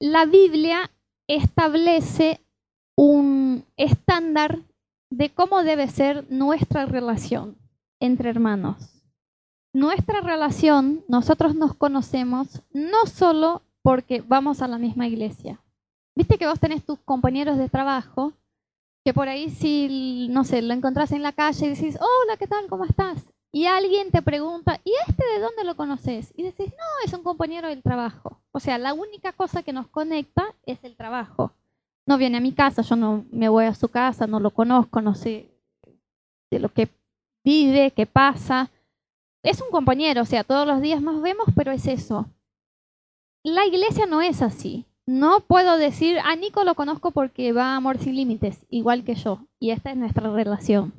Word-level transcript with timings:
la 0.00 0.24
Biblia 0.24 0.90
establece 1.28 2.40
un 2.96 3.64
estándar 3.76 4.58
de 5.10 5.32
cómo 5.32 5.62
debe 5.62 5.88
ser 5.88 6.26
nuestra 6.30 6.86
relación 6.86 7.58
entre 8.00 8.30
hermanos. 8.30 9.02
Nuestra 9.72 10.20
relación, 10.20 11.04
nosotros 11.06 11.54
nos 11.54 11.74
conocemos 11.74 12.62
no 12.72 13.06
solo 13.06 13.62
porque 13.82 14.22
vamos 14.26 14.62
a 14.62 14.68
la 14.68 14.78
misma 14.78 15.06
iglesia. 15.06 15.60
Viste 16.16 16.38
que 16.38 16.46
vos 16.46 16.58
tenés 16.58 16.84
tus 16.84 16.98
compañeros 17.00 17.58
de 17.58 17.68
trabajo, 17.68 18.32
que 19.04 19.14
por 19.14 19.28
ahí 19.28 19.50
si, 19.50 20.28
no 20.30 20.44
sé, 20.44 20.62
lo 20.62 20.74
encontrás 20.74 21.12
en 21.12 21.22
la 21.22 21.32
calle 21.32 21.66
y 21.66 21.70
decís, 21.70 21.96
hola, 21.96 22.36
¿qué 22.38 22.46
tal? 22.46 22.66
¿Cómo 22.68 22.84
estás? 22.84 23.30
Y 23.52 23.66
alguien 23.66 24.10
te 24.10 24.22
pregunta, 24.22 24.80
¿y 24.84 24.92
este 25.08 25.24
de 25.34 25.40
dónde 25.40 25.64
lo 25.64 25.74
conoces? 25.74 26.32
Y 26.36 26.44
decís, 26.44 26.68
no, 26.70 27.04
es 27.04 27.12
un 27.12 27.24
compañero 27.24 27.68
del 27.68 27.82
trabajo. 27.82 28.40
O 28.52 28.60
sea, 28.60 28.78
la 28.78 28.94
única 28.94 29.32
cosa 29.32 29.62
que 29.62 29.72
nos 29.72 29.88
conecta 29.88 30.54
es 30.66 30.78
el 30.84 30.96
trabajo. 30.96 31.52
No 32.06 32.16
viene 32.16 32.38
a 32.38 32.40
mi 32.40 32.52
casa, 32.52 32.82
yo 32.82 32.96
no 32.96 33.24
me 33.32 33.48
voy 33.48 33.64
a 33.64 33.74
su 33.74 33.88
casa, 33.88 34.26
no 34.26 34.38
lo 34.38 34.50
conozco, 34.50 35.00
no 35.00 35.14
sé 35.14 35.50
de 36.50 36.58
lo 36.58 36.68
que 36.68 36.88
vive, 37.44 37.92
qué 37.92 38.06
pasa. 38.06 38.70
Es 39.42 39.60
un 39.60 39.70
compañero, 39.70 40.22
o 40.22 40.26
sea, 40.26 40.44
todos 40.44 40.66
los 40.66 40.80
días 40.80 41.00
nos 41.00 41.22
vemos, 41.22 41.46
pero 41.56 41.72
es 41.72 41.86
eso. 41.86 42.26
La 43.42 43.66
iglesia 43.66 44.06
no 44.06 44.20
es 44.20 44.42
así. 44.42 44.84
No 45.06 45.40
puedo 45.40 45.76
decir, 45.76 46.18
a 46.22 46.36
Nico 46.36 46.62
lo 46.62 46.74
conozco 46.74 47.10
porque 47.10 47.52
va 47.52 47.72
a 47.72 47.76
Amor 47.76 47.98
Sin 47.98 48.14
Límites, 48.14 48.66
igual 48.68 49.02
que 49.02 49.14
yo, 49.14 49.46
y 49.58 49.70
esta 49.70 49.90
es 49.90 49.96
nuestra 49.96 50.30
relación. 50.30 50.92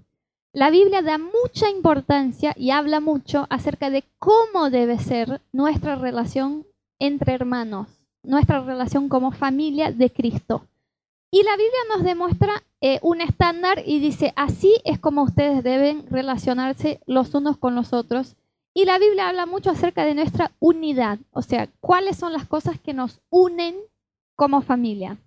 La 0.53 0.69
Biblia 0.69 1.01
da 1.01 1.17
mucha 1.17 1.69
importancia 1.69 2.53
y 2.57 2.71
habla 2.71 2.99
mucho 2.99 3.47
acerca 3.49 3.89
de 3.89 4.03
cómo 4.19 4.69
debe 4.69 4.99
ser 4.99 5.41
nuestra 5.53 5.95
relación 5.95 6.67
entre 6.99 7.33
hermanos, 7.33 7.87
nuestra 8.21 8.59
relación 8.59 9.07
como 9.07 9.31
familia 9.31 9.93
de 9.93 10.11
Cristo. 10.11 10.67
Y 11.31 11.43
la 11.43 11.51
Biblia 11.51 11.79
nos 11.95 12.03
demuestra 12.03 12.63
eh, 12.81 12.99
un 13.01 13.21
estándar 13.21 13.81
y 13.85 13.99
dice, 13.99 14.33
así 14.35 14.75
es 14.83 14.99
como 14.99 15.23
ustedes 15.23 15.63
deben 15.63 16.05
relacionarse 16.09 16.99
los 17.05 17.33
unos 17.33 17.55
con 17.55 17.73
los 17.73 17.93
otros. 17.93 18.35
Y 18.73 18.83
la 18.83 18.99
Biblia 18.99 19.29
habla 19.29 19.45
mucho 19.45 19.69
acerca 19.69 20.03
de 20.03 20.15
nuestra 20.15 20.51
unidad, 20.59 21.19
o 21.31 21.41
sea, 21.41 21.69
cuáles 21.79 22.17
son 22.17 22.33
las 22.33 22.45
cosas 22.45 22.77
que 22.77 22.93
nos 22.93 23.21
unen 23.29 23.75
como 24.35 24.61
familia. 24.61 25.17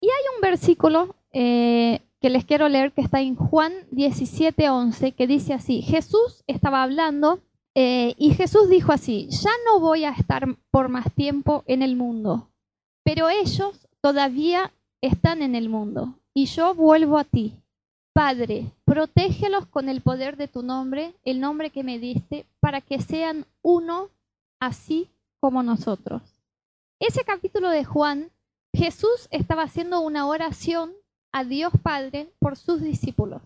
Y 0.00 0.06
hay 0.06 0.22
un 0.34 0.40
versículo 0.40 1.14
eh, 1.32 2.00
que 2.24 2.30
les 2.30 2.46
quiero 2.46 2.70
leer 2.70 2.92
que 2.92 3.02
está 3.02 3.20
en 3.20 3.34
Juan 3.34 3.74
17, 3.90 4.70
11, 4.70 5.12
que 5.12 5.26
dice 5.26 5.52
así, 5.52 5.82
Jesús 5.82 6.42
estaba 6.46 6.82
hablando 6.82 7.42
eh, 7.74 8.14
y 8.16 8.32
Jesús 8.32 8.70
dijo 8.70 8.92
así, 8.92 9.28
ya 9.28 9.50
no 9.66 9.78
voy 9.78 10.04
a 10.06 10.12
estar 10.12 10.46
por 10.70 10.88
más 10.88 11.12
tiempo 11.12 11.64
en 11.66 11.82
el 11.82 11.96
mundo, 11.96 12.48
pero 13.02 13.28
ellos 13.28 13.86
todavía 14.00 14.72
están 15.02 15.42
en 15.42 15.54
el 15.54 15.68
mundo 15.68 16.18
y 16.32 16.46
yo 16.46 16.74
vuelvo 16.74 17.18
a 17.18 17.24
ti. 17.24 17.60
Padre, 18.14 18.72
protégelos 18.86 19.66
con 19.66 19.90
el 19.90 20.00
poder 20.00 20.38
de 20.38 20.48
tu 20.48 20.62
nombre, 20.62 21.14
el 21.24 21.40
nombre 21.40 21.68
que 21.68 21.84
me 21.84 21.98
diste, 21.98 22.46
para 22.58 22.80
que 22.80 23.02
sean 23.02 23.44
uno 23.60 24.08
así 24.60 25.10
como 25.40 25.62
nosotros. 25.62 26.22
Ese 27.00 27.22
capítulo 27.22 27.68
de 27.68 27.84
Juan, 27.84 28.30
Jesús 28.72 29.28
estaba 29.30 29.64
haciendo 29.64 30.00
una 30.00 30.26
oración 30.26 30.94
a 31.34 31.42
Dios 31.42 31.72
Padre 31.82 32.28
por 32.38 32.56
sus 32.56 32.80
discípulos. 32.80 33.42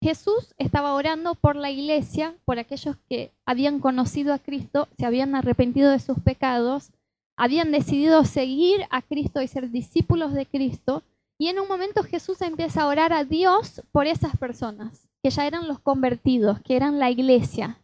Jesús 0.00 0.54
estaba 0.58 0.94
orando 0.94 1.34
por 1.34 1.56
la 1.56 1.72
iglesia, 1.72 2.36
por 2.44 2.60
aquellos 2.60 2.96
que 3.08 3.32
habían 3.44 3.80
conocido 3.80 4.32
a 4.32 4.38
Cristo, 4.38 4.86
se 4.96 5.06
habían 5.06 5.34
arrepentido 5.34 5.90
de 5.90 5.98
sus 5.98 6.20
pecados, 6.20 6.92
habían 7.36 7.72
decidido 7.72 8.24
seguir 8.24 8.86
a 8.90 9.02
Cristo 9.02 9.42
y 9.42 9.48
ser 9.48 9.70
discípulos 9.70 10.34
de 10.34 10.46
Cristo. 10.46 11.02
Y 11.36 11.48
en 11.48 11.58
un 11.58 11.66
momento 11.66 12.04
Jesús 12.04 12.40
empieza 12.42 12.82
a 12.82 12.86
orar 12.86 13.12
a 13.12 13.24
Dios 13.24 13.82
por 13.90 14.06
esas 14.06 14.36
personas, 14.36 15.08
que 15.20 15.30
ya 15.30 15.44
eran 15.44 15.66
los 15.66 15.80
convertidos, 15.80 16.60
que 16.60 16.76
eran 16.76 17.00
la 17.00 17.10
iglesia. 17.10 17.76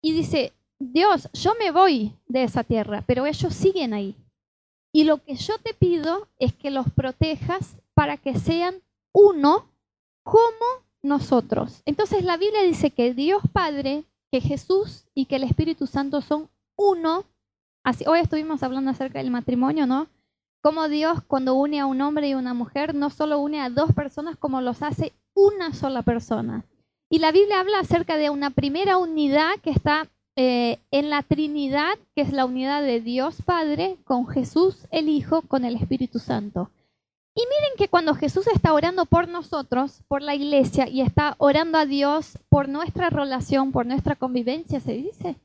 Y 0.00 0.12
dice, 0.12 0.52
Dios, 0.78 1.28
yo 1.32 1.54
me 1.58 1.72
voy 1.72 2.14
de 2.28 2.44
esa 2.44 2.62
tierra, 2.62 3.02
pero 3.08 3.26
ellos 3.26 3.54
siguen 3.54 3.92
ahí. 3.92 4.14
Y 4.92 5.02
lo 5.02 5.18
que 5.18 5.34
yo 5.34 5.58
te 5.58 5.74
pido 5.74 6.28
es 6.38 6.54
que 6.54 6.70
los 6.70 6.88
protejas 6.92 7.76
para 7.94 8.16
que 8.16 8.38
sean 8.38 8.76
uno 9.12 9.70
como 10.22 10.84
nosotros. 11.02 11.82
Entonces 11.86 12.24
la 12.24 12.36
Biblia 12.36 12.62
dice 12.62 12.90
que 12.90 13.14
Dios 13.14 13.42
Padre, 13.52 14.04
que 14.30 14.40
Jesús 14.40 15.06
y 15.14 15.26
que 15.26 15.36
el 15.36 15.44
Espíritu 15.44 15.86
Santo 15.86 16.20
son 16.20 16.48
uno. 16.76 17.24
Así, 17.82 18.04
hoy 18.06 18.20
estuvimos 18.20 18.62
hablando 18.62 18.90
acerca 18.90 19.18
del 19.18 19.30
matrimonio, 19.30 19.86
¿no? 19.86 20.08
Como 20.62 20.88
Dios 20.88 21.20
cuando 21.26 21.54
une 21.54 21.80
a 21.80 21.86
un 21.86 22.00
hombre 22.02 22.28
y 22.28 22.34
una 22.34 22.54
mujer, 22.54 22.94
no 22.94 23.10
solo 23.10 23.38
une 23.40 23.60
a 23.60 23.70
dos 23.70 23.92
personas, 23.92 24.36
como 24.36 24.60
los 24.60 24.82
hace 24.82 25.12
una 25.34 25.72
sola 25.72 26.02
persona. 26.02 26.66
Y 27.08 27.18
la 27.18 27.32
Biblia 27.32 27.60
habla 27.60 27.80
acerca 27.80 28.16
de 28.16 28.30
una 28.30 28.50
primera 28.50 28.98
unidad 28.98 29.52
que 29.62 29.70
está 29.70 30.08
eh, 30.36 30.78
en 30.90 31.10
la 31.10 31.22
Trinidad, 31.22 31.98
que 32.14 32.22
es 32.22 32.32
la 32.32 32.44
unidad 32.44 32.82
de 32.82 33.00
Dios 33.00 33.42
Padre 33.42 33.96
con 34.04 34.28
Jesús 34.28 34.86
el 34.90 35.08
Hijo, 35.08 35.42
con 35.42 35.64
el 35.64 35.76
Espíritu 35.76 36.18
Santo. 36.18 36.70
Y 37.34 37.42
miren 37.42 37.76
que 37.76 37.88
cuando 37.88 38.14
Jesús 38.14 38.46
está 38.48 38.72
orando 38.72 39.06
por 39.06 39.28
nosotros, 39.28 40.02
por 40.08 40.20
la 40.20 40.34
iglesia, 40.34 40.88
y 40.88 41.00
está 41.00 41.36
orando 41.38 41.78
a 41.78 41.86
Dios 41.86 42.38
por 42.48 42.68
nuestra 42.68 43.08
relación, 43.08 43.70
por 43.70 43.86
nuestra 43.86 44.16
convivencia, 44.16 44.80
se 44.80 44.92
dice, 44.92 45.36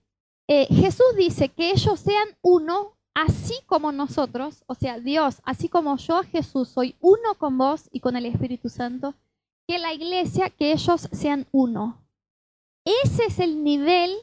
eh, 0.47 0.67
Jesús 0.69 1.15
dice 1.15 1.49
que 1.49 1.71
ellos 1.71 1.99
sean 1.99 2.27
uno, 2.41 2.93
así 3.13 3.53
como 3.67 3.91
nosotros, 3.91 4.63
o 4.67 4.75
sea, 4.75 4.99
Dios, 4.99 5.41
así 5.43 5.69
como 5.69 5.97
yo, 5.97 6.23
Jesús, 6.23 6.69
soy 6.69 6.95
uno 6.99 7.35
con 7.37 7.57
vos 7.57 7.87
y 7.91 7.99
con 7.99 8.15
el 8.15 8.25
Espíritu 8.25 8.69
Santo, 8.69 9.13
que 9.67 9.79
la 9.79 9.93
iglesia, 9.93 10.49
que 10.49 10.71
ellos 10.71 11.07
sean 11.11 11.47
uno. 11.51 12.01
Ese 13.03 13.25
es 13.25 13.39
el 13.39 13.63
nivel 13.63 14.15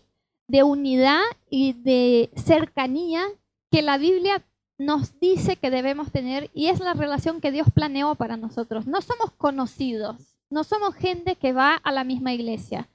de 0.49 0.62
unidad 0.62 1.23
y 1.49 1.73
de 1.73 2.31
cercanía 2.37 3.25
que 3.71 3.83
la 3.83 3.99
Biblia 3.99 4.44
nos 4.84 5.19
dice 5.20 5.56
que 5.56 5.70
debemos 5.70 6.10
tener 6.10 6.50
y 6.54 6.69
es 6.69 6.81
la 6.81 6.94
relación 6.94 7.41
que 7.41 7.53
Dios 7.53 7.69
planeó 7.72 8.15
para 8.15 8.37
nosotros. 8.37 8.87
No 8.87 9.00
somos 9.00 9.31
conocidos, 9.32 10.16
no 10.50 10.65
somos 10.65 10.94
gente 10.94 11.37
que 11.37 11.53
va 11.53 11.76
a 11.76 11.93
la 11.93 12.04
misma 12.04 12.32
iglesia. 12.32 12.88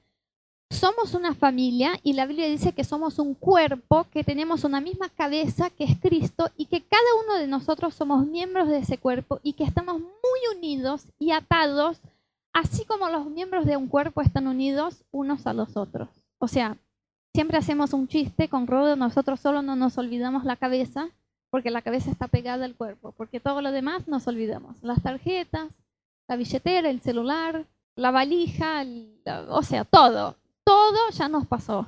Somos 0.70 1.14
una 1.14 1.34
familia 1.34 1.98
y 2.02 2.12
la 2.12 2.26
Biblia 2.26 2.46
dice 2.46 2.72
que 2.72 2.84
somos 2.84 3.18
un 3.18 3.34
cuerpo, 3.34 4.04
que 4.12 4.22
tenemos 4.22 4.64
una 4.64 4.82
misma 4.82 5.08
cabeza 5.08 5.70
que 5.70 5.84
es 5.84 5.98
Cristo 5.98 6.50
y 6.58 6.66
que 6.66 6.82
cada 6.82 7.14
uno 7.24 7.38
de 7.38 7.46
nosotros 7.46 7.94
somos 7.94 8.26
miembros 8.26 8.68
de 8.68 8.78
ese 8.78 8.98
cuerpo 8.98 9.40
y 9.42 9.54
que 9.54 9.64
estamos 9.64 9.98
muy 9.98 10.56
unidos 10.56 11.06
y 11.18 11.30
atados, 11.30 12.00
así 12.52 12.84
como 12.84 13.08
los 13.08 13.30
miembros 13.30 13.64
de 13.64 13.78
un 13.78 13.88
cuerpo 13.88 14.20
están 14.20 14.46
unidos 14.46 15.04
unos 15.10 15.46
a 15.46 15.54
los 15.54 15.76
otros. 15.78 16.10
O 16.38 16.48
sea, 16.48 16.76
siempre 17.34 17.56
hacemos 17.56 17.94
un 17.94 18.06
chiste 18.06 18.48
con 18.48 18.66
Rodo, 18.66 18.94
nosotros 18.94 19.40
solo 19.40 19.62
no 19.62 19.74
nos 19.74 19.96
olvidamos 19.96 20.44
la 20.44 20.56
cabeza, 20.56 21.08
porque 21.50 21.70
la 21.70 21.82
cabeza 21.82 22.10
está 22.10 22.28
pegada 22.28 22.64
al 22.64 22.74
cuerpo, 22.74 23.12
porque 23.12 23.40
todo 23.40 23.62
lo 23.62 23.72
demás 23.72 24.06
nos 24.08 24.26
olvidamos. 24.26 24.82
Las 24.82 25.02
tarjetas, 25.02 25.68
la 26.26 26.36
billetera, 26.36 26.90
el 26.90 27.00
celular, 27.00 27.66
la 27.96 28.10
valija, 28.10 28.84
o 29.48 29.62
sea, 29.62 29.84
todo, 29.84 30.36
todo 30.64 30.98
ya 31.12 31.28
nos 31.28 31.46
pasó. 31.46 31.86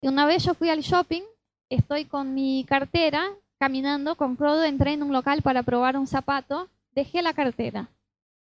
Y 0.00 0.08
una 0.08 0.26
vez 0.26 0.44
yo 0.44 0.54
fui 0.54 0.70
al 0.70 0.80
shopping, 0.80 1.22
estoy 1.68 2.04
con 2.04 2.34
mi 2.34 2.64
cartera, 2.68 3.28
caminando 3.58 4.14
con 4.16 4.36
Prodo, 4.36 4.62
entré 4.62 4.92
en 4.92 5.02
un 5.02 5.12
local 5.12 5.42
para 5.42 5.62
probar 5.62 5.96
un 5.96 6.06
zapato, 6.06 6.68
dejé 6.92 7.22
la 7.22 7.32
cartera, 7.32 7.88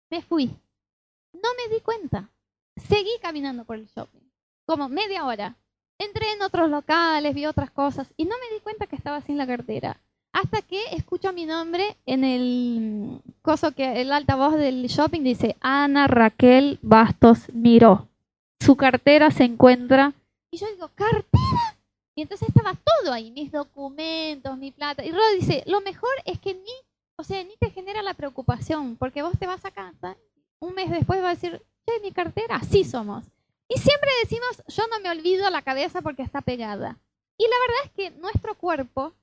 me 0.09 0.21
fui. 0.21 0.47
No 1.33 1.49
me 1.57 1.73
di 1.73 1.81
cuenta. 1.81 2.29
Seguí 2.75 3.11
caminando 3.21 3.65
por 3.65 3.77
el 3.77 3.87
shopping, 3.87 4.21
como 4.65 4.89
media 4.89 5.25
hora. 5.25 5.55
Entré 5.99 6.31
en 6.31 6.41
otros 6.41 6.69
locales, 6.69 7.35
vi 7.35 7.45
otras 7.45 7.69
cosas 7.69 8.11
y 8.17 8.25
no 8.25 8.35
me 8.39 8.55
di 8.55 8.61
cuenta 8.61 8.87
que 8.87 8.95
estaba 8.95 9.21
sin 9.21 9.37
la 9.37 9.45
cartera. 9.45 9.99
Hasta 10.33 10.63
que 10.63 10.83
escucho 10.91 11.31
mi 11.31 11.45
nombre 11.45 11.95
en 12.07 12.23
el 12.23 13.21
coso 13.43 13.71
que 13.71 14.01
el 14.01 14.11
altavoz 14.11 14.55
del 14.55 14.87
shopping 14.87 15.21
dice 15.21 15.55
Ana 15.61 16.07
Raquel 16.07 16.79
Bastos 16.81 17.53
Miró. 17.53 18.09
Su 18.59 18.75
cartera 18.75 19.29
se 19.29 19.43
encuentra. 19.43 20.13
Y 20.49 20.57
yo 20.57 20.65
digo, 20.71 20.89
¿cartera? 20.95 21.77
Y 22.15 22.23
entonces 22.23 22.49
estaba 22.49 22.73
todo 22.73 23.13
ahí, 23.13 23.29
mis 23.29 23.51
documentos, 23.51 24.57
mi 24.57 24.71
plata. 24.71 25.05
Y 25.05 25.11
luego 25.11 25.25
dice, 25.35 25.63
lo 25.67 25.81
mejor 25.81 26.11
es 26.25 26.39
que 26.39 26.55
ni, 26.55 26.71
o 27.15 27.23
sea, 27.23 27.43
ni 27.43 27.55
te 27.57 27.69
genera 27.69 28.01
la 28.01 28.15
preocupación, 28.15 28.95
porque 28.97 29.21
vos 29.21 29.37
te 29.37 29.45
vas 29.45 29.63
a 29.65 29.71
casa, 29.71 30.17
un 30.59 30.73
mes 30.73 30.89
después 30.89 31.21
vas 31.21 31.37
a 31.37 31.41
decir, 31.41 31.61
che, 31.85 31.99
mi 32.01 32.11
cartera, 32.11 32.55
así 32.55 32.83
somos. 32.83 33.25
Y 33.67 33.77
siempre 33.79 34.09
decimos, 34.23 34.63
yo 34.67 34.83
no 34.87 34.99
me 34.99 35.11
olvido 35.11 35.47
la 35.51 35.61
cabeza 35.61 36.01
porque 36.01 36.23
está 36.23 36.41
pegada. 36.41 36.97
Y 37.37 37.43
la 37.43 37.55
verdad 37.67 37.85
es 37.85 37.91
que 37.91 38.19
nuestro 38.19 38.55
cuerpo 38.55 39.13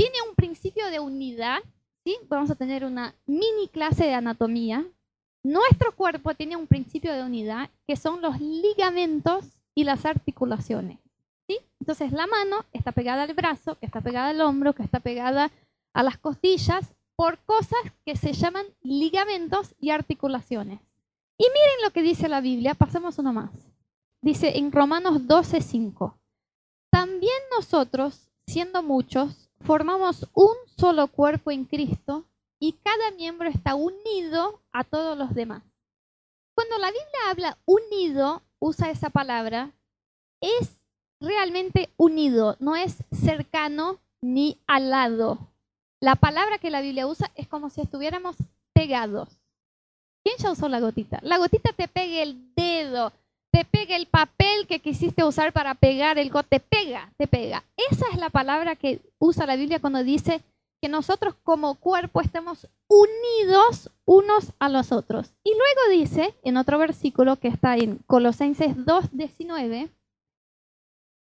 tiene 0.00 0.16
un 0.26 0.34
principio 0.34 0.90
de 0.90 0.98
unidad, 0.98 1.58
¿sí? 2.04 2.16
Vamos 2.30 2.50
a 2.50 2.54
tener 2.54 2.86
una 2.86 3.14
mini 3.26 3.68
clase 3.70 4.06
de 4.06 4.14
anatomía. 4.14 4.86
Nuestro 5.42 5.94
cuerpo 5.94 6.34
tiene 6.34 6.56
un 6.56 6.66
principio 6.66 7.12
de 7.12 7.22
unidad 7.22 7.68
que 7.86 7.96
son 7.96 8.22
los 8.22 8.40
ligamentos 8.40 9.58
y 9.74 9.84
las 9.84 10.06
articulaciones. 10.06 10.98
¿sí? 11.46 11.58
Entonces 11.80 12.12
la 12.12 12.26
mano 12.26 12.64
está 12.72 12.92
pegada 12.92 13.24
al 13.24 13.34
brazo, 13.34 13.78
que 13.78 13.84
está 13.84 14.00
pegada 14.00 14.30
al 14.30 14.40
hombro, 14.40 14.74
que 14.74 14.82
está 14.82 15.00
pegada 15.00 15.50
a 15.92 16.02
las 16.02 16.16
costillas, 16.16 16.94
por 17.14 17.36
cosas 17.40 17.80
que 18.06 18.16
se 18.16 18.32
llaman 18.32 18.64
ligamentos 18.80 19.74
y 19.78 19.90
articulaciones. 19.90 20.80
Y 21.36 21.44
miren 21.44 21.82
lo 21.84 21.90
que 21.90 22.00
dice 22.00 22.30
la 22.30 22.40
Biblia, 22.40 22.74
pasemos 22.74 23.18
uno 23.18 23.34
más. 23.34 23.50
Dice 24.22 24.56
en 24.56 24.72
Romanos 24.72 25.26
12:5, 25.26 26.14
también 26.90 27.38
nosotros, 27.54 28.30
siendo 28.46 28.82
muchos, 28.82 29.49
formamos 29.60 30.26
un 30.34 30.54
solo 30.76 31.08
cuerpo 31.08 31.50
en 31.50 31.64
Cristo 31.64 32.24
y 32.58 32.72
cada 32.72 33.10
miembro 33.12 33.48
está 33.48 33.74
unido 33.74 34.60
a 34.72 34.84
todos 34.84 35.16
los 35.16 35.34
demás. 35.34 35.62
Cuando 36.54 36.78
la 36.78 36.88
Biblia 36.88 37.30
habla 37.30 37.58
unido, 37.64 38.42
usa 38.58 38.90
esa 38.90 39.10
palabra, 39.10 39.72
es 40.40 40.84
realmente 41.20 41.90
unido, 41.96 42.56
no 42.60 42.76
es 42.76 42.98
cercano 43.12 43.98
ni 44.20 44.58
al 44.66 44.90
lado. 44.90 45.38
La 46.00 46.16
palabra 46.16 46.58
que 46.58 46.70
la 46.70 46.80
Biblia 46.80 47.06
usa 47.06 47.30
es 47.34 47.46
como 47.46 47.70
si 47.70 47.80
estuviéramos 47.80 48.36
pegados. 48.72 49.28
¿Quién 50.22 50.36
ya 50.38 50.50
usó 50.50 50.68
la 50.68 50.80
gotita? 50.80 51.18
La 51.22 51.38
gotita 51.38 51.72
te 51.72 51.88
pega 51.88 52.22
el 52.22 52.54
dedo, 52.54 53.12
te 53.52 53.64
pega 53.64 53.96
el 53.96 54.06
papel 54.06 54.66
que 54.66 54.80
quisiste 54.80 55.24
usar 55.24 55.52
para 55.52 55.74
pegar 55.74 56.18
el 56.18 56.30
go, 56.30 56.42
te 56.42 56.60
pega, 56.60 57.12
te 57.16 57.26
pega. 57.26 57.64
Esa 57.90 58.06
es 58.12 58.18
la 58.18 58.30
palabra 58.30 58.76
que 58.76 59.00
usa 59.18 59.46
la 59.46 59.56
Biblia 59.56 59.80
cuando 59.80 60.04
dice 60.04 60.42
que 60.80 60.88
nosotros 60.88 61.34
como 61.42 61.74
cuerpo 61.74 62.20
estamos 62.20 62.68
unidos 62.88 63.90
unos 64.06 64.52
a 64.58 64.68
los 64.68 64.92
otros. 64.92 65.34
Y 65.44 65.50
luego 65.50 66.00
dice, 66.00 66.34
en 66.42 66.56
otro 66.56 66.78
versículo 66.78 67.36
que 67.36 67.48
está 67.48 67.76
en 67.76 67.98
Colosenses 68.06 68.76
2.19, 68.76 69.90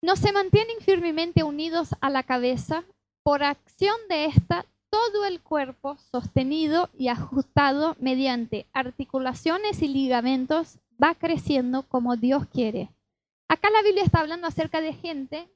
no 0.01 0.15
se 0.15 0.31
mantienen 0.33 0.77
firmemente 0.81 1.43
unidos 1.43 1.95
a 2.01 2.09
la 2.09 2.23
cabeza, 2.23 2.83
por 3.23 3.43
acción 3.43 3.95
de 4.07 4.25
esta, 4.25 4.65
todo 4.91 5.25
el 5.25 5.41
cuerpo 5.41 5.97
sostenido 6.11 6.89
y 6.97 7.07
ajustado 7.07 7.95
mediante 7.99 8.67
articulaciones 8.71 9.81
y 9.81 9.87
ligamentos 9.87 10.77
va 11.01 11.15
creciendo 11.15 11.83
como 11.83 12.15
Dios 12.17 12.45
quiere. 12.47 12.89
Acá 13.47 13.69
la 13.69 13.83
Biblia 13.83 14.03
está 14.03 14.19
hablando 14.19 14.47
acerca 14.47 14.81
de 14.81 14.93
gente 14.93 15.47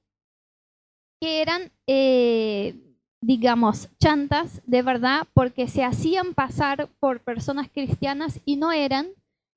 que 1.19 1.41
eran 1.41 1.71
eh, 1.87 2.75
digamos, 3.21 3.89
chantas 3.99 4.61
de 4.65 4.81
verdad 4.81 5.27
porque 5.33 5.67
se 5.67 5.83
hacían 5.83 6.33
pasar 6.33 6.89
por 6.99 7.21
personas 7.21 7.69
cristianas 7.69 8.39
y 8.45 8.55
no 8.55 8.71
eran. 8.71 9.09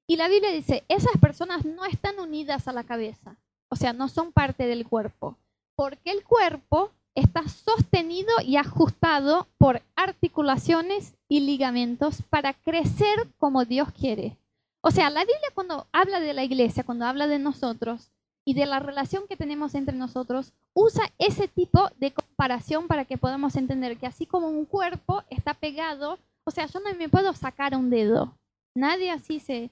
Y 0.06 0.16
la 0.16 0.28
Biblia 0.28 0.50
dice, 0.50 0.84
esas 0.88 1.16
personas 1.20 1.64
no 1.64 1.84
están 1.84 2.18
unidas 2.18 2.66
a 2.66 2.72
la 2.72 2.84
cabeza, 2.84 3.36
o 3.68 3.76
sea, 3.76 3.92
no 3.92 4.08
son 4.08 4.32
parte 4.32 4.66
del 4.66 4.86
cuerpo, 4.86 5.38
porque 5.76 6.10
el 6.10 6.24
cuerpo 6.24 6.90
está 7.14 7.46
sostenido 7.48 8.32
y 8.44 8.56
ajustado 8.56 9.46
por 9.58 9.82
articulaciones 9.94 11.14
y 11.28 11.40
ligamentos 11.40 12.22
para 12.22 12.52
crecer 12.54 13.28
como 13.38 13.64
Dios 13.64 13.88
quiere. 13.92 14.36
O 14.82 14.90
sea, 14.90 15.10
la 15.10 15.20
Biblia 15.20 15.48
cuando 15.54 15.86
habla 15.92 16.20
de 16.20 16.34
la 16.34 16.44
iglesia, 16.44 16.84
cuando 16.84 17.06
habla 17.06 17.26
de 17.26 17.38
nosotros, 17.38 18.10
y 18.44 18.54
de 18.54 18.66
la 18.66 18.80
relación 18.80 19.26
que 19.28 19.36
tenemos 19.36 19.74
entre 19.74 19.96
nosotros, 19.96 20.52
usa 20.74 21.04
ese 21.18 21.48
tipo 21.48 21.88
de 21.98 22.12
comparación 22.12 22.88
para 22.88 23.04
que 23.04 23.18
podamos 23.18 23.56
entender 23.56 23.96
que 23.96 24.06
así 24.06 24.26
como 24.26 24.48
un 24.48 24.64
cuerpo 24.64 25.22
está 25.30 25.54
pegado, 25.54 26.18
o 26.44 26.50
sea, 26.50 26.66
yo 26.66 26.80
no 26.80 26.92
me 26.94 27.08
puedo 27.08 27.32
sacar 27.34 27.76
un 27.76 27.90
dedo. 27.90 28.36
Nadie 28.74 29.10
así 29.10 29.38
se, 29.38 29.70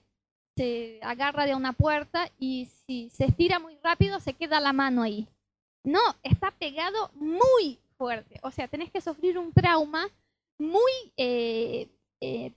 se 0.56 1.00
agarra 1.02 1.46
de 1.46 1.54
una 1.54 1.72
puerta 1.72 2.30
y 2.38 2.66
si 2.86 3.10
se 3.10 3.24
estira 3.24 3.58
muy 3.58 3.76
rápido 3.82 4.20
se 4.20 4.34
queda 4.34 4.60
la 4.60 4.72
mano 4.72 5.02
ahí. 5.02 5.26
No, 5.82 6.00
está 6.22 6.52
pegado 6.52 7.10
muy 7.14 7.80
fuerte. 7.96 8.38
O 8.42 8.50
sea, 8.50 8.68
tenés 8.68 8.90
que 8.92 9.00
sufrir 9.00 9.38
un 9.38 9.52
trauma 9.52 10.06
muy 10.58 10.92
eh, 11.16 11.88
eh, 12.20 12.52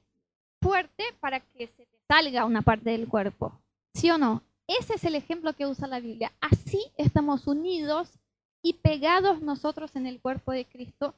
fuerte 0.61 1.05
para 1.19 1.39
que 1.39 1.67
se 1.67 1.87
salga 2.13 2.45
una 2.45 2.61
parte 2.61 2.91
del 2.91 3.07
cuerpo. 3.07 3.59
¿Sí 3.95 4.11
o 4.11 4.19
no? 4.19 4.43
Ese 4.67 4.93
es 4.93 5.03
el 5.03 5.15
ejemplo 5.15 5.53
que 5.53 5.65
usa 5.65 5.87
la 5.87 5.99
Biblia. 5.99 6.31
Así 6.41 6.79
estamos 6.95 7.47
unidos 7.47 8.19
y 8.61 8.73
pegados 8.73 9.41
nosotros 9.41 9.95
en 9.95 10.05
el 10.05 10.21
cuerpo 10.21 10.51
de 10.51 10.65
Cristo 10.65 11.15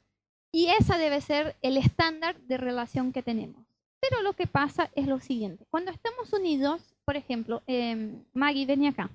y 0.54 0.68
esa 0.68 0.98
debe 0.98 1.20
ser 1.20 1.58
el 1.62 1.76
estándar 1.76 2.40
de 2.44 2.56
relación 2.56 3.12
que 3.12 3.22
tenemos. 3.22 3.66
Pero 4.00 4.22
lo 4.22 4.34
que 4.34 4.48
pasa 4.48 4.90
es 4.96 5.06
lo 5.06 5.20
siguiente. 5.20 5.66
Cuando 5.70 5.92
estamos 5.92 6.32
unidos, 6.32 6.96
por 7.04 7.18
ejemplo, 7.18 7.62
eh, 7.68 8.16
Maggie, 8.34 8.66
venía 8.66 8.92
acá. 8.92 9.10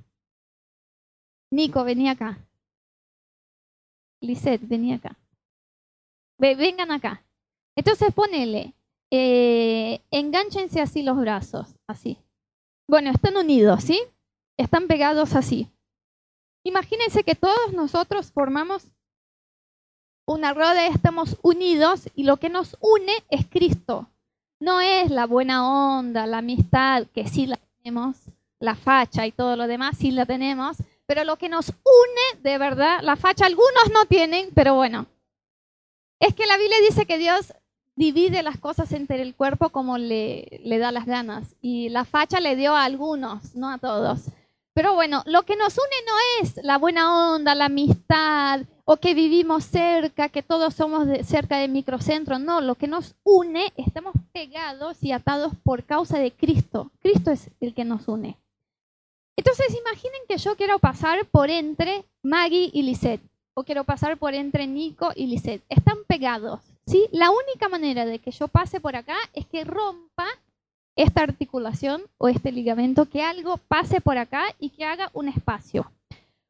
Nico, 1.50 1.82
venía 1.82 2.10
acá. 2.12 2.38
Lisette, 4.20 4.68
venía 4.68 4.96
acá. 4.96 5.16
vengan 6.36 6.90
acá. 6.90 7.24
Entonces 7.74 8.12
ponele, 8.12 8.74
eh, 9.10 10.00
así 10.80 11.02
los 11.02 11.18
brazos, 11.18 11.68
así. 11.86 12.18
Bueno, 12.88 13.10
están 13.10 13.36
unidos, 13.36 13.84
¿sí? 13.84 14.00
están 14.60 14.86
pegados 14.86 15.34
así. 15.34 15.68
Imagínense 16.64 17.24
que 17.24 17.34
todos 17.34 17.72
nosotros 17.72 18.30
formamos 18.32 18.84
una 20.26 20.52
rueda, 20.52 20.86
estamos 20.86 21.38
unidos 21.42 22.08
y 22.14 22.24
lo 22.24 22.36
que 22.36 22.50
nos 22.50 22.76
une 22.80 23.12
es 23.30 23.46
Cristo. 23.46 24.06
No 24.60 24.80
es 24.80 25.10
la 25.10 25.26
buena 25.26 25.96
onda, 25.96 26.26
la 26.26 26.38
amistad, 26.38 27.06
que 27.14 27.26
sí 27.26 27.46
la 27.46 27.56
tenemos, 27.56 28.16
la 28.58 28.74
facha 28.74 29.26
y 29.26 29.32
todo 29.32 29.56
lo 29.56 29.66
demás, 29.66 29.96
sí 29.98 30.10
la 30.10 30.26
tenemos, 30.26 30.76
pero 31.06 31.24
lo 31.24 31.36
que 31.36 31.48
nos 31.48 31.70
une 31.70 32.42
de 32.42 32.58
verdad, 32.58 33.00
la 33.02 33.16
facha 33.16 33.46
algunos 33.46 33.90
no 33.92 34.04
tienen, 34.04 34.50
pero 34.54 34.74
bueno, 34.74 35.06
es 36.20 36.34
que 36.34 36.46
la 36.46 36.58
Biblia 36.58 36.76
dice 36.86 37.06
que 37.06 37.16
Dios 37.16 37.54
divide 37.96 38.42
las 38.42 38.58
cosas 38.58 38.92
entre 38.92 39.22
el 39.22 39.34
cuerpo 39.34 39.70
como 39.70 39.98
le, 39.98 40.60
le 40.64 40.78
da 40.78 40.92
las 40.92 41.06
ganas 41.06 41.54
y 41.60 41.88
la 41.88 42.04
facha 42.04 42.40
le 42.40 42.56
dio 42.56 42.74
a 42.74 42.84
algunos, 42.84 43.54
no 43.54 43.70
a 43.70 43.78
todos. 43.78 44.22
Pero 44.72 44.94
bueno, 44.94 45.22
lo 45.26 45.42
que 45.42 45.56
nos 45.56 45.76
une 45.76 45.96
no 46.06 46.42
es 46.42 46.64
la 46.64 46.78
buena 46.78 47.34
onda, 47.34 47.54
la 47.54 47.66
amistad, 47.66 48.62
o 48.84 48.96
que 48.96 49.14
vivimos 49.14 49.64
cerca, 49.64 50.28
que 50.28 50.42
todos 50.42 50.74
somos 50.74 51.06
cerca 51.24 51.58
del 51.58 51.70
microcentro. 51.70 52.38
No, 52.38 52.60
lo 52.60 52.76
que 52.76 52.88
nos 52.88 53.14
une, 53.24 53.72
estamos 53.76 54.14
pegados 54.32 55.02
y 55.02 55.12
atados 55.12 55.52
por 55.62 55.84
causa 55.84 56.18
de 56.18 56.32
Cristo. 56.32 56.90
Cristo 57.00 57.30
es 57.30 57.50
el 57.60 57.74
que 57.74 57.84
nos 57.84 58.08
une. 58.08 58.36
Entonces 59.36 59.76
imaginen 59.78 60.20
que 60.28 60.38
yo 60.38 60.56
quiero 60.56 60.78
pasar 60.78 61.24
por 61.26 61.50
entre 61.50 62.04
Maggie 62.22 62.70
y 62.72 62.82
Lisette, 62.82 63.22
o 63.54 63.64
quiero 63.64 63.84
pasar 63.84 64.16
por 64.18 64.34
entre 64.34 64.66
Nico 64.66 65.10
y 65.14 65.26
Lisette. 65.26 65.64
Están 65.68 65.98
pegados. 66.06 66.60
¿Sí? 66.86 67.08
La 67.12 67.30
única 67.30 67.68
manera 67.68 68.06
de 68.06 68.18
que 68.18 68.30
yo 68.30 68.48
pase 68.48 68.80
por 68.80 68.96
acá 68.96 69.16
es 69.32 69.46
que 69.46 69.64
rompa 69.64 70.26
esta 70.96 71.22
articulación 71.22 72.02
o 72.18 72.28
este 72.28 72.52
ligamento, 72.52 73.06
que 73.06 73.22
algo 73.22 73.56
pase 73.56 74.00
por 74.00 74.18
acá 74.18 74.44
y 74.58 74.70
que 74.70 74.84
haga 74.84 75.10
un 75.14 75.28
espacio. 75.28 75.90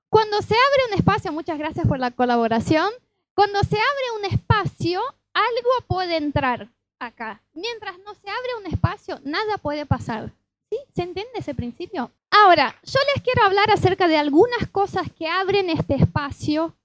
Cuando 0.08 0.42
se 0.42 0.54
abre 0.54 0.92
un 0.92 0.98
espacio, 0.98 1.32
muchas 1.32 1.58
gracias 1.58 1.86
por 1.86 1.98
la 2.00 2.10
colaboración, 2.10 2.90
cuando 3.34 3.60
se 3.60 3.76
abre 3.76 4.18
un 4.18 4.24
espacio, 4.34 5.00
algo 5.32 5.86
puede 5.86 6.16
entrar 6.16 6.68
acá. 6.98 7.40
Mientras 7.54 7.98
no 8.00 8.14
se 8.14 8.28
abre 8.28 8.54
un 8.58 8.66
espacio, 8.66 9.20
nada 9.24 9.58
puede 9.58 9.86
pasar. 9.86 10.32
¿Sí? 10.68 10.78
¿Se 10.94 11.02
entiende 11.02 11.32
ese 11.36 11.54
principio? 11.54 12.10
Ahora, 12.30 12.76
yo 12.84 12.98
les 13.14 13.24
quiero 13.24 13.44
hablar 13.44 13.70
acerca 13.70 14.08
de 14.08 14.16
algunas 14.16 14.68
cosas 14.70 15.06
que 15.16 15.28
abren 15.28 15.70
este 15.70 15.94
espacio 15.94 16.76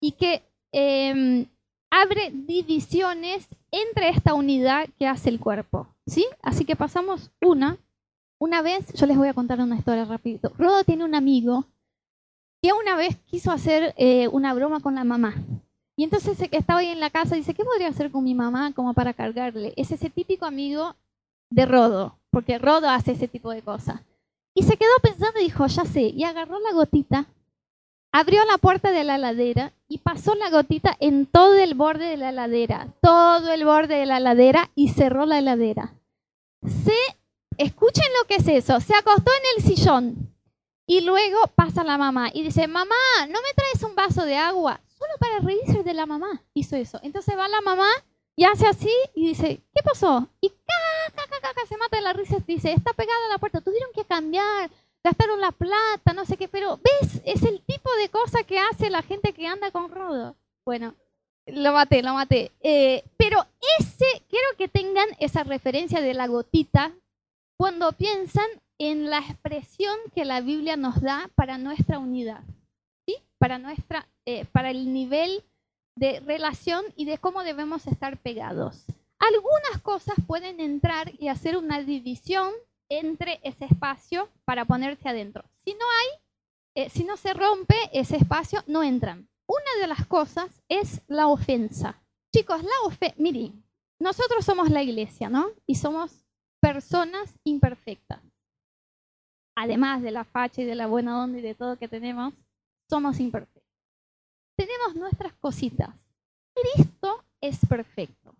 y 0.00 0.12
que 0.12 0.42
eh, 0.72 1.46
abre 1.90 2.30
divisiones 2.32 3.46
entre 3.70 4.10
esta 4.10 4.34
unidad 4.34 4.88
que 4.98 5.06
hace 5.06 5.28
el 5.28 5.40
cuerpo. 5.40 5.88
¿Sí? 6.06 6.26
Así 6.42 6.64
que 6.64 6.76
pasamos 6.76 7.30
una. 7.40 7.78
Una 8.38 8.62
vez, 8.62 8.92
yo 8.94 9.06
les 9.06 9.16
voy 9.16 9.28
a 9.28 9.34
contar 9.34 9.60
una 9.60 9.76
historia 9.76 10.04
rapidito. 10.04 10.52
Rodo 10.58 10.84
tiene 10.84 11.04
un 11.04 11.14
amigo 11.14 11.66
que 12.62 12.72
una 12.72 12.96
vez 12.96 13.16
quiso 13.26 13.50
hacer 13.50 13.94
eh, 13.96 14.28
una 14.28 14.54
broma 14.54 14.80
con 14.80 14.94
la 14.94 15.04
mamá. 15.04 15.34
Y 15.96 16.04
entonces 16.04 16.38
estaba 16.52 16.80
ahí 16.80 16.88
en 16.88 17.00
la 17.00 17.10
casa 17.10 17.34
y 17.34 17.40
dice, 17.40 17.54
¿qué 17.54 17.64
podría 17.64 17.88
hacer 17.88 18.10
con 18.12 18.22
mi 18.22 18.34
mamá 18.34 18.72
como 18.72 18.94
para 18.94 19.14
cargarle? 19.14 19.74
Es 19.76 19.90
ese 19.90 20.10
típico 20.10 20.46
amigo 20.46 20.94
de 21.50 21.66
Rodo, 21.66 22.18
porque 22.30 22.58
Rodo 22.58 22.88
hace 22.88 23.12
ese 23.12 23.26
tipo 23.26 23.50
de 23.50 23.62
cosas. 23.62 24.02
Y 24.54 24.62
se 24.62 24.76
quedó 24.76 24.90
pensando 25.02 25.40
y 25.40 25.44
dijo, 25.44 25.66
ya 25.66 25.84
sé, 25.84 26.02
y 26.02 26.22
agarró 26.22 26.60
la 26.60 26.72
gotita 26.72 27.26
abrió 28.12 28.44
la 28.46 28.58
puerta 28.58 28.90
de 28.90 29.04
la 29.04 29.16
heladera 29.16 29.72
y 29.88 29.98
pasó 29.98 30.34
la 30.34 30.50
gotita 30.50 30.96
en 31.00 31.26
todo 31.26 31.54
el 31.54 31.74
borde 31.74 32.06
de 32.06 32.16
la 32.16 32.30
heladera, 32.30 32.94
todo 33.00 33.52
el 33.52 33.64
borde 33.64 33.96
de 33.96 34.06
la 34.06 34.18
heladera 34.18 34.70
y 34.74 34.88
cerró 34.88 35.26
la 35.26 35.38
heladera. 35.38 35.94
Se, 36.62 36.96
escuchen 37.56 38.06
lo 38.20 38.26
que 38.26 38.36
es 38.36 38.48
eso, 38.48 38.80
se 38.80 38.94
acostó 38.94 39.30
en 39.30 39.62
el 39.62 39.64
sillón 39.64 40.34
y 40.86 41.02
luego 41.02 41.38
pasa 41.54 41.84
la 41.84 41.98
mamá 41.98 42.30
y 42.32 42.42
dice, 42.42 42.66
mamá, 42.66 42.94
¿no 43.28 43.40
me 43.40 43.54
traes 43.54 43.82
un 43.82 43.94
vaso 43.94 44.24
de 44.24 44.36
agua? 44.36 44.80
Solo 44.86 45.12
para 45.20 45.40
reírse 45.40 45.82
de 45.82 45.94
la 45.94 46.06
mamá 46.06 46.42
hizo 46.54 46.74
eso. 46.74 46.98
Entonces 47.02 47.36
va 47.36 47.46
la 47.46 47.60
mamá 47.60 47.88
y 48.34 48.44
hace 48.44 48.66
así 48.66 48.90
y 49.14 49.28
dice, 49.28 49.62
¿qué 49.74 49.82
pasó? 49.84 50.28
Y 50.40 50.50
se 51.68 51.76
mata 51.76 51.96
de 51.96 52.02
la 52.02 52.12
risa 52.12 52.36
dice, 52.46 52.72
está 52.72 52.92
pegada 52.94 53.26
a 53.26 53.32
la 53.32 53.38
puerta, 53.38 53.60
tuvieron 53.60 53.90
que 53.94 54.04
cambiar 54.04 54.70
gastaron 55.08 55.40
la 55.40 55.52
plata, 55.52 56.12
no 56.14 56.26
sé 56.26 56.36
qué, 56.36 56.48
pero 56.48 56.78
¿ves? 56.78 57.22
Es 57.24 57.42
el 57.42 57.62
tipo 57.62 57.90
de 57.96 58.10
cosa 58.10 58.42
que 58.44 58.58
hace 58.58 58.90
la 58.90 59.02
gente 59.02 59.32
que 59.32 59.46
anda 59.46 59.70
con 59.70 59.90
rodo. 59.90 60.36
Bueno, 60.64 60.94
Lo 61.46 61.72
maté, 61.72 62.02
lo 62.02 62.12
maté. 62.12 62.52
Eh, 62.60 63.02
pero 63.16 63.46
ese, 63.78 64.22
quiero 64.28 64.48
que 64.58 64.68
tengan 64.68 65.08
esa 65.18 65.44
referencia 65.44 66.02
de 66.02 66.12
la 66.12 66.26
gotita 66.26 66.92
cuando 67.56 67.92
piensan 67.92 68.46
en 68.76 69.08
la 69.08 69.20
expresión 69.20 69.96
que 70.14 70.26
la 70.26 70.42
Biblia 70.42 70.76
nos 70.76 71.00
da 71.00 71.30
para 71.34 71.56
nuestra 71.56 71.98
unidad, 71.98 72.42
¿sí? 73.06 73.16
para, 73.38 73.58
nuestra, 73.58 74.06
eh, 74.26 74.44
para 74.52 74.70
el 74.70 74.92
nivel 74.92 75.42
de 75.96 76.20
relación 76.20 76.84
y 76.96 77.06
de 77.06 77.16
cómo 77.16 77.42
debemos 77.44 77.86
estar 77.86 78.18
pegados. 78.18 78.84
Algunas 79.18 79.80
cosas 79.82 80.16
pueden 80.26 80.60
entrar 80.60 81.12
y 81.18 81.28
hacer 81.28 81.56
una 81.56 81.82
división 81.82 82.52
entre 82.88 83.40
ese 83.42 83.66
espacio 83.66 84.28
para 84.44 84.64
ponerse 84.64 85.08
adentro. 85.08 85.44
Si 85.64 85.74
no 85.74 85.84
hay, 86.00 86.82
eh, 86.82 86.90
si 86.90 87.04
no 87.04 87.16
se 87.16 87.34
rompe 87.34 87.76
ese 87.92 88.16
espacio, 88.16 88.62
no 88.66 88.82
entran. 88.82 89.28
Una 89.46 89.80
de 89.80 89.86
las 89.86 90.06
cosas 90.06 90.62
es 90.68 91.00
la 91.06 91.28
ofensa. 91.28 92.00
Chicos, 92.34 92.62
la 92.62 92.86
ofensa, 92.86 93.14
miren, 93.18 93.64
nosotros 93.98 94.44
somos 94.44 94.70
la 94.70 94.82
iglesia, 94.82 95.28
¿no? 95.28 95.50
Y 95.66 95.74
somos 95.74 96.24
personas 96.60 97.38
imperfectas. 97.44 98.20
Además 99.56 100.02
de 100.02 100.10
la 100.10 100.24
facha 100.24 100.62
y 100.62 100.64
de 100.64 100.74
la 100.74 100.86
buena 100.86 101.22
onda 101.22 101.38
y 101.38 101.42
de 101.42 101.54
todo 101.54 101.78
que 101.78 101.88
tenemos, 101.88 102.34
somos 102.88 103.18
imperfectos. 103.18 103.62
Tenemos 104.56 104.94
nuestras 104.94 105.32
cositas. 105.34 105.94
Cristo 106.54 107.24
es 107.40 107.58
perfecto. 107.66 108.34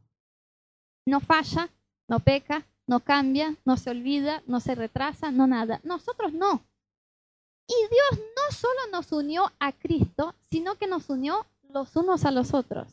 No 1.07 1.21
falla, 1.21 1.69
no 2.09 2.21
peca, 2.21 2.65
no 2.89 3.01
cambia, 3.01 3.55
no 3.65 3.77
se 3.77 3.91
olvida, 3.91 4.43
no 4.47 4.61
se 4.61 4.75
retrasa, 4.75 5.31
no 5.31 5.47
nada. 5.47 5.81
Nosotros 5.85 6.33
no. 6.33 6.65
Y 7.69 7.75
Dios 7.75 8.25
no 8.35 8.57
solo 8.57 8.81
nos 8.91 9.13
unió 9.13 9.53
a 9.61 9.73
Cristo, 9.73 10.35
sino 10.51 10.77
que 10.77 10.87
nos 10.87 11.11
unió 11.11 11.47
los 11.69 11.95
unos 11.97 12.25
a 12.25 12.31
los 12.31 12.55
otros. 12.55 12.89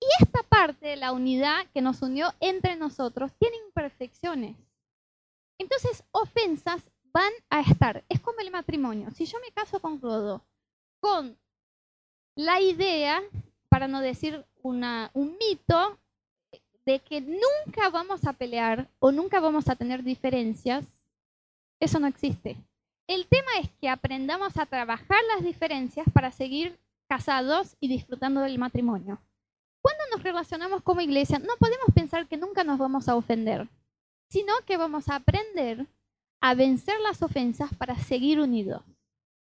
Y 0.00 0.06
esta 0.20 0.42
parte 0.42 0.88
de 0.88 0.96
la 0.96 1.12
unidad 1.12 1.66
que 1.72 1.80
nos 1.80 2.02
unió 2.02 2.34
entre 2.40 2.74
nosotros 2.74 3.32
tiene 3.38 3.56
imperfecciones. 3.68 4.56
Entonces, 5.58 6.02
ofensas 6.10 6.90
van 7.12 7.32
a 7.50 7.60
estar. 7.60 8.04
Es 8.08 8.20
como 8.20 8.40
el 8.40 8.50
matrimonio. 8.50 9.10
Si 9.12 9.26
yo 9.26 9.38
me 9.40 9.52
caso 9.52 9.78
con 9.78 10.00
Rodo, 10.00 10.44
con 10.98 11.38
la 12.34 12.60
idea, 12.60 13.22
para 13.68 13.86
no 13.86 14.00
decir 14.00 14.44
una, 14.62 15.10
un 15.14 15.36
mito, 15.38 15.98
de 16.90 16.98
que 16.98 17.20
nunca 17.20 17.88
vamos 17.90 18.26
a 18.26 18.32
pelear 18.32 18.88
o 18.98 19.12
nunca 19.12 19.38
vamos 19.38 19.68
a 19.68 19.76
tener 19.76 20.02
diferencias, 20.02 20.84
eso 21.78 22.00
no 22.00 22.08
existe. 22.08 22.56
El 23.06 23.26
tema 23.26 23.50
es 23.60 23.70
que 23.80 23.88
aprendamos 23.88 24.56
a 24.56 24.66
trabajar 24.66 25.20
las 25.34 25.44
diferencias 25.44 26.06
para 26.12 26.32
seguir 26.32 26.78
casados 27.08 27.76
y 27.78 27.88
disfrutando 27.88 28.40
del 28.40 28.58
matrimonio. 28.58 29.20
Cuando 29.80 30.02
nos 30.12 30.22
relacionamos 30.22 30.82
como 30.82 31.00
iglesia, 31.00 31.38
no 31.38 31.54
podemos 31.58 31.86
pensar 31.94 32.26
que 32.26 32.36
nunca 32.36 32.64
nos 32.64 32.78
vamos 32.78 33.08
a 33.08 33.14
ofender, 33.14 33.68
sino 34.28 34.52
que 34.66 34.76
vamos 34.76 35.08
a 35.08 35.16
aprender 35.16 35.86
a 36.40 36.54
vencer 36.54 36.98
las 37.00 37.22
ofensas 37.22 37.72
para 37.74 37.96
seguir 37.96 38.40
unidos. 38.40 38.82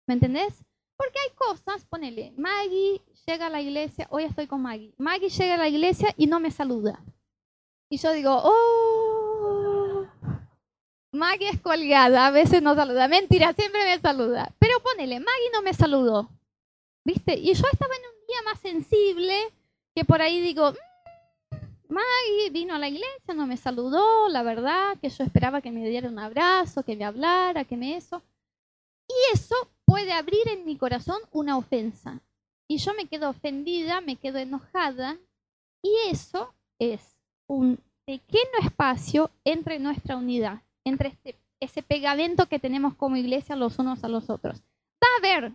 ¿Me 0.08 0.16
entendés? 0.16 0.64
Porque 0.98 1.20
hay 1.20 1.36
cosas, 1.36 1.86
ponele, 1.86 2.34
Maggie 2.38 3.02
llega 3.28 3.48
a 3.48 3.50
la 3.50 3.62
iglesia, 3.62 4.08
hoy 4.10 4.24
estoy 4.24 4.48
con 4.48 4.62
Maggie. 4.62 4.94
Maggie 4.98 5.30
llega 5.30 5.56
a 5.56 5.58
la 5.58 5.68
iglesia 5.68 6.14
y 6.18 6.25
no 6.25 6.40
me 6.40 6.52
saluda. 6.52 7.04
Y 7.96 7.98
yo 7.98 8.12
digo, 8.12 8.42
oh, 8.44 10.06
Maggie 11.14 11.48
es 11.48 11.62
colgada, 11.62 12.28
a 12.28 12.32
veces 12.32 12.62
no 12.62 12.75
saluda. 12.75 13.08
Mentira, 13.08 13.54
siempre 13.54 13.86
me 13.86 13.98
saluda. 14.02 14.54
Pero 14.60 14.82
ponele, 14.82 15.22
Maggie 15.22 15.52
no 15.54 15.62
me 15.62 15.74
saludó. 15.74 16.30
¿Viste? 17.06 17.36
Y 17.38 17.54
yo 17.54 17.64
estaba 17.72 17.96
en 17.96 18.02
un 18.02 18.28
día 18.28 18.42
más 18.44 18.60
sensible 18.60 19.34
que 19.96 20.04
por 20.04 20.22
ahí 20.22 20.42
digo, 20.42 20.74
mm, 20.74 21.56
Maggie 21.88 22.50
vino 22.52 22.75
a 22.75 22.80
la 22.80 22.90
iglesia, 22.90 23.34
no 23.34 23.48
me 23.48 23.56
saludó, 23.56 24.28
la 24.28 24.44
verdad, 24.44 24.98
que 25.00 25.08
yo 25.08 25.24
esperaba 25.24 25.62
que 25.62 25.72
me 25.72 25.88
diera 25.88 26.10
un 26.10 26.20
abrazo, 26.20 26.84
que 26.84 26.98
me 26.98 27.06
hablara, 27.06 27.64
que 27.64 27.78
me 27.78 27.96
eso. 27.96 28.22
Y 29.08 29.34
eso 29.34 29.56
puede 29.86 30.12
abrir 30.12 30.50
en 30.50 30.66
mi 30.66 30.78
corazón 30.78 31.22
una 31.32 31.56
ofensa. 31.56 32.20
Y 32.68 32.75
yo 32.75 32.94
me 32.94 33.08
quedo 33.08 33.30
ofendida, 33.30 34.02
me 34.02 34.18
quedo 34.18 34.38
enojada. 34.38 35.18
Y 35.82 35.96
eso 36.10 36.54
es 36.78 37.14
un 37.48 37.80
pequeño 38.06 38.60
espacio 38.62 39.32
entre 39.44 39.80
nuestra 39.80 40.18
unidad 40.18 40.62
entre 40.86 41.18
ese, 41.60 41.82
pegamento 41.82 42.48
que 42.48 42.60
tenemos 42.60 42.94
como 42.94 43.18
iglesia 43.18 43.56
los 43.56 43.80
unos 43.80 44.04
a 44.04 44.08
los 44.08 44.30
otros. 44.30 44.62
Va 45.04 45.08
a 45.16 45.18
haber, 45.18 45.52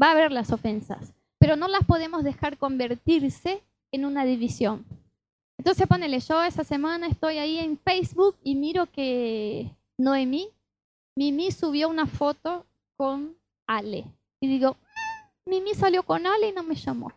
va 0.00 0.08
a 0.08 0.10
haber 0.10 0.32
las 0.32 0.50
ofensas, 0.52 1.14
pero 1.38 1.56
no 1.56 1.68
las 1.68 1.84
podemos 1.86 2.24
dejar 2.24 2.58
convertirse 2.58 3.62
en 3.92 4.04
una 4.04 4.24
división. 4.24 4.84
Entonces 5.56 5.86
ponele, 5.86 6.18
yo 6.18 6.42
esa 6.42 6.64
semana 6.64 7.06
estoy 7.06 7.38
ahí 7.38 7.58
en 7.58 7.78
Facebook 7.78 8.36
y 8.42 8.56
miro 8.56 8.86
que 8.86 9.70
Noemí, 9.96 10.48
Mimi 11.14 11.52
subió 11.52 11.88
una 11.88 12.06
foto 12.06 12.66
con 12.96 13.36
Ale. 13.66 14.04
Y 14.40 14.48
digo, 14.48 14.72
mm, 14.72 15.50
Mimi 15.50 15.74
salió 15.74 16.02
con 16.02 16.26
Ale 16.26 16.48
y 16.48 16.52
no 16.52 16.64
me 16.64 16.74
llamó. 16.74 17.12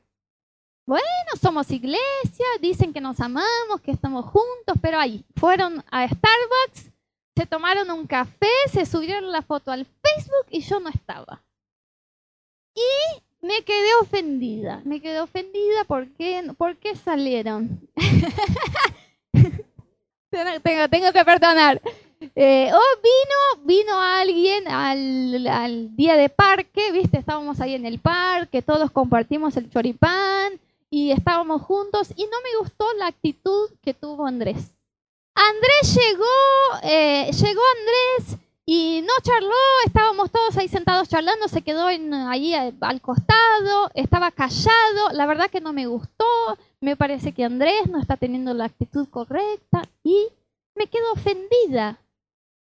Bueno, 0.85 1.05
somos 1.41 1.71
iglesia, 1.71 2.45
dicen 2.61 2.93
que 2.93 3.01
nos 3.01 3.19
amamos, 3.19 3.81
que 3.83 3.91
estamos 3.91 4.25
juntos, 4.25 4.77
pero 4.81 4.99
ahí 4.99 5.25
fueron 5.35 5.83
a 5.89 6.07
Starbucks 6.07 6.91
se 7.35 7.45
tomaron 7.45 7.91
un 7.91 8.07
café, 8.07 8.47
se 8.71 8.85
subieron 8.85 9.31
la 9.31 9.41
foto 9.41 9.71
al 9.71 9.85
Facebook 9.85 10.45
y 10.49 10.61
yo 10.61 10.79
no 10.79 10.89
estaba. 10.89 11.43
Y 12.73 13.21
me 13.45 13.61
quedé 13.63 13.93
ofendida. 14.01 14.81
Me 14.85 15.01
quedé 15.01 15.19
ofendida 15.19 15.83
porque, 15.85 16.41
¿por 16.57 16.77
qué 16.77 16.95
salieron? 16.95 17.81
tengo, 20.63 20.87
tengo, 20.89 21.11
que 21.11 21.25
perdonar. 21.25 21.81
Eh, 22.35 22.71
oh, 22.73 22.99
vino, 23.03 23.65
vino 23.65 23.99
alguien 23.99 24.69
al, 24.69 25.47
al, 25.47 25.93
día 25.95 26.15
de 26.15 26.29
parque, 26.29 26.93
viste, 26.93 27.17
estábamos 27.17 27.59
ahí 27.59 27.75
en 27.75 27.85
el 27.85 27.99
parque, 27.99 28.61
todos 28.61 28.89
compartimos 28.91 29.57
el 29.57 29.69
choripán 29.69 30.53
y 30.95 31.11
estábamos 31.11 31.61
juntos 31.63 32.13
y 32.15 32.23
no 32.23 32.37
me 32.41 32.57
gustó 32.57 32.85
la 32.93 33.07
actitud 33.07 33.69
que 33.81 33.93
tuvo 33.93 34.25
Andrés. 34.25 34.73
Andrés 35.35 35.93
llegó, 35.93 36.23
eh, 36.83 37.29
llegó 37.33 37.61
Andrés 37.79 38.39
y 38.65 39.01
no 39.01 39.11
charló, 39.21 39.55
estábamos 39.85 40.31
todos 40.31 40.55
ahí 40.55 40.69
sentados 40.69 41.09
charlando, 41.09 41.49
se 41.49 41.63
quedó 41.63 41.89
en, 41.89 42.13
ahí 42.13 42.53
al 42.53 43.01
costado, 43.01 43.91
estaba 43.93 44.31
callado, 44.31 45.09
la 45.11 45.25
verdad 45.25 45.49
que 45.49 45.59
no 45.59 45.73
me 45.73 45.85
gustó, 45.85 46.25
me 46.79 46.95
parece 46.95 47.33
que 47.33 47.43
Andrés 47.43 47.89
no 47.89 47.99
está 47.99 48.15
teniendo 48.15 48.53
la 48.53 48.63
actitud 48.63 49.09
correcta 49.09 49.83
y 50.01 50.29
me 50.75 50.87
quedo 50.87 51.11
ofendida. 51.11 51.99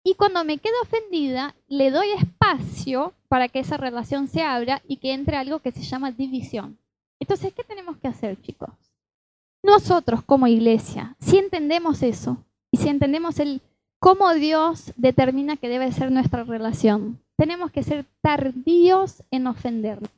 Y 0.05 0.17
cuando 0.17 0.45
me 0.45 0.59
quedo 0.59 0.75
ofendida, 0.83 1.55
le 1.67 1.91
doy 1.91 2.11
espacio 2.11 3.15
para 3.29 3.49
que 3.49 3.61
esa 3.61 3.79
relación 3.79 4.29
se 4.29 4.43
abra 4.43 4.83
y 4.87 4.99
que 4.99 5.15
entre 5.15 5.39
algo 5.39 5.61
que 5.61 5.73
se 5.73 5.81
llama 5.81 6.13
división. 6.13 6.79
Entonces, 7.21 7.53
¿qué 7.53 7.65
tenemos 7.65 7.97
que 7.97 8.09
hacer, 8.09 8.41
chicos? 8.41 8.71
Nosotros 9.63 10.23
como 10.23 10.47
iglesia, 10.47 11.17
si 11.19 11.39
entendemos 11.39 12.03
eso, 12.03 12.45
y 12.71 12.79
si 12.79 12.89
entendemos 12.89 13.39
el 13.41 13.61
cómo 13.99 14.33
Dios 14.35 14.93
determina 14.97 15.57
que 15.57 15.69
debe 15.69 15.91
ser 15.93 16.13
nuestra 16.13 16.45
relación, 16.45 17.21
tenemos 17.37 17.71
que 17.71 17.83
ser 17.83 18.05
tardíos 18.21 19.23
en 19.31 19.47
ofendernos. 19.47 20.11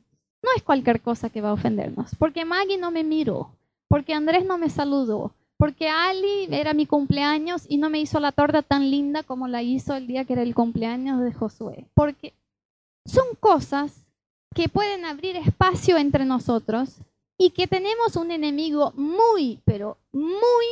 No 0.43 0.49
es 0.55 0.63
cualquier 0.63 1.01
cosa 1.01 1.29
que 1.29 1.41
va 1.41 1.49
a 1.49 1.53
ofendernos, 1.53 2.15
porque 2.17 2.45
Maggie 2.45 2.77
no 2.77 2.91
me 2.91 3.03
miró, 3.03 3.51
porque 3.87 4.13
Andrés 4.13 4.45
no 4.45 4.57
me 4.57 4.69
saludó, 4.69 5.33
porque 5.57 5.89
Ali 5.89 6.47
era 6.49 6.73
mi 6.73 6.87
cumpleaños 6.87 7.65
y 7.69 7.77
no 7.77 7.91
me 7.91 7.99
hizo 7.99 8.19
la 8.19 8.31
torta 8.31 8.63
tan 8.63 8.89
linda 8.89 9.21
como 9.21 9.47
la 9.47 9.61
hizo 9.61 9.93
el 9.95 10.07
día 10.07 10.25
que 10.25 10.33
era 10.33 10.41
el 10.41 10.55
cumpleaños 10.55 11.21
de 11.21 11.33
Josué. 11.33 11.85
Porque 11.93 12.33
son 13.05 13.25
cosas 13.39 14.00
que 14.53 14.69
pueden 14.69 15.05
abrir 15.05 15.35
espacio 15.37 15.97
entre 15.97 16.25
nosotros 16.25 16.97
y 17.37 17.51
que 17.51 17.67
tenemos 17.67 18.15
un 18.15 18.31
enemigo 18.31 18.93
muy, 18.95 19.59
pero 19.65 19.97
muy 20.11 20.65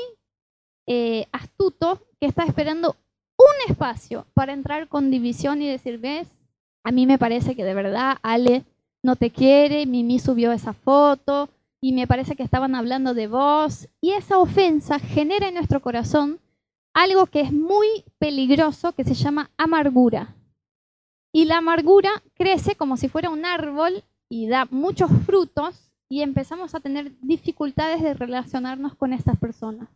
eh, 0.87 1.27
astuto 1.31 2.01
que 2.19 2.27
está 2.27 2.43
esperando 2.43 2.95
un 3.37 3.71
espacio 3.71 4.25
para 4.33 4.53
entrar 4.53 4.87
con 4.87 5.11
división 5.11 5.61
y 5.61 5.69
decir, 5.69 5.97
ves, 5.97 6.27
a 6.83 6.91
mí 6.91 7.05
me 7.05 7.17
parece 7.17 7.55
que 7.55 7.63
de 7.63 7.73
verdad 7.73 8.17
Ale 8.21 8.63
no 9.01 9.15
te 9.15 9.31
quiere, 9.31 9.85
Mimi 9.85 10.19
subió 10.19 10.51
esa 10.51 10.73
foto 10.73 11.49
y 11.81 11.93
me 11.93 12.07
parece 12.07 12.35
que 12.35 12.43
estaban 12.43 12.75
hablando 12.75 13.13
de 13.13 13.27
vos. 13.27 13.87
Y 14.01 14.11
esa 14.11 14.37
ofensa 14.37 14.99
genera 14.99 15.47
en 15.47 15.55
nuestro 15.55 15.81
corazón 15.81 16.39
algo 16.93 17.27
que 17.27 17.41
es 17.41 17.53
muy 17.53 17.87
peligroso 18.17 18.91
que 18.91 19.05
se 19.05 19.13
llama 19.13 19.49
amargura. 19.57 20.35
Y 21.33 21.45
la 21.45 21.57
amargura 21.57 22.09
crece 22.33 22.75
como 22.75 22.97
si 22.97 23.09
fuera 23.09 23.29
un 23.29 23.45
árbol 23.45 24.03
y 24.29 24.47
da 24.47 24.67
muchos 24.71 25.11
frutos 25.25 25.91
y 26.09 26.21
empezamos 26.21 26.73
a 26.73 26.79
tener 26.79 27.11
dificultades 27.21 28.01
de 28.01 28.13
relacionarnos 28.13 28.95
con 28.95 29.13
estas 29.13 29.37
personas. 29.37 29.89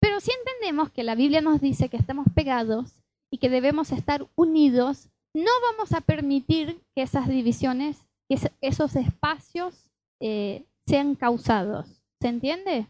Pero 0.00 0.20
si 0.20 0.30
entendemos 0.32 0.90
que 0.90 1.04
la 1.04 1.14
Biblia 1.14 1.42
nos 1.42 1.60
dice 1.60 1.90
que 1.90 1.98
estamos 1.98 2.26
pegados 2.34 3.02
y 3.30 3.38
que 3.38 3.50
debemos 3.50 3.92
estar 3.92 4.26
unidos, 4.34 5.10
no 5.34 5.50
vamos 5.70 5.92
a 5.92 6.00
permitir 6.00 6.80
que 6.94 7.02
esas 7.02 7.28
divisiones, 7.28 8.06
que 8.28 8.38
esos 8.62 8.96
espacios 8.96 9.90
eh, 10.20 10.64
sean 10.86 11.14
causados, 11.14 12.00
¿Se 12.20 12.28
entiende? 12.28 12.86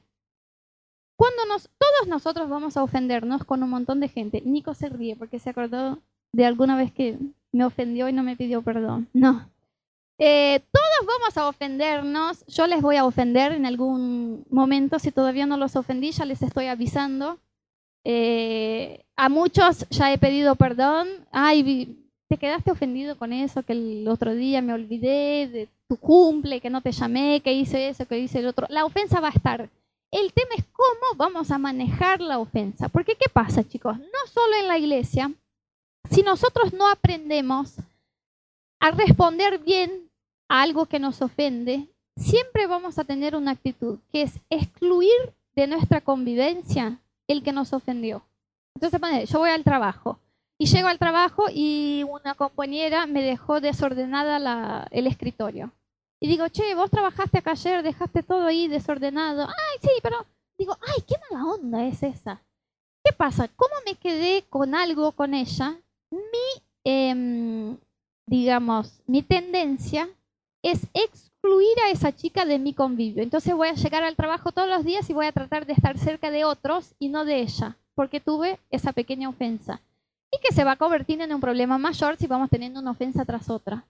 Cuando 1.17 1.47
nos, 1.47 1.71
todos 1.79 2.09
nosotros 2.09 2.49
vamos 2.49 2.77
a 2.77 2.83
ofendernos 2.83 3.45
con 3.45 3.63
un 3.63 3.71
montón 3.71 4.01
de 4.01 4.09
gente. 4.09 4.41
Nico 4.41 4.75
se 4.75 4.89
ríe 4.89 5.15
porque 5.15 5.39
se 5.39 5.51
acordó 5.51 6.03
de 6.33 6.47
alguna 6.47 6.77
vez 6.77 6.91
que 6.91 7.19
me 7.53 7.65
ofendió 7.65 8.09
y 8.09 8.13
no 8.13 8.23
me 8.23 8.37
pidió 8.37 8.63
perdón. 8.63 9.09
No. 9.13 9.49
Eh, 10.19 10.61
todos 10.71 11.07
vamos 11.07 11.37
a 11.39 11.49
ofendernos. 11.49 12.45
Yo 12.47 12.67
les 12.67 12.83
voy 12.83 12.97
a 12.97 13.07
ofender 13.07 13.53
en 13.53 13.65
algún 13.65 14.45
momento. 14.51 14.99
Si 14.99 15.11
todavía 15.11 15.47
no 15.47 15.57
los 15.57 15.77
ofendí, 15.77 16.11
ya 16.11 16.27
les 16.27 16.43
estoy 16.43 16.67
avisando. 16.67 17.39
Eh, 18.05 19.05
a 19.17 19.29
muchos 19.29 19.87
ya 19.91 20.13
he 20.13 20.19
pedido 20.19 20.57
perdón. 20.57 21.09
Ay, 21.33 21.97
te 22.29 22.37
quedaste 22.37 22.71
ofendido 22.71 23.17
con 23.17 23.33
eso, 23.33 23.63
que 23.63 23.73
el 23.73 24.07
otro 24.09 24.35
día 24.35 24.63
me 24.63 24.73
olvidé 24.73 25.49
de 25.49 25.69
tu 25.89 25.97
cumple, 25.97 26.61
que 26.61 26.71
no 26.71 26.81
te 26.81 26.93
llamé, 26.93 27.41
que 27.41 27.53
hice 27.53 27.89
eso, 27.89 28.07
que 28.07 28.19
hice 28.19 28.39
el 28.39 28.47
otro. 28.47 28.67
La 28.71 28.85
ofensa 28.85 29.21
va 29.21 29.29
a 29.29 29.33
estar. 29.33 29.69
El 30.13 30.33
tema 30.33 30.51
es 30.57 30.65
cómo 30.73 31.17
vamos 31.17 31.51
a 31.51 31.59
manejar 31.59 32.21
la 32.21 32.39
ofensa. 32.39 32.89
Porque 32.89 33.17
¿qué 33.17 33.29
pasa, 33.33 33.67
chicos? 33.67 33.99
No 33.99 34.33
solo 34.33 34.55
en 34.61 34.69
la 34.69 34.79
iglesia, 34.79 35.33
si 36.11 36.23
nosotros 36.23 36.73
no 36.73 36.89
aprendemos 36.89 37.77
a 38.81 38.91
responder 38.91 39.59
bien 39.59 40.11
a 40.49 40.63
algo 40.63 40.87
que 40.87 40.99
nos 40.99 41.23
ofende, 41.23 41.89
siempre 42.17 42.67
vamos 42.67 42.99
a 42.99 43.05
tener 43.05 43.37
una 43.37 43.53
actitud 43.53 43.99
que 44.13 44.23
es 44.23 44.41
excluir 44.51 45.33
de 45.55 45.67
nuestra 45.67 46.01
convivencia 46.01 46.99
el 47.29 47.43
que 47.43 47.53
nos 47.53 47.73
ofendió. 47.73 48.23
Entonces, 48.75 49.29
yo 49.31 49.39
voy 49.39 49.51
al 49.51 49.65
trabajo 49.65 50.19
y 50.59 50.67
llego 50.67 50.89
al 50.89 50.99
trabajo 50.99 51.45
y 51.53 52.05
una 52.09 52.35
compañera 52.35 53.07
me 53.07 53.23
dejó 53.23 53.61
desordenada 53.61 54.87
el 54.91 55.07
escritorio. 55.07 55.73
Y 56.21 56.29
digo, 56.29 56.49
che, 56.49 56.75
vos 56.75 56.91
trabajaste 56.91 57.39
acá 57.39 57.53
ayer, 57.53 57.83
dejaste 57.83 58.23
todo 58.23 58.47
ahí 58.47 58.69
desordenado. 58.69 59.47
Ay, 59.47 59.79
sí, 59.81 59.91
pero 60.03 60.27
digo, 60.59 60.77
ay, 60.83 61.03
qué 61.07 61.15
mala 61.31 61.47
onda 61.47 61.85
es 61.87 62.03
esa. 62.03 62.43
¿Qué 63.03 63.13
pasa? 63.13 63.49
¿Cómo 63.49 63.75
me 63.87 63.95
quedé 63.95 64.45
con 64.51 64.75
algo 64.75 65.13
con 65.13 65.33
ella? 65.33 65.79
Mi, 66.11 66.63
em, 66.85 67.77
digamos, 68.27 69.03
mi 69.07 69.23
tendencia 69.23 70.09
es 70.63 70.87
excluir 70.95 71.79
a 71.85 71.91
esa 71.91 72.15
chica 72.15 72.45
de 72.45 72.59
mi 72.59 72.75
convivio. 72.75 73.23
Entonces 73.23 73.55
voy 73.55 73.69
a 73.69 73.75
llegar 73.75 74.03
al 74.05 74.17
trabajo 74.17 74.53
todos 74.53 74.69
los 74.69 74.85
días 74.85 75.09
y 75.09 75.15
voy 75.15 75.27
a 75.27 75.33
tratar 75.33 75.67
de 75.67 75.73
estar 75.73 75.99
cerca 75.99 76.31
de 76.31 76.45
otros 76.45 76.95
y 76.99 77.09
no 77.09 77.25
de 77.25 77.41
ella, 77.41 77.77
porque 77.95 78.21
tuve 78.21 78.59
esa 78.71 78.93
pequeña 78.93 79.29
ofensa. 79.29 79.81
Y 80.33 80.39
que 80.41 80.55
se 80.55 80.65
va 80.65 80.73
a 80.73 81.05
en 81.09 81.35
un 81.35 81.41
problema 81.41 81.79
mayor 81.79 82.17
si 82.17 82.27
vamos 82.27 82.51
teniendo 82.51 82.81
una 82.81 82.93
ofensa 82.93 83.25
tras 83.25 83.51
otra. 83.51 83.85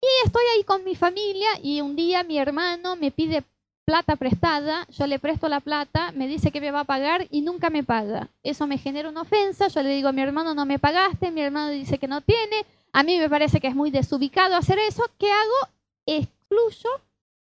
Y 0.00 0.26
estoy 0.26 0.42
ahí 0.54 0.64
con 0.64 0.84
mi 0.84 0.94
familia 0.94 1.48
y 1.62 1.80
un 1.80 1.96
día 1.96 2.22
mi 2.24 2.38
hermano 2.38 2.96
me 2.96 3.10
pide 3.10 3.44
plata 3.84 4.16
prestada, 4.16 4.86
yo 4.88 5.06
le 5.06 5.18
presto 5.18 5.48
la 5.48 5.60
plata, 5.60 6.12
me 6.12 6.26
dice 6.26 6.50
que 6.50 6.60
me 6.60 6.70
va 6.70 6.80
a 6.80 6.84
pagar 6.84 7.26
y 7.30 7.42
nunca 7.42 7.70
me 7.70 7.84
paga. 7.84 8.28
Eso 8.42 8.66
me 8.66 8.78
genera 8.78 9.08
una 9.08 9.22
ofensa, 9.22 9.68
yo 9.68 9.82
le 9.82 9.90
digo 9.90 10.08
a 10.08 10.12
mi 10.12 10.22
hermano 10.22 10.54
no 10.54 10.66
me 10.66 10.78
pagaste, 10.78 11.30
mi 11.30 11.42
hermano 11.42 11.70
dice 11.70 11.98
que 11.98 12.08
no 12.08 12.20
tiene, 12.20 12.64
a 12.92 13.02
mí 13.02 13.18
me 13.18 13.28
parece 13.28 13.60
que 13.60 13.68
es 13.68 13.74
muy 13.74 13.90
desubicado 13.90 14.56
hacer 14.56 14.78
eso, 14.78 15.02
¿qué 15.18 15.30
hago? 15.30 15.74
excluyo 16.06 16.90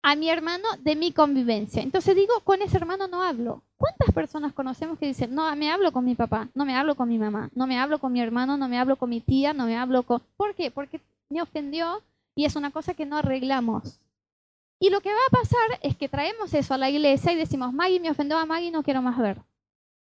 a 0.01 0.15
mi 0.15 0.29
hermano 0.29 0.67
de 0.79 0.95
mi 0.95 1.11
convivencia. 1.11 1.81
Entonces 1.81 2.15
digo, 2.15 2.33
con 2.43 2.61
ese 2.61 2.77
hermano 2.77 3.07
no 3.07 3.23
hablo. 3.23 3.63
¿Cuántas 3.77 4.13
personas 4.13 4.53
conocemos 4.53 4.97
que 4.97 5.07
dicen, 5.07 5.33
no, 5.33 5.53
me 5.55 5.71
hablo 5.71 5.91
con 5.91 6.05
mi 6.05 6.15
papá, 6.15 6.49
no 6.53 6.65
me 6.65 6.75
hablo 6.75 6.95
con 6.95 7.09
mi 7.09 7.17
mamá, 7.17 7.49
no 7.55 7.67
me 7.67 7.79
hablo 7.79 7.99
con 7.99 8.11
mi 8.11 8.21
hermano, 8.21 8.57
no 8.57 8.67
me 8.67 8.77
hablo 8.77 8.97
con 8.97 9.09
mi 9.09 9.21
tía, 9.21 9.53
no 9.53 9.65
me 9.65 9.77
hablo 9.77 10.03
con... 10.03 10.21
¿Por 10.37 10.55
qué? 10.55 10.71
Porque 10.71 11.01
me 11.29 11.41
ofendió 11.41 12.01
y 12.35 12.45
es 12.45 12.55
una 12.55 12.71
cosa 12.71 12.93
que 12.93 13.05
no 13.05 13.17
arreglamos. 13.17 13.99
Y 14.79 14.89
lo 14.89 15.01
que 15.01 15.09
va 15.09 15.19
a 15.27 15.31
pasar 15.31 15.79
es 15.81 15.97
que 15.97 16.07
traemos 16.07 16.53
eso 16.53 16.73
a 16.73 16.77
la 16.77 16.89
iglesia 16.89 17.33
y 17.33 17.35
decimos, 17.35 17.73
Maggie 17.73 17.99
me 17.99 18.09
ofendió 18.09 18.37
a 18.37 18.45
Maggie, 18.45 18.71
no 18.71 18.81
quiero 18.81 19.01
más 19.01 19.17
ver. 19.17 19.37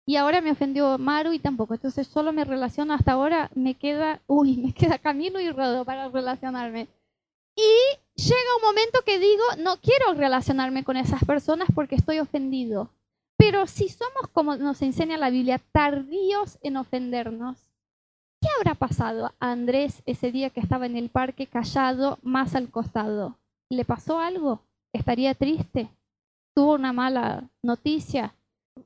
Y 0.06 0.16
ahora 0.16 0.40
me 0.40 0.50
ofendió 0.50 0.98
Maru 0.98 1.32
y 1.32 1.38
tampoco. 1.38 1.74
Entonces 1.74 2.06
solo 2.06 2.32
me 2.32 2.44
relaciono 2.44 2.94
hasta 2.94 3.12
ahora, 3.12 3.50
me 3.54 3.74
queda, 3.74 4.20
uy, 4.26 4.56
me 4.64 4.72
queda 4.72 4.98
camino 4.98 5.40
y 5.40 5.50
rodo 5.50 5.84
para 5.84 6.08
relacionarme. 6.08 6.88
Y 7.56 8.20
llega 8.20 8.56
un 8.56 8.66
momento 8.66 9.00
que 9.04 9.18
digo, 9.18 9.44
no 9.58 9.76
quiero 9.80 10.14
relacionarme 10.14 10.82
con 10.82 10.96
esas 10.96 11.24
personas 11.24 11.68
porque 11.74 11.94
estoy 11.94 12.18
ofendido. 12.18 12.90
Pero 13.36 13.66
si 13.66 13.88
somos, 13.88 14.28
como 14.32 14.56
nos 14.56 14.80
enseña 14.82 15.18
la 15.18 15.30
Biblia, 15.30 15.60
tardíos 15.72 16.58
en 16.62 16.76
ofendernos, 16.76 17.58
¿qué 18.40 18.48
habrá 18.58 18.74
pasado 18.74 19.26
a 19.40 19.50
Andrés 19.50 20.02
ese 20.06 20.32
día 20.32 20.50
que 20.50 20.60
estaba 20.60 20.86
en 20.86 20.96
el 20.96 21.10
parque 21.10 21.46
callado, 21.46 22.18
más 22.22 22.54
al 22.54 22.70
costado? 22.70 23.38
¿Le 23.70 23.84
pasó 23.84 24.18
algo? 24.18 24.60
¿Estaría 24.92 25.34
triste? 25.34 25.88
¿Tuvo 26.54 26.74
una 26.74 26.92
mala 26.92 27.50
noticia? 27.62 28.34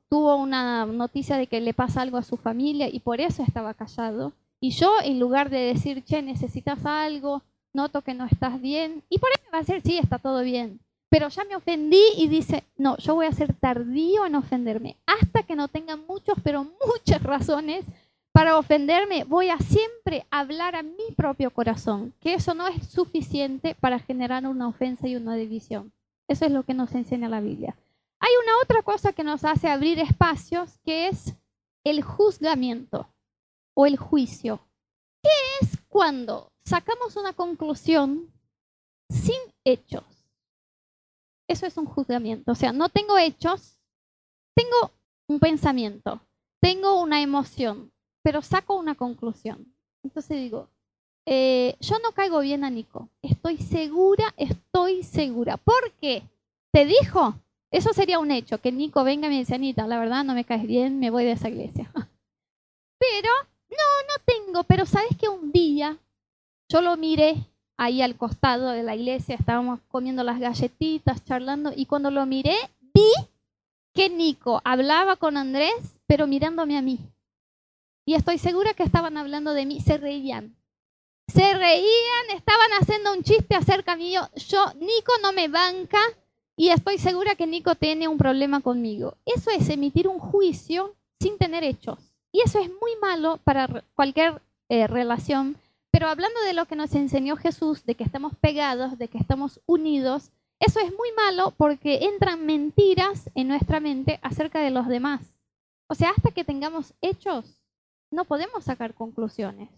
¿Tuvo 0.09 0.35
una 0.35 0.85
noticia 0.85 1.37
de 1.37 1.47
que 1.47 1.61
le 1.61 1.73
pasa 1.73 2.01
algo 2.01 2.17
a 2.17 2.23
su 2.23 2.37
familia 2.37 2.89
y 2.89 2.99
por 2.99 3.21
eso 3.21 3.43
estaba 3.43 3.73
callado? 3.73 4.33
Y 4.61 4.71
yo, 4.71 4.91
en 5.03 5.19
lugar 5.19 5.49
de 5.49 5.59
decir, 5.59 6.03
che, 6.03 6.21
necesitas 6.21 6.85
algo, 6.85 7.43
noto 7.73 8.01
que 8.01 8.13
no 8.13 8.25
estás 8.25 8.59
bien. 8.61 9.03
Y 9.09 9.19
por 9.19 9.29
ahí 9.29 9.43
me 9.45 9.51
va 9.51 9.57
a 9.59 9.61
decir, 9.61 9.81
sí, 9.83 9.97
está 9.97 10.19
todo 10.19 10.41
bien. 10.41 10.79
Pero 11.09 11.29
ya 11.29 11.43
me 11.45 11.55
ofendí 11.55 12.03
y 12.17 12.27
dice, 12.27 12.63
no, 12.77 12.97
yo 12.97 13.15
voy 13.15 13.25
a 13.25 13.31
ser 13.31 13.53
tardío 13.53 14.25
en 14.25 14.35
ofenderme. 14.35 14.97
Hasta 15.05 15.43
que 15.43 15.55
no 15.55 15.67
tenga 15.67 15.95
muchos, 15.95 16.37
pero 16.43 16.65
muchas 16.85 17.23
razones 17.23 17.85
para 18.31 18.57
ofenderme, 18.57 19.23
voy 19.23 19.49
a 19.49 19.57
siempre 19.57 20.25
hablar 20.29 20.75
a 20.75 20.83
mi 20.83 21.11
propio 21.15 21.51
corazón, 21.51 22.13
que 22.19 22.33
eso 22.33 22.53
no 22.53 22.67
es 22.67 22.87
suficiente 22.87 23.75
para 23.75 23.99
generar 23.99 24.45
una 24.45 24.67
ofensa 24.67 25.07
y 25.07 25.15
una 25.15 25.35
división. 25.35 25.91
Eso 26.27 26.45
es 26.45 26.51
lo 26.51 26.63
que 26.63 26.73
nos 26.73 26.93
enseña 26.93 27.27
la 27.27 27.41
Biblia. 27.41 27.75
Hay 28.19 28.31
una 28.43 28.53
otra 28.63 28.83
cosa 28.83 29.13
que 29.13 29.23
nos 29.23 29.43
hace 29.43 29.69
abrir 29.69 29.99
espacios, 29.99 30.77
que 30.85 31.07
es 31.07 31.35
el 31.83 32.01
juzgamiento 32.03 33.07
o 33.73 33.85
el 33.85 33.97
juicio. 33.97 34.59
¿Qué 35.23 35.29
es 35.61 35.77
cuando 35.87 36.51
sacamos 36.69 37.15
una 37.15 37.33
conclusión 37.33 38.31
sin 39.09 39.39
hechos. 39.65 40.03
Eso 41.47 41.65
es 41.65 41.77
un 41.77 41.85
juzgamiento. 41.85 42.51
O 42.51 42.55
sea, 42.55 42.71
no 42.71 42.89
tengo 42.89 43.17
hechos, 43.17 43.79
tengo 44.55 44.91
un 45.27 45.39
pensamiento, 45.39 46.21
tengo 46.61 47.01
una 47.01 47.21
emoción, 47.21 47.91
pero 48.29 48.43
saco 48.43 48.75
una 48.75 48.93
conclusión. 48.93 49.65
Entonces 50.03 50.37
digo, 50.37 50.67
eh, 51.25 51.75
yo 51.79 51.97
no 51.97 52.11
caigo 52.11 52.41
bien 52.41 52.63
a 52.63 52.69
Nico. 52.69 53.09
Estoy 53.23 53.57
segura, 53.57 54.35
estoy 54.37 55.01
segura. 55.01 55.57
¿Por 55.57 55.93
qué? 55.93 56.21
¿Te 56.71 56.85
dijo? 56.85 57.33
Eso 57.71 57.91
sería 57.91 58.19
un 58.19 58.29
hecho, 58.29 58.61
que 58.61 58.71
Nico 58.71 59.03
venga 59.03 59.25
y 59.25 59.31
me 59.31 59.39
dice, 59.39 59.55
Anita, 59.55 59.87
la 59.87 59.97
verdad 59.97 60.23
no 60.23 60.35
me 60.35 60.45
caes 60.45 60.67
bien, 60.67 60.99
me 60.99 61.09
voy 61.09 61.25
de 61.25 61.31
esa 61.31 61.49
iglesia. 61.49 61.91
Pero, 62.99 63.29
no, 63.71 63.77
no 64.07 64.23
tengo, 64.25 64.63
pero 64.63 64.85
sabes 64.85 65.17
que 65.17 65.27
un 65.27 65.51
día 65.51 65.97
yo 66.67 66.81
lo 66.81 66.97
miré 66.97 67.35
ahí 67.77 68.03
al 68.03 68.15
costado 68.15 68.69
de 68.69 68.83
la 68.83 68.95
iglesia, 68.95 69.33
estábamos 69.33 69.79
comiendo 69.87 70.23
las 70.23 70.39
galletitas, 70.39 71.25
charlando, 71.25 71.73
y 71.75 71.87
cuando 71.87 72.11
lo 72.11 72.27
miré, 72.27 72.57
vi 72.93 73.09
que 73.95 74.07
Nico 74.11 74.61
hablaba 74.65 75.15
con 75.15 75.35
Andrés, 75.35 75.99
pero 76.05 76.27
mirándome 76.27 76.77
a 76.77 76.83
mí. 76.83 76.99
Y 78.09 78.15
estoy 78.15 78.39
segura 78.39 78.73
que 78.73 78.81
estaban 78.81 79.17
hablando 79.17 79.53
de 79.53 79.67
mí, 79.67 79.81
se 79.81 79.99
reían. 79.99 80.55
Se 81.27 81.53
reían, 81.53 82.35
estaban 82.35 82.71
haciendo 82.81 83.13
un 83.13 83.21
chiste 83.21 83.53
acerca 83.53 83.95
mío. 83.95 84.27
Yo, 84.47 84.65
Nico 84.79 85.11
no 85.21 85.31
me 85.31 85.47
banca 85.47 85.99
y 86.55 86.69
estoy 86.69 86.97
segura 86.97 87.35
que 87.35 87.45
Nico 87.45 87.75
tiene 87.75 88.07
un 88.07 88.17
problema 88.17 88.61
conmigo. 88.61 89.15
Eso 89.27 89.51
es 89.51 89.69
emitir 89.69 90.07
un 90.07 90.17
juicio 90.17 90.95
sin 91.19 91.37
tener 91.37 91.63
hechos. 91.63 91.99
Y 92.31 92.41
eso 92.41 92.57
es 92.57 92.69
muy 92.81 92.95
malo 92.99 93.37
para 93.43 93.83
cualquier 93.93 94.41
eh, 94.69 94.87
relación 94.87 95.55
pero 95.91 96.07
hablando 96.07 96.39
de 96.41 96.53
lo 96.53 96.65
que 96.65 96.75
nos 96.75 96.95
enseñó 96.95 97.35
Jesús, 97.35 97.85
de 97.85 97.93
que 97.93 98.03
estamos 98.03 98.35
pegados, 98.35 98.97
de 98.97 99.07
que 99.07 99.17
estamos 99.19 99.59
unidos, 99.67 100.31
eso 100.59 100.79
es 100.79 100.91
muy 100.95 101.11
malo 101.15 101.53
porque 101.57 102.05
entran 102.05 102.45
mentiras 102.45 103.29
en 103.35 103.47
nuestra 103.47 103.79
mente 103.79 104.19
acerca 104.23 104.61
de 104.61 104.71
los 104.71 104.87
demás. 104.87 105.21
O 105.87 105.95
sea, 105.95 106.11
hasta 106.11 106.31
que 106.31 106.43
tengamos 106.43 106.93
hechos, 107.01 107.58
no 108.11 108.25
podemos 108.25 108.63
sacar 108.63 108.93
conclusiones. 108.93 109.69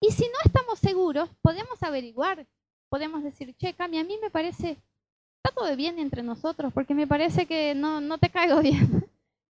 Y 0.00 0.12
si 0.12 0.24
no 0.24 0.38
estamos 0.44 0.78
seguros, 0.78 1.30
podemos 1.42 1.82
averiguar, 1.82 2.46
podemos 2.88 3.22
decir, 3.22 3.54
che, 3.56 3.74
Cami, 3.74 3.98
a 3.98 4.04
mí 4.04 4.18
me 4.20 4.30
parece, 4.30 4.76
está 5.42 5.54
todo 5.54 5.74
bien 5.76 5.98
entre 5.98 6.22
nosotros, 6.22 6.72
porque 6.72 6.94
me 6.94 7.06
parece 7.06 7.46
que 7.46 7.74
no, 7.74 8.00
no 8.00 8.18
te 8.18 8.30
caigo 8.30 8.60
bien. 8.62 8.80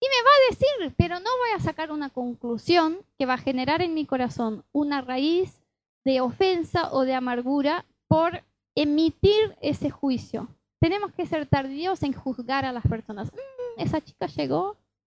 Y 0.03 0.07
me 0.07 0.23
va 0.25 0.31
a 0.31 0.51
decir, 0.51 0.95
pero 0.97 1.21
no 1.21 1.31
voy 1.39 1.51
a 1.57 1.63
sacar 1.63 1.93
una 1.93 2.11
conclusión 2.11 2.99
que 3.19 3.27
va 3.27 3.35
a 3.35 3.39
generar 3.39 3.83
en 3.83 3.95
mi 3.95 4.05
corazón 4.05 4.65
una 4.73 5.01
raíz 5.01 5.61
de 6.05 6.21
ofensa 6.21 6.93
o 6.93 7.03
de 7.03 7.15
amargura 7.15 7.85
por 8.09 8.43
emitir 8.75 9.57
ese 9.61 9.91
juicio. 9.91 10.49
Tenemos 10.81 11.13
que 11.13 11.27
ser 11.27 11.47
tardíos 11.47 12.03
en 12.03 12.13
juzgar 12.13 12.65
a 12.65 12.73
las 12.73 12.85
personas. 12.85 13.31
Mm, 13.33 13.81
esa 13.81 14.01
chica 14.01 14.27
llegó, 14.27 14.77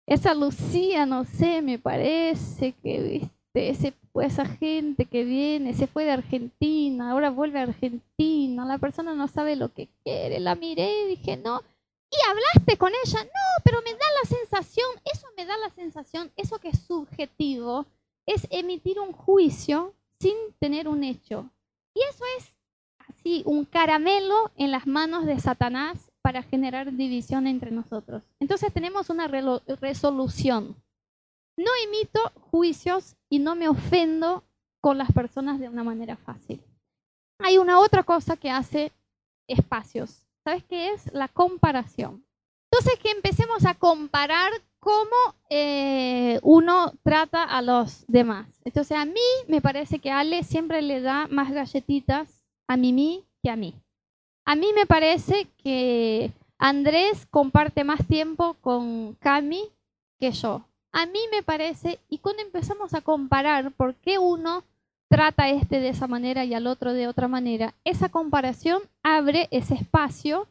esa 0.07 0.35
Lucía, 0.35 1.07
no 1.07 1.25
sé, 1.25 1.63
me 1.63 1.79
parece 1.79 2.73
que 2.83 3.01
viste, 3.03 3.69
ese, 3.69 3.95
esa 4.23 4.47
gente 4.47 5.07
que 5.07 5.25
viene, 5.25 5.75
se 5.75 5.87
fue 5.87 6.05
de 6.05 6.13
Argentina, 6.13 7.11
ahora 7.11 7.31
vuelve 7.31 7.61
a 7.61 7.65
Argentina, 7.65 8.65
la 8.65 8.79
persona 8.79 9.15
no 9.15 9.29
sabe 9.29 9.57
lo 9.57 9.73
que 9.73 9.89
quiere, 10.03 10.41
la 10.41 10.55
miré 10.55 11.07
dije, 11.07 11.37
no, 11.37 11.63
y 12.13 12.29
hablaste 12.29 12.77
con 12.77 12.93
ella. 13.05 13.25
No, 13.25 13.63
pero 13.65 13.81
me 13.83 13.93
da 13.93 14.07
la 14.23 14.29
sensación, 14.29 14.87
eso 15.05 15.27
me 15.37 15.47
da 15.47 15.57
la 15.57 15.71
sensación, 15.71 16.31
eso 16.37 16.59
que 16.59 16.69
es 16.69 16.81
subjetivo, 16.81 17.87
es 18.27 18.47
emitir 18.51 19.01
un 19.01 19.13
juicio 19.13 19.95
sin 20.21 20.35
tener 20.59 20.89
un 20.89 21.05
hecho. 21.05 21.51
Y 21.95 22.01
eso 22.11 22.25
es 22.39 22.57
así, 23.09 23.43
un 23.47 23.65
caramelo 23.65 24.51
en 24.57 24.71
las 24.71 24.87
manos 24.87 25.25
de 25.25 25.41
Satanás 25.41 26.12
para 26.23 26.43
generar 26.43 26.93
división 26.93 27.47
entre 27.47 27.71
nosotros. 27.71 28.23
Entonces 28.41 28.73
tenemos 28.73 29.11
una 29.11 29.29
resolución. 29.29 30.77
No 31.57 31.71
emito 31.85 32.21
juicios 32.51 33.17
y 33.29 33.41
no 33.41 33.55
me 33.55 33.69
ofendo 33.69 34.45
con 34.81 34.99
las 34.99 35.13
personas 35.13 35.61
de 35.61 35.69
una 35.69 35.85
manera 35.85 36.17
fácil. 36.17 36.63
Hay 37.39 37.59
una 37.59 37.81
otra 37.81 38.05
cosa 38.05 38.37
que 38.37 38.51
hace 38.51 38.93
espacios. 39.49 40.27
¿Sabes 40.45 40.65
qué 40.65 40.91
es? 40.91 41.13
La 41.13 41.29
comparación. 41.29 42.25
Entonces 42.71 42.99
que 43.01 43.11
empecemos 43.11 43.67
a 43.67 43.75
comparar 43.75 44.51
cómo 44.79 45.37
eh, 45.51 46.41
uno 46.43 46.93
trata 47.03 47.45
a 47.45 47.63
los 47.63 48.05
demás. 48.09 48.61
Entonces 48.65 48.97
a 48.97 49.05
mí 49.05 49.21
me 49.47 49.61
parece 49.61 49.99
que 49.99 50.11
Ale 50.11 50.43
siempre 50.43 50.83
le 50.83 51.01
da 51.01 51.29
más 51.29 51.53
galletitas 51.53 52.45
a 52.67 52.77
Mimi 52.77 53.25
que 53.43 53.51
a 53.51 53.57
mí. 53.57 53.75
A 54.45 54.57
mí 54.57 54.67
me 54.75 54.87
parece 54.87 55.49
que 55.63 56.33
Andrés 56.59 57.27
comparte 57.31 57.85
más 57.85 58.07
tiempo 58.07 58.55
con 58.61 59.15
Cami 59.15 59.69
que 60.19 60.33
yo. 60.33 60.65
A 60.93 61.07
mí 61.07 61.21
me 61.31 61.43
parece, 61.43 61.99
y 62.09 62.19
cuando 62.19 62.43
empezamos 62.43 62.93
a 62.95 63.01
comparar 63.01 63.73
por 63.73 63.95
qué 63.95 64.19
uno 64.19 64.65
trata 65.09 65.49
este 65.49 65.81
de 65.81 65.91
esa 65.91 66.07
manera 66.07 66.45
y 66.45 66.55
al 66.55 66.67
otro 66.67 66.93
de 66.93 67.09
otra 67.09 67.29
manera, 67.29 67.75
esa 67.85 68.09
comparación 68.09 68.83
abre 69.03 69.49
ese 69.51 69.75
espacio 69.75 70.47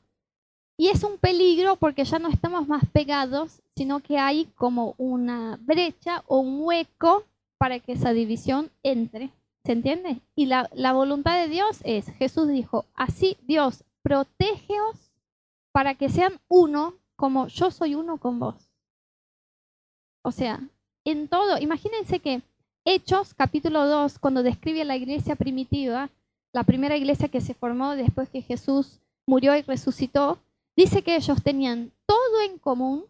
y 0.78 0.90
es 0.90 1.04
un 1.04 1.18
peligro 1.18 1.76
porque 1.76 2.06
ya 2.06 2.18
no 2.18 2.30
estamos 2.30 2.68
más 2.68 2.84
pegados, 2.92 3.62
sino 3.76 4.00
que 4.00 4.18
hay 4.18 4.46
como 4.56 4.96
una 4.98 5.60
brecha 5.62 6.24
o 6.28 6.40
un 6.40 6.62
hueco 6.62 7.24
para 7.58 7.80
que 7.80 7.92
esa 7.92 8.14
división 8.14 8.72
entre. 8.82 9.30
¿Se 9.64 9.74
entiende? 9.74 10.22
Y 10.36 10.48
la, 10.48 10.68
voluntad 10.94 11.40
de 11.40 11.48
Dios 11.48 11.80
es, 11.84 12.08
Jesús 12.18 12.48
dijo, 12.48 12.86
así 12.96 13.38
Dios, 13.44 13.84
protégeos 14.02 15.12
para 15.72 15.96
que 15.96 16.10
sean 16.10 16.40
uno 16.48 16.96
como 17.16 17.48
yo 17.48 17.70
soy 17.70 17.94
uno 17.94 18.18
con 18.18 18.40
vos. 18.40 18.72
O 20.24 20.32
sea, 20.32 20.62
en 21.06 21.28
todo, 21.28 21.60
imagínense 21.60 22.20
que 22.20 22.42
Hechos 22.86 23.36
capítulo 23.36 23.86
2, 23.86 24.18
cuando 24.18 24.42
describe 24.42 24.84
la 24.84 24.96
iglesia 24.96 25.36
primitiva, 25.36 26.10
la 26.52 26.64
primera 26.64 26.98
iglesia 26.98 27.30
que 27.30 27.42
se 27.42 27.54
formó 27.54 27.96
después 27.96 28.30
que 28.30 28.42
Jesús 28.42 29.00
murió 29.28 29.56
y 29.56 29.62
resucitó, 29.62 30.40
dice 30.76 31.04
que 31.04 31.16
ellos 31.16 31.44
tenían 31.44 31.92
todo 32.08 32.42
en 32.42 32.58
común, 32.58 33.06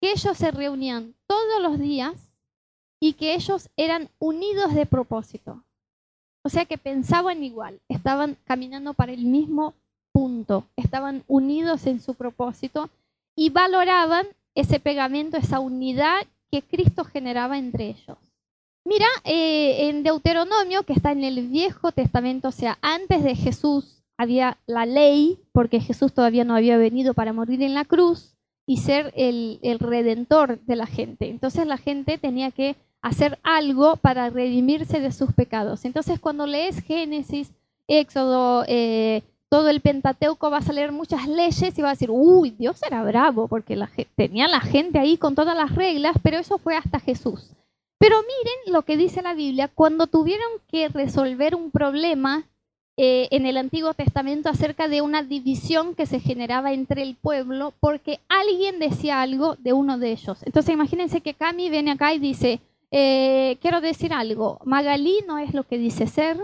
que 0.00 0.12
ellos 0.12 0.38
se 0.38 0.50
reunían 0.50 1.14
todos 1.26 1.62
los 1.62 1.78
días 1.78 2.32
y 2.98 3.12
que 3.12 3.34
ellos 3.34 3.68
eran 3.76 4.08
unidos 4.18 4.74
de 4.74 4.86
propósito. 4.86 5.62
O 6.42 6.48
sea 6.48 6.64
que 6.64 6.78
pensaban 6.78 7.44
igual, 7.44 7.80
estaban 7.88 8.36
caminando 8.44 8.94
para 8.94 9.12
el 9.12 9.24
mismo 9.24 9.74
punto, 10.12 10.64
estaban 10.76 11.22
unidos 11.26 11.86
en 11.86 12.00
su 12.00 12.14
propósito 12.14 12.88
y 13.36 13.50
valoraban 13.50 14.26
ese 14.54 14.80
pegamento, 14.80 15.36
esa 15.36 15.60
unidad 15.60 16.26
que 16.50 16.62
Cristo 16.62 17.04
generaba 17.04 17.58
entre 17.58 17.90
ellos. 17.90 18.18
Mira, 18.84 19.06
eh, 19.24 19.88
en 19.88 20.02
Deuteronomio, 20.02 20.82
que 20.84 20.94
está 20.94 21.12
en 21.12 21.22
el 21.22 21.48
Viejo 21.48 21.92
Testamento, 21.92 22.48
o 22.48 22.52
sea, 22.52 22.78
antes 22.80 23.22
de 23.22 23.34
Jesús 23.36 24.02
había 24.16 24.58
la 24.66 24.86
ley, 24.86 25.38
porque 25.52 25.80
Jesús 25.80 26.12
todavía 26.12 26.44
no 26.44 26.56
había 26.56 26.76
venido 26.76 27.14
para 27.14 27.32
morir 27.32 27.62
en 27.62 27.74
la 27.74 27.84
cruz 27.84 28.36
y 28.66 28.78
ser 28.78 29.12
el, 29.16 29.58
el 29.62 29.78
redentor 29.78 30.60
de 30.60 30.76
la 30.76 30.86
gente. 30.86 31.28
Entonces 31.28 31.66
la 31.66 31.76
gente 31.76 32.18
tenía 32.18 32.50
que 32.50 32.76
hacer 33.02 33.38
algo 33.42 33.96
para 33.96 34.30
redimirse 34.30 35.00
de 35.00 35.12
sus 35.12 35.32
pecados. 35.32 35.84
Entonces 35.84 36.20
cuando 36.20 36.46
lees 36.46 36.82
Génesis, 36.82 37.52
Éxodo, 37.88 38.64
eh, 38.68 39.22
todo 39.48 39.68
el 39.68 39.80
Pentateuco 39.80 40.48
vas 40.48 40.68
a 40.68 40.72
leer 40.72 40.92
muchas 40.92 41.26
leyes 41.26 41.76
y 41.76 41.82
vas 41.82 41.90
a 41.90 41.94
decir, 41.94 42.10
uy, 42.10 42.50
Dios 42.50 42.80
era 42.86 43.02
bravo 43.02 43.48
porque 43.48 43.76
tenía 44.14 44.46
la 44.46 44.60
gente 44.60 44.98
ahí 44.98 45.16
con 45.16 45.34
todas 45.34 45.56
las 45.56 45.74
reglas, 45.74 46.14
pero 46.22 46.38
eso 46.38 46.58
fue 46.58 46.76
hasta 46.76 47.00
Jesús. 47.00 47.50
Pero 47.98 48.16
miren 48.20 48.72
lo 48.72 48.82
que 48.82 48.96
dice 48.96 49.22
la 49.22 49.34
Biblia, 49.34 49.68
cuando 49.68 50.06
tuvieron 50.06 50.48
que 50.68 50.88
resolver 50.88 51.54
un 51.54 51.70
problema 51.70 52.44
eh, 52.96 53.28
en 53.30 53.44
el 53.44 53.56
Antiguo 53.56 53.92
Testamento 53.92 54.48
acerca 54.48 54.86
de 54.86 55.00
una 55.00 55.22
división 55.22 55.94
que 55.94 56.06
se 56.06 56.20
generaba 56.20 56.72
entre 56.72 57.02
el 57.02 57.16
pueblo 57.16 57.72
porque 57.80 58.20
alguien 58.28 58.78
decía 58.78 59.20
algo 59.20 59.56
de 59.56 59.72
uno 59.72 59.98
de 59.98 60.12
ellos. 60.12 60.42
Entonces 60.44 60.72
imagínense 60.72 61.22
que 61.22 61.34
Cami 61.34 61.70
viene 61.70 61.90
acá 61.90 62.14
y 62.14 62.18
dice, 62.18 62.60
eh, 62.90 63.58
quiero 63.60 63.80
decir 63.80 64.12
algo, 64.12 64.60
Magalí 64.64 65.24
no 65.26 65.38
es 65.38 65.54
lo 65.54 65.64
que 65.64 65.78
dice 65.78 66.06
ser, 66.06 66.38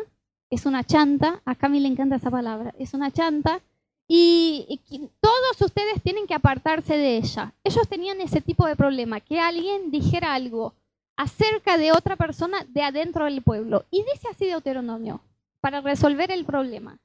es 0.50 0.66
una 0.66 0.84
chanta, 0.84 1.40
a 1.44 1.54
Cami 1.54 1.80
le 1.80 1.88
encanta 1.88 2.16
esa 2.16 2.30
palabra, 2.30 2.74
es 2.78 2.94
una 2.94 3.10
chanta, 3.10 3.60
y, 4.08 4.80
todos 5.20 5.60
ustedes 5.60 6.00
tienen 6.02 6.26
que 6.26 6.34
apartarse 6.34 6.96
de 6.96 7.16
ella. 7.16 7.52
Ellos 7.64 7.88
tenían 7.88 8.20
ese 8.20 8.40
tipo 8.40 8.66
de 8.66 8.76
problema, 8.76 9.20
que 9.20 9.40
alguien 9.40 9.90
dijera 9.90 10.34
algo 10.34 10.74
acerca 11.16 11.76
de 11.76 11.92
otra 11.92 12.14
persona 12.16 12.64
de 12.68 12.82
adentro 12.82 13.24
del 13.24 13.42
pueblo. 13.42 13.84
Y 13.90 14.04
dice 14.04 14.28
así 14.30 14.46
Deuteronomio, 14.46 15.20
para 15.60 15.80
resolver 15.80 16.30
el 16.30 16.44
problema. 16.44 16.98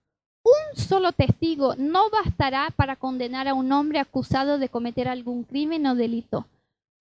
Un 0.43 0.79
solo 0.79 1.11
testigo 1.11 1.75
no 1.77 2.09
bastará 2.09 2.71
para 2.75 2.95
condenar 2.95 3.47
a 3.47 3.53
un 3.53 3.71
hombre 3.71 3.99
acusado 3.99 4.57
de 4.57 4.69
cometer 4.69 5.07
algún 5.07 5.43
crimen 5.43 5.85
o 5.85 5.95
delito 5.95 6.45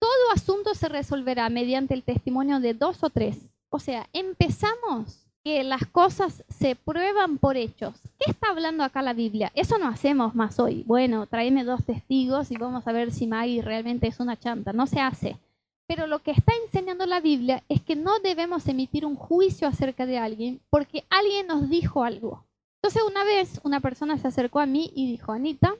todo 0.01 0.31
asunto 0.33 0.73
se 0.73 0.89
resolverá 0.89 1.47
mediante 1.49 1.93
el 1.93 2.01
testimonio 2.01 2.59
de 2.59 2.73
dos 2.73 3.03
o 3.03 3.11
tres. 3.11 3.37
O 3.69 3.77
sea, 3.77 4.09
empezamos 4.13 5.27
que 5.43 5.63
las 5.63 5.85
cosas 5.85 6.43
se 6.49 6.75
prueban 6.75 7.37
por 7.37 7.55
hechos. 7.55 7.93
¿Qué 8.19 8.31
está 8.31 8.49
hablando 8.49 8.83
acá 8.83 9.03
la 9.03 9.13
Biblia? 9.13 9.51
Eso 9.53 9.77
no 9.77 9.87
hacemos 9.87 10.33
más 10.33 10.59
hoy. 10.59 10.83
Bueno, 10.87 11.27
tráeme 11.27 11.63
dos 11.63 11.85
testigos 11.85 12.49
y 12.49 12.57
vamos 12.57 12.87
a 12.87 12.91
ver 12.91 13.11
si 13.11 13.27
Maggie 13.27 13.61
realmente 13.61 14.07
es 14.07 14.19
una 14.19 14.39
chanta. 14.39 14.73
No 14.73 14.87
se 14.87 14.99
hace. 14.99 15.37
Pero 15.85 16.07
lo 16.07 16.19
que 16.19 16.31
está 16.31 16.51
enseñando 16.65 17.05
la 17.05 17.19
Biblia 17.19 17.63
es 17.69 17.79
que 17.81 17.95
no 17.95 18.19
debemos 18.19 18.67
emitir 18.67 19.05
un 19.05 19.15
juicio 19.15 19.67
acerca 19.67 20.07
de 20.07 20.17
alguien 20.17 20.61
porque 20.71 21.05
alguien 21.11 21.45
nos 21.45 21.69
dijo 21.69 22.03
algo. 22.03 22.43
Entonces 22.81 23.03
una 23.07 23.23
vez 23.23 23.61
una 23.63 23.81
persona 23.81 24.17
se 24.17 24.27
acercó 24.27 24.59
a 24.59 24.65
mí 24.65 24.91
y 24.95 25.11
dijo, 25.11 25.31
Anita, 25.31 25.75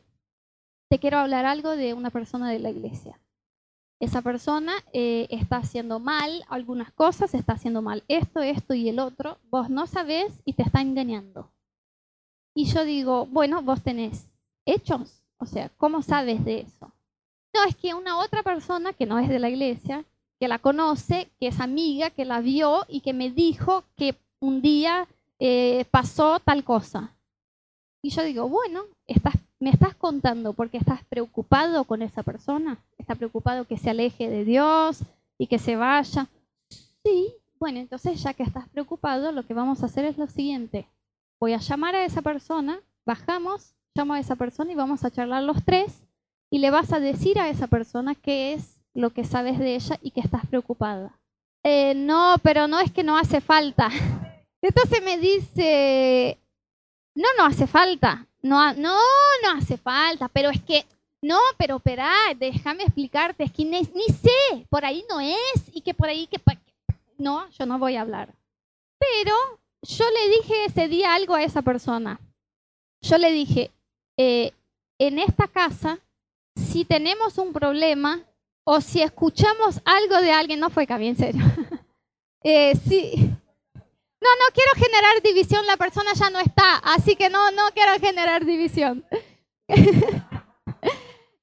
te 0.92 1.00
quiero 1.00 1.18
hablar 1.18 1.46
algo 1.46 1.72
de 1.72 1.96
una 1.96 2.12
persona 2.12 2.52
de 2.52 2.60
la 2.60 2.70
iglesia 2.70 3.18
esa 4.02 4.24
persona 4.24 4.74
eh, 4.94 5.28
está 5.30 5.58
haciendo 5.58 6.00
mal 6.00 6.44
algunas 6.50 6.92
cosas, 6.92 7.36
está 7.36 7.54
haciendo 7.54 7.84
mal 7.84 8.04
esto, 8.08 8.42
esto 8.42 8.74
y 8.74 8.90
el 8.90 8.98
otro, 8.98 9.38
vos 9.52 9.70
no 9.70 9.86
sabés 9.86 10.34
y 10.44 10.54
te 10.54 10.64
está 10.64 10.82
engañando. 10.82 11.52
Y 12.56 12.66
yo 12.66 12.84
digo, 12.84 13.28
bueno, 13.28 13.62
vos 13.62 13.84
tenés 13.84 14.26
hechos, 14.66 15.22
o 15.38 15.46
sea, 15.46 15.70
¿cómo 15.78 16.02
sabes 16.02 16.44
de 16.44 16.62
eso? 16.62 16.92
No, 17.54 17.64
es 17.66 17.76
que 17.76 17.94
una 17.94 18.18
otra 18.18 18.42
persona 18.42 18.92
que 18.92 19.06
no 19.06 19.20
es 19.20 19.30
de 19.30 19.38
la 19.38 19.50
iglesia, 19.50 20.04
que 20.40 20.48
la 20.48 20.58
conoce, 20.58 21.30
que 21.40 21.48
es 21.48 21.60
amiga, 21.60 22.10
que 22.10 22.26
la 22.26 22.42
vio 22.42 22.86
y 22.90 23.02
que 23.02 23.14
me 23.14 23.30
dijo 23.30 23.84
que 23.96 24.16
un 24.40 24.64
día 24.64 25.08
eh, 25.38 25.86
pasó 25.92 26.40
tal 26.40 26.64
cosa. 26.64 27.16
Y 28.02 28.10
yo 28.10 28.24
digo, 28.24 28.50
bueno, 28.50 28.82
estás 29.06 29.36
¿Me 29.62 29.70
estás 29.70 29.94
contando 29.94 30.54
porque 30.54 30.78
estás 30.78 31.04
preocupado 31.04 31.84
con 31.84 32.02
esa 32.02 32.24
persona? 32.24 32.80
¿Estás 32.98 33.16
preocupado 33.16 33.68
que 33.68 33.78
se 33.78 33.92
aleje 33.92 34.28
de 34.28 34.44
Dios 34.44 35.04
y 35.38 35.46
que 35.46 35.60
se 35.60 35.76
vaya? 35.76 36.28
Sí, 37.04 37.36
bueno, 37.60 37.78
entonces 37.78 38.24
ya 38.24 38.34
que 38.34 38.42
estás 38.42 38.68
preocupado, 38.70 39.32
lo 39.32 39.46
que 39.46 39.54
vamos 39.54 39.84
a 39.84 39.86
hacer 39.86 40.06
es 40.06 40.18
lo 40.18 40.26
siguiente. 40.26 40.88
Voy 41.40 41.54
a 41.54 41.60
llamar 41.60 41.94
a 41.94 42.04
esa 42.06 42.24
persona, 42.24 42.80
bajamos, 43.06 43.76
llamo 43.94 44.16
a 44.16 44.20
esa 44.20 44.36
persona 44.36 44.72
y 44.72 44.76
vamos 44.76 45.04
a 45.04 45.12
charlar 45.12 45.44
los 45.44 45.64
tres 45.64 46.06
y 46.50 46.58
le 46.58 46.72
vas 46.72 46.92
a 46.92 47.00
decir 47.00 47.38
a 47.38 47.50
esa 47.50 47.68
persona 47.68 48.16
qué 48.16 48.54
es 48.54 48.82
lo 48.96 49.12
que 49.12 49.26
sabes 49.26 49.60
de 49.60 49.76
ella 49.76 50.00
y 50.02 50.10
que 50.10 50.22
estás 50.22 50.44
preocupada. 50.48 51.20
Eh, 51.62 51.94
no, 51.94 52.38
pero 52.42 52.68
no 52.68 52.80
es 52.80 52.92
que 52.92 53.04
no 53.04 53.16
hace 53.16 53.42
falta. 53.42 53.90
Entonces 54.64 55.04
me 55.04 55.20
dice, 55.20 56.40
no, 57.14 57.28
no 57.38 57.46
hace 57.46 57.68
falta. 57.68 58.26
No, 58.42 58.74
no, 58.74 58.98
no 59.44 59.52
hace 59.58 59.78
falta, 59.78 60.28
pero 60.28 60.50
es 60.50 60.62
que, 60.62 60.86
no, 61.22 61.40
pero 61.58 61.78
espera, 61.78 62.12
déjame 62.38 62.84
explicarte, 62.84 63.44
es 63.44 63.52
que 63.52 63.66
ni, 63.66 63.84
sé, 63.84 64.66
por 64.70 64.84
ahí 64.84 65.06
no 65.10 65.20
es, 65.20 65.70
y 65.74 65.82
que 65.82 65.94
por 65.94 66.10
ahí 66.10 66.28
que... 66.28 66.40
No, 67.18 67.48
yo 67.52 67.66
no 67.68 67.78
voy 67.78 67.96
a 67.96 68.02
hablar. 68.02 68.34
Pero 68.98 69.36
yo 69.84 70.06
le 70.10 70.38
dije 70.38 70.66
ese 70.66 70.88
día 70.88 71.14
algo 71.14 71.36
a 71.36 71.44
esa 71.44 71.62
persona. 71.62 72.20
Yo 73.02 73.18
le 73.20 73.32
dije, 73.32 73.72
eh, 74.18 74.54
en 74.98 75.20
esta 75.20 75.48
casa, 75.48 76.00
si 76.56 76.86
tenemos 76.86 77.38
un 77.38 77.54
problema 77.54 78.22
o 78.64 78.82
si 78.82 79.02
escuchamos 79.02 79.82
algo 79.86 80.22
de 80.22 80.32
alguien, 80.32 80.60
no 80.60 80.70
fue 80.70 80.88
Cami, 80.88 81.10
en 81.10 81.18
serio. 81.18 81.44
eh, 82.44 82.76
sí, 82.88 83.31
no, 84.22 84.30
no 84.36 84.54
quiero 84.54 84.72
generar 84.76 85.22
división, 85.24 85.66
la 85.66 85.78
persona 85.78 86.14
ya 86.14 86.30
no 86.30 86.40
está, 86.40 86.78
así 86.78 87.16
que 87.16 87.30
no, 87.30 87.52
no 87.52 87.64
quiero 87.74 87.94
generar 88.00 88.46
división. 88.46 89.06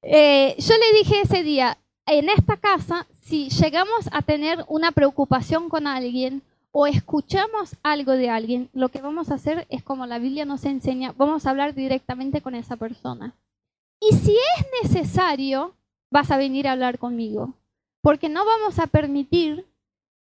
Eh, 0.01 0.55
yo 0.57 0.73
le 0.75 0.97
dije 0.97 1.21
ese 1.21 1.43
día, 1.43 1.77
en 2.07 2.29
esta 2.29 2.57
casa, 2.57 3.05
si 3.21 3.49
llegamos 3.49 4.09
a 4.11 4.23
tener 4.23 4.65
una 4.67 4.91
preocupación 4.91 5.69
con 5.69 5.85
alguien 5.85 6.41
o 6.71 6.87
escuchamos 6.87 7.75
algo 7.83 8.13
de 8.13 8.29
alguien, 8.29 8.69
lo 8.73 8.89
que 8.89 9.01
vamos 9.01 9.29
a 9.29 9.35
hacer 9.35 9.67
es 9.69 9.83
como 9.83 10.07
la 10.07 10.17
Biblia 10.17 10.45
nos 10.45 10.65
enseña, 10.65 11.13
vamos 11.17 11.45
a 11.45 11.51
hablar 11.51 11.75
directamente 11.75 12.41
con 12.41 12.55
esa 12.55 12.75
persona. 12.77 13.35
Y 13.99 14.15
si 14.15 14.35
es 14.57 14.65
necesario, 14.83 15.75
vas 16.09 16.31
a 16.31 16.37
venir 16.37 16.67
a 16.67 16.71
hablar 16.71 16.97
conmigo, 16.97 17.53
porque 18.01 18.29
no 18.29 18.45
vamos 18.45 18.79
a 18.79 18.87
permitir 18.87 19.68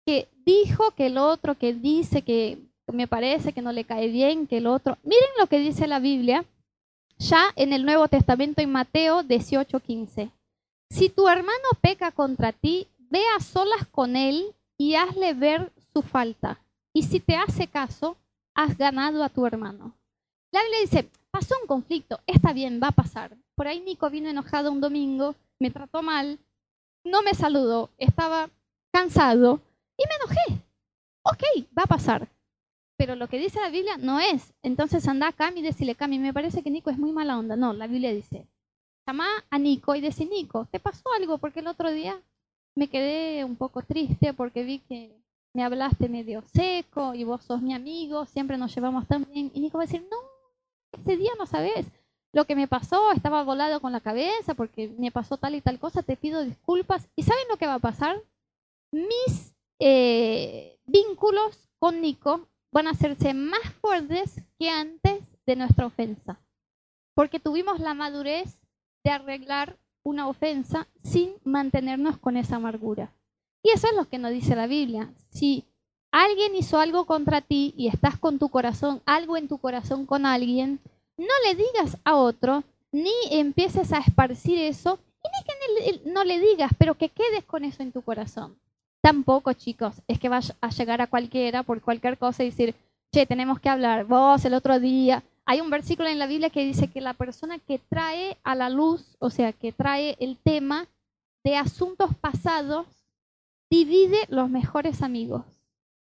que 0.07 0.29
dijo 0.45 0.91
que 0.91 1.07
el 1.07 1.17
otro, 1.17 1.55
que 1.55 1.73
dice 1.73 2.21
que 2.21 2.59
me 2.87 3.09
parece 3.09 3.51
que 3.51 3.61
no 3.61 3.73
le 3.73 3.83
cae 3.83 4.07
bien, 4.07 4.47
que 4.47 4.59
el 4.59 4.67
otro. 4.67 4.97
Miren 5.03 5.29
lo 5.37 5.47
que 5.47 5.59
dice 5.59 5.85
la 5.85 5.99
Biblia 5.99 6.45
ya 7.17 7.51
en 7.57 7.73
el 7.73 7.83
Nuevo 7.83 8.07
Testamento 8.07 8.61
en 8.61 8.71
Mateo 8.71 9.21
18:15. 9.23 10.31
Si 10.89 11.09
tu 11.09 11.27
hermano 11.27 11.67
peca 11.81 12.13
contra 12.13 12.53
ti, 12.53 12.87
ve 12.97 13.21
a 13.35 13.41
solas 13.41 13.85
con 13.91 14.15
él 14.15 14.55
y 14.77 14.95
hazle 14.95 15.33
ver 15.33 15.73
su 15.91 16.01
falta. 16.01 16.57
Y 16.93 17.03
si 17.03 17.19
te 17.19 17.35
hace 17.35 17.67
caso, 17.67 18.15
has 18.55 18.77
ganado 18.77 19.25
a 19.25 19.29
tu 19.29 19.45
hermano. 19.45 19.93
La 20.53 20.61
Biblia 20.61 20.79
dice, 20.79 21.09
pasó 21.31 21.55
un 21.61 21.67
conflicto, 21.67 22.21
está 22.25 22.53
bien, 22.53 22.79
va 22.81 22.87
a 22.87 23.01
pasar. 23.03 23.35
Por 23.55 23.67
ahí 23.67 23.81
Nico 23.81 24.09
vino 24.09 24.29
enojado 24.29 24.71
un 24.71 24.79
domingo, 24.79 25.35
me 25.59 25.69
trató 25.69 26.01
mal, 26.01 26.39
no 27.03 27.23
me 27.23 27.33
saludó, 27.33 27.89
estaba 27.97 28.49
cansado 28.93 29.59
y 29.97 30.03
me 30.07 30.15
enojé. 30.15 30.63
Ok, 31.23 31.67
va 31.77 31.83
a 31.83 31.87
pasar. 31.87 32.27
Pero 32.97 33.15
lo 33.15 33.27
que 33.27 33.37
dice 33.37 33.59
la 33.59 33.69
Biblia 33.69 33.97
no 33.97 34.19
es. 34.19 34.53
Entonces 34.63 35.07
anda 35.07 35.27
a 35.27 35.33
Cami 35.33 35.59
y 35.59 35.63
decirle, 35.63 35.95
Cami, 35.95 36.19
me 36.19 36.33
parece 36.33 36.63
que 36.63 36.71
Nico 36.71 36.89
es 36.89 36.97
muy 36.97 37.11
mala 37.11 37.37
onda. 37.37 37.55
No, 37.55 37.73
la 37.73 37.87
Biblia 37.87 38.13
dice, 38.13 38.47
llama 39.05 39.27
a 39.49 39.59
Nico 39.59 39.95
y 39.95 40.01
dice, 40.01 40.25
Nico, 40.25 40.67
¿te 40.71 40.79
pasó 40.79 41.03
algo? 41.17 41.37
Porque 41.37 41.59
el 41.59 41.67
otro 41.67 41.91
día 41.91 42.19
me 42.75 42.87
quedé 42.87 43.43
un 43.43 43.55
poco 43.55 43.81
triste 43.81 44.33
porque 44.33 44.63
vi 44.63 44.79
que 44.79 45.15
me 45.53 45.63
hablaste 45.63 46.09
medio 46.09 46.43
seco 46.53 47.13
y 47.13 47.23
vos 47.23 47.43
sos 47.43 47.61
mi 47.61 47.73
amigo, 47.73 48.25
siempre 48.25 48.57
nos 48.57 48.73
llevamos 48.73 49.07
tan 49.07 49.25
bien. 49.25 49.51
Y 49.53 49.59
Nico 49.59 49.77
va 49.77 49.83
a 49.83 49.87
decir, 49.87 50.07
no, 50.09 50.17
ese 50.99 51.17
día 51.17 51.31
no 51.37 51.45
sabes 51.45 51.85
lo 52.33 52.45
que 52.45 52.55
me 52.55 52.67
pasó, 52.67 53.11
estaba 53.11 53.43
volado 53.43 53.79
con 53.79 53.91
la 53.91 53.99
cabeza 53.99 54.53
porque 54.53 54.89
me 54.99 55.11
pasó 55.11 55.37
tal 55.37 55.55
y 55.55 55.61
tal 55.61 55.79
cosa, 55.79 56.03
te 56.03 56.15
pido 56.15 56.43
disculpas. 56.43 57.07
¿Y 57.15 57.23
saben 57.23 57.47
lo 57.49 57.57
que 57.57 57.67
va 57.67 57.75
a 57.75 57.79
pasar? 57.79 58.21
Mis 58.91 59.55
eh, 59.79 60.79
vínculos 60.85 61.69
con 61.79 62.01
Nico 62.01 62.47
van 62.71 62.87
a 62.87 62.91
hacerse 62.91 63.33
más 63.33 63.61
fuertes 63.81 64.41
que 64.59 64.69
antes 64.69 65.23
de 65.45 65.55
nuestra 65.55 65.85
ofensa, 65.85 66.39
porque 67.13 67.39
tuvimos 67.39 67.79
la 67.79 67.93
madurez 67.93 68.59
de 69.03 69.11
arreglar 69.11 69.77
una 70.03 70.27
ofensa 70.27 70.87
sin 71.03 71.33
mantenernos 71.43 72.17
con 72.17 72.37
esa 72.37 72.57
amargura. 72.57 73.13
Y 73.63 73.71
eso 73.71 73.87
es 73.87 73.95
lo 73.95 74.07
que 74.07 74.17
nos 74.17 74.31
dice 74.31 74.55
la 74.55 74.67
Biblia. 74.67 75.13
Si 75.29 75.65
alguien 76.11 76.55
hizo 76.55 76.79
algo 76.79 77.05
contra 77.05 77.41
ti 77.41 77.73
y 77.77 77.87
estás 77.87 78.17
con 78.17 78.39
tu 78.39 78.49
corazón, 78.49 79.01
algo 79.05 79.37
en 79.37 79.47
tu 79.47 79.57
corazón 79.57 80.05
con 80.05 80.25
alguien, 80.25 80.79
no 81.17 81.33
le 81.45 81.55
digas 81.55 81.97
a 82.03 82.15
otro, 82.15 82.63
ni 82.91 83.11
empieces 83.31 83.91
a 83.91 83.99
esparcir 83.99 84.59
eso, 84.59 84.99
y 85.23 85.27
ni 85.29 85.99
que 86.03 86.09
no 86.09 86.23
le 86.23 86.39
digas, 86.39 86.71
pero 86.77 86.95
que 86.95 87.09
quedes 87.09 87.43
con 87.43 87.65
eso 87.65 87.83
en 87.83 87.91
tu 87.91 88.01
corazón. 88.01 88.57
Tampoco, 89.07 89.53
chicos, 89.53 90.01
es 90.09 90.19
que 90.19 90.27
vas 90.27 90.53
a 90.59 90.67
llegar 90.67 90.99
a 90.99 91.07
cualquiera 91.07 91.63
por 91.63 91.79
cualquier 91.79 92.17
cosa 92.17 92.43
y 92.43 92.47
decir, 92.47 92.75
che, 93.09 93.25
tenemos 93.25 93.57
que 93.61 93.69
hablar, 93.69 94.03
vos 94.03 94.43
el 94.43 94.53
otro 94.53 94.81
día. 94.81 95.23
Hay 95.45 95.61
un 95.61 95.69
versículo 95.69 96.09
en 96.09 96.19
la 96.19 96.27
Biblia 96.27 96.49
que 96.49 96.65
dice 96.65 96.89
que 96.89 96.99
la 96.99 97.13
persona 97.13 97.57
que 97.57 97.79
trae 97.79 98.35
a 98.43 98.53
la 98.53 98.69
luz, 98.69 99.15
o 99.19 99.29
sea, 99.29 99.53
que 99.53 99.71
trae 99.71 100.17
el 100.19 100.35
tema 100.35 100.87
de 101.45 101.55
asuntos 101.55 102.13
pasados, 102.19 102.85
divide 103.69 104.25
los 104.27 104.49
mejores 104.49 105.01
amigos. 105.01 105.45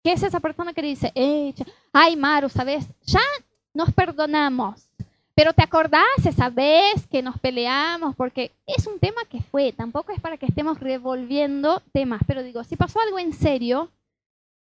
¿Qué 0.04 0.12
es 0.12 0.22
esa 0.22 0.40
persona 0.40 0.72
que 0.72 0.84
dice, 0.84 1.12
eh, 1.16 1.52
ay, 1.94 2.16
Maru, 2.16 2.48
¿sabes? 2.48 2.86
Ya 3.08 3.26
nos 3.74 3.92
perdonamos. 3.92 4.88
Pero 5.36 5.54
te 5.54 5.64
acordás 5.64 6.04
esa 6.26 6.50
vez 6.50 7.08
que 7.08 7.24
nos 7.24 7.40
peleamos, 7.40 8.16
porque 8.16 8.52
es 8.68 8.86
un 8.86 9.00
tema 9.00 9.26
que 9.26 9.42
fue, 9.42 9.72
tampoco 9.72 10.12
es 10.12 10.22
para 10.22 10.38
que 10.38 10.46
estemos 10.46 10.80
revolviendo 10.80 11.82
temas, 11.92 12.22
pero 12.28 12.44
digo, 12.44 12.64
si 12.64 12.76
pasó 12.76 13.00
algo 13.00 13.18
en 13.18 13.34
serio, 13.34 13.90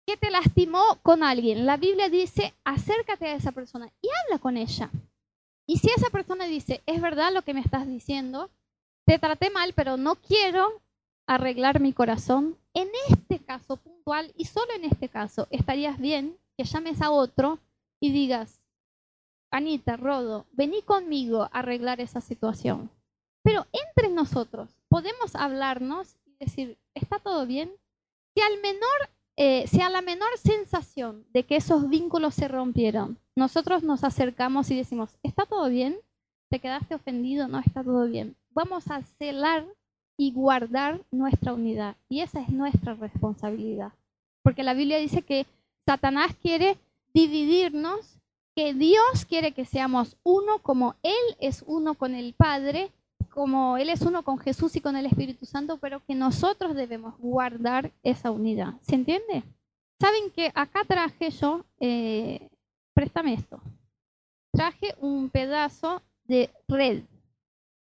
que 0.06 0.16
te 0.16 0.30
lastimó 0.30 0.98
con 1.02 1.22
alguien, 1.22 1.66
la 1.66 1.76
Biblia 1.76 2.08
dice, 2.08 2.54
acércate 2.64 3.26
a 3.26 3.34
esa 3.34 3.52
persona 3.52 3.90
y 4.00 4.08
habla 4.24 4.38
con 4.38 4.56
ella. 4.56 4.90
Y 5.66 5.78
si 5.78 5.88
esa 5.88 6.10
persona 6.10 6.44
dice, 6.46 6.82
es 6.86 7.00
verdad 7.00 7.32
lo 7.32 7.42
que 7.42 7.54
me 7.54 7.60
estás 7.60 7.86
diciendo, 7.86 8.50
te 9.06 9.18
traté 9.18 9.50
mal, 9.50 9.72
pero 9.74 9.96
no 9.96 10.16
quiero 10.16 10.80
arreglar 11.26 11.80
mi 11.80 11.92
corazón, 11.92 12.56
en 12.74 12.88
este 13.08 13.38
caso 13.38 13.76
puntual 13.76 14.32
y 14.36 14.46
solo 14.46 14.72
en 14.74 14.84
este 14.84 15.08
caso, 15.08 15.46
estarías 15.50 15.98
bien 15.98 16.36
que 16.56 16.64
llames 16.64 17.00
a 17.00 17.10
otro 17.10 17.58
y 18.00 18.10
digas, 18.12 18.60
Anita, 19.54 19.96
Rodo, 19.96 20.46
vení 20.50 20.82
conmigo 20.82 21.42
a 21.42 21.46
arreglar 21.46 22.00
esa 22.00 22.20
situación. 22.20 22.90
Pero 23.44 23.66
entre 23.70 24.12
nosotros 24.12 24.68
podemos 24.88 25.36
hablarnos 25.36 26.16
y 26.24 26.34
decir, 26.44 26.76
¿está 26.92 27.20
todo 27.20 27.46
bien? 27.46 27.70
Si, 28.34 28.42
al 28.42 28.60
menor, 28.60 29.10
eh, 29.36 29.68
si 29.68 29.80
a 29.80 29.90
la 29.90 30.02
menor 30.02 30.36
sensación 30.38 31.24
de 31.32 31.44
que 31.44 31.54
esos 31.54 31.88
vínculos 31.88 32.34
se 32.34 32.48
rompieron, 32.48 33.16
nosotros 33.36 33.84
nos 33.84 34.02
acercamos 34.02 34.72
y 34.72 34.76
decimos, 34.76 35.16
¿está 35.22 35.46
todo 35.46 35.68
bien? 35.68 36.00
¿Te 36.50 36.58
quedaste 36.58 36.96
ofendido? 36.96 37.46
No, 37.46 37.60
está 37.60 37.84
todo 37.84 38.06
bien. 38.06 38.34
Vamos 38.50 38.90
a 38.90 39.02
celar 39.02 39.64
y 40.16 40.32
guardar 40.32 41.00
nuestra 41.12 41.52
unidad. 41.52 41.94
Y 42.08 42.22
esa 42.22 42.40
es 42.40 42.48
nuestra 42.48 42.94
responsabilidad. 42.94 43.92
Porque 44.42 44.64
la 44.64 44.74
Biblia 44.74 44.98
dice 44.98 45.22
que 45.22 45.46
Satanás 45.86 46.34
quiere 46.42 46.76
dividirnos 47.12 48.18
que 48.54 48.74
Dios 48.74 49.24
quiere 49.28 49.52
que 49.52 49.64
seamos 49.64 50.16
uno 50.22 50.58
como 50.60 50.94
Él 51.02 51.36
es 51.40 51.64
uno 51.66 51.94
con 51.94 52.14
el 52.14 52.34
Padre, 52.34 52.92
como 53.30 53.76
Él 53.76 53.88
es 53.88 54.02
uno 54.02 54.22
con 54.22 54.38
Jesús 54.38 54.76
y 54.76 54.80
con 54.80 54.96
el 54.96 55.06
Espíritu 55.06 55.44
Santo, 55.44 55.78
pero 55.78 56.04
que 56.04 56.14
nosotros 56.14 56.74
debemos 56.74 57.18
guardar 57.18 57.92
esa 58.02 58.30
unidad. 58.30 58.74
¿Se 58.82 58.94
entiende? 58.94 59.42
Saben 60.00 60.30
que 60.30 60.52
acá 60.54 60.84
traje 60.86 61.30
yo, 61.30 61.64
eh, 61.80 62.48
préstame 62.94 63.34
esto, 63.34 63.60
traje 64.52 64.94
un 65.00 65.28
pedazo 65.30 66.02
de 66.24 66.50
red. 66.68 67.02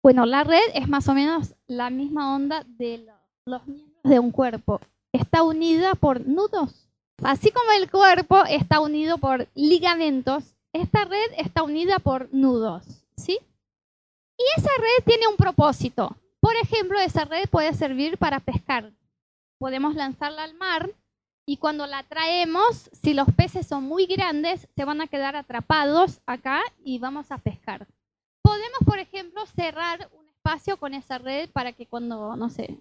Bueno, 0.01 0.25
la 0.25 0.43
red 0.43 0.63
es 0.73 0.87
más 0.87 1.07
o 1.07 1.13
menos 1.13 1.55
la 1.67 1.89
misma 1.89 2.35
onda 2.35 2.65
de 2.67 3.05
los 3.45 3.65
miembros 3.67 4.03
de 4.03 4.19
un 4.19 4.31
cuerpo. 4.31 4.79
Está 5.11 5.43
unida 5.43 5.95
por 5.95 6.25
nudos. 6.27 6.82
Así 7.21 7.51
como 7.51 7.71
el 7.73 7.89
cuerpo 7.89 8.43
está 8.45 8.79
unido 8.79 9.17
por 9.17 9.47
ligamentos, 9.53 10.55
esta 10.73 11.05
red 11.05 11.31
está 11.37 11.63
unida 11.63 11.99
por 11.99 12.33
nudos, 12.33 13.05
¿sí? 13.15 13.39
Y 14.37 14.43
esa 14.57 14.71
red 14.77 15.05
tiene 15.05 15.27
un 15.27 15.37
propósito. 15.37 16.17
Por 16.39 16.55
ejemplo, 16.55 16.99
esa 16.99 17.25
red 17.25 17.47
puede 17.49 17.73
servir 17.73 18.17
para 18.17 18.39
pescar. 18.39 18.91
Podemos 19.59 19.95
lanzarla 19.95 20.43
al 20.43 20.55
mar 20.55 20.89
y 21.45 21.57
cuando 21.57 21.87
la 21.87 22.03
traemos, 22.03 22.89
si 22.91 23.13
los 23.13 23.27
peces 23.35 23.67
son 23.67 23.83
muy 23.83 24.05
grandes, 24.07 24.67
se 24.75 24.85
van 24.85 25.01
a 25.01 25.07
quedar 25.07 25.35
atrapados 25.35 26.21
acá 26.25 26.61
y 26.83 26.99
vamos 26.99 27.31
a 27.31 27.37
pescar. 27.37 27.87
Podemos, 28.41 28.79
por 28.85 28.99
ejemplo, 28.99 29.45
cerrar 29.45 30.09
un 30.13 30.27
espacio 30.29 30.77
con 30.77 30.93
esa 30.93 31.17
red 31.17 31.49
para 31.51 31.73
que 31.73 31.85
cuando, 31.85 32.35
no 32.35 32.49
sé, 32.49 32.77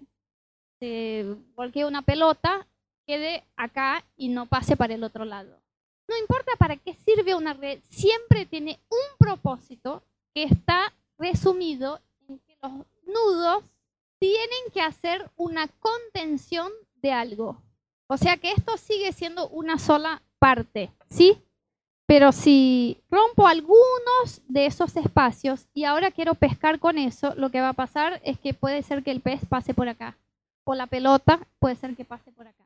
se 0.79 1.35
volquee 1.55 1.85
una 1.85 2.01
pelota, 2.01 2.67
quede 3.05 3.43
acá 3.55 4.03
y 4.15 4.29
no 4.29 4.45
pase 4.45 4.75
para 4.75 4.93
el 4.93 5.03
otro 5.03 5.25
lado. 5.25 5.61
No 6.07 6.17
importa 6.17 6.51
para 6.57 6.77
qué 6.77 6.93
sirve 6.93 7.35
una 7.35 7.53
red, 7.53 7.79
siempre 7.89 8.45
tiene 8.45 8.79
un 8.89 9.17
propósito 9.17 10.03
que 10.33 10.43
está 10.43 10.93
resumido 11.17 12.01
en 12.27 12.39
que 12.39 12.57
los 12.61 12.71
nudos 13.05 13.63
tienen 14.19 14.71
que 14.73 14.81
hacer 14.81 15.29
una 15.35 15.67
contención 15.67 16.71
de 17.01 17.11
algo. 17.11 17.61
O 18.07 18.17
sea 18.17 18.37
que 18.37 18.51
esto 18.51 18.77
sigue 18.77 19.11
siendo 19.13 19.47
una 19.49 19.77
sola 19.79 20.21
parte, 20.39 20.91
¿sí? 21.09 21.41
Pero 22.05 22.31
si 22.31 23.01
rompo 23.09 23.47
algunos 23.47 24.41
de 24.47 24.65
esos 24.65 24.95
espacios 24.97 25.67
y 25.73 25.85
ahora 25.85 26.11
quiero 26.11 26.35
pescar 26.35 26.79
con 26.79 26.97
eso, 26.97 27.33
lo 27.35 27.49
que 27.49 27.61
va 27.61 27.69
a 27.69 27.73
pasar 27.73 28.21
es 28.23 28.37
que 28.37 28.53
puede 28.53 28.83
ser 28.83 29.03
que 29.03 29.11
el 29.11 29.21
pez 29.21 29.41
pase 29.47 29.73
por 29.73 29.87
acá. 29.87 30.17
O 30.65 30.75
la 30.75 30.87
pelota 30.87 31.39
puede 31.59 31.75
ser 31.75 31.95
que 31.95 32.05
pase 32.05 32.31
por 32.31 32.47
acá. 32.47 32.63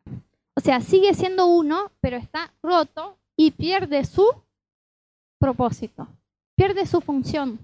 O 0.55 0.60
sea, 0.60 0.81
sigue 0.81 1.13
siendo 1.13 1.47
uno, 1.47 1.91
pero 2.01 2.17
está 2.17 2.51
roto 2.63 3.17
y 3.36 3.51
pierde 3.51 4.03
su 4.05 4.25
propósito, 5.39 6.07
pierde 6.55 6.86
su 6.86 7.01
función. 7.01 7.60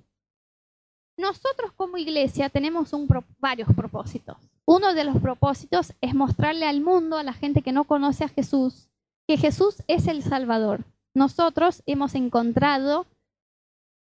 Nosotros 1.17 1.71
como 1.75 1.97
iglesia 1.97 2.49
tenemos 2.49 2.91
varios 3.39 3.69
propósitos. 3.75 4.37
Uno 4.65 4.93
de 4.93 5.03
los 5.03 5.17
propósitos 5.21 5.93
es 6.01 6.15
mostrarle 6.15 6.67
al 6.67 6.81
mundo, 6.81 7.17
a 7.17 7.23
la 7.23 7.33
gente 7.33 7.61
que 7.61 7.71
no 7.71 7.83
conoce 7.83 8.23
a 8.23 8.29
Jesús, 8.29 8.87
que 9.27 9.37
Jesús 9.37 9.83
es 9.87 10.07
el 10.07 10.23
Salvador. 10.23 10.83
Nosotros 11.13 11.83
hemos 11.85 12.15
encontrado 12.15 13.05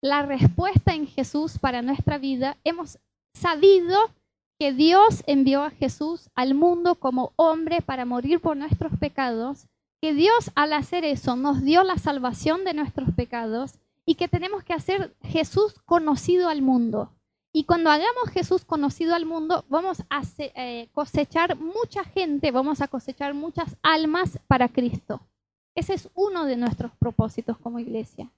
la 0.01 0.23
respuesta 0.23 0.93
en 0.93 1.07
Jesús 1.07 1.59
para 1.59 1.81
nuestra 1.81 2.17
vida, 2.17 2.57
hemos 2.63 2.99
sabido 3.33 3.97
que 4.59 4.73
Dios 4.73 5.23
envió 5.27 5.63
a 5.63 5.71
Jesús 5.71 6.29
al 6.35 6.53
mundo 6.53 6.95
como 6.95 7.33
hombre 7.35 7.81
para 7.81 8.05
morir 8.05 8.39
por 8.39 8.55
nuestros 8.55 8.97
pecados, 8.97 9.67
que 10.01 10.13
Dios 10.13 10.51
al 10.55 10.73
hacer 10.73 11.03
eso 11.03 11.35
nos 11.35 11.63
dio 11.63 11.83
la 11.83 11.97
salvación 11.97 12.63
de 12.63 12.73
nuestros 12.73 13.11
pecados 13.15 13.79
y 14.05 14.15
que 14.15 14.27
tenemos 14.27 14.63
que 14.63 14.73
hacer 14.73 15.15
Jesús 15.21 15.75
conocido 15.85 16.47
al 16.49 16.61
mundo. 16.61 17.11
Y 17.51 17.63
cuando 17.63 17.89
hagamos 17.89 18.29
Jesús 18.33 18.65
conocido 18.65 19.15
al 19.15 19.25
mundo, 19.25 19.65
vamos 19.69 20.03
a 20.09 20.21
eh, 20.37 20.89
cosechar 20.91 21.57
mucha 21.57 22.03
gente, 22.03 22.51
vamos 22.51 22.81
a 22.81 22.87
cosechar 22.87 23.33
muchas 23.33 23.77
almas 23.81 24.39
para 24.47 24.67
Cristo. 24.67 25.21
Ese 25.73 25.93
es 25.93 26.09
uno 26.15 26.45
de 26.45 26.57
nuestros 26.57 26.91
propósitos 26.99 27.57
como 27.57 27.79
iglesia. 27.79 28.29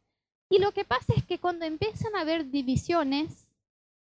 Y 0.50 0.60
lo 0.60 0.72
que 0.72 0.86
pasa 0.86 1.14
es 1.16 1.26
que 1.26 1.40
cuando 1.40 1.66
empiezan 1.66 2.16
a 2.16 2.22
haber 2.22 2.50
divisiones, 2.52 3.47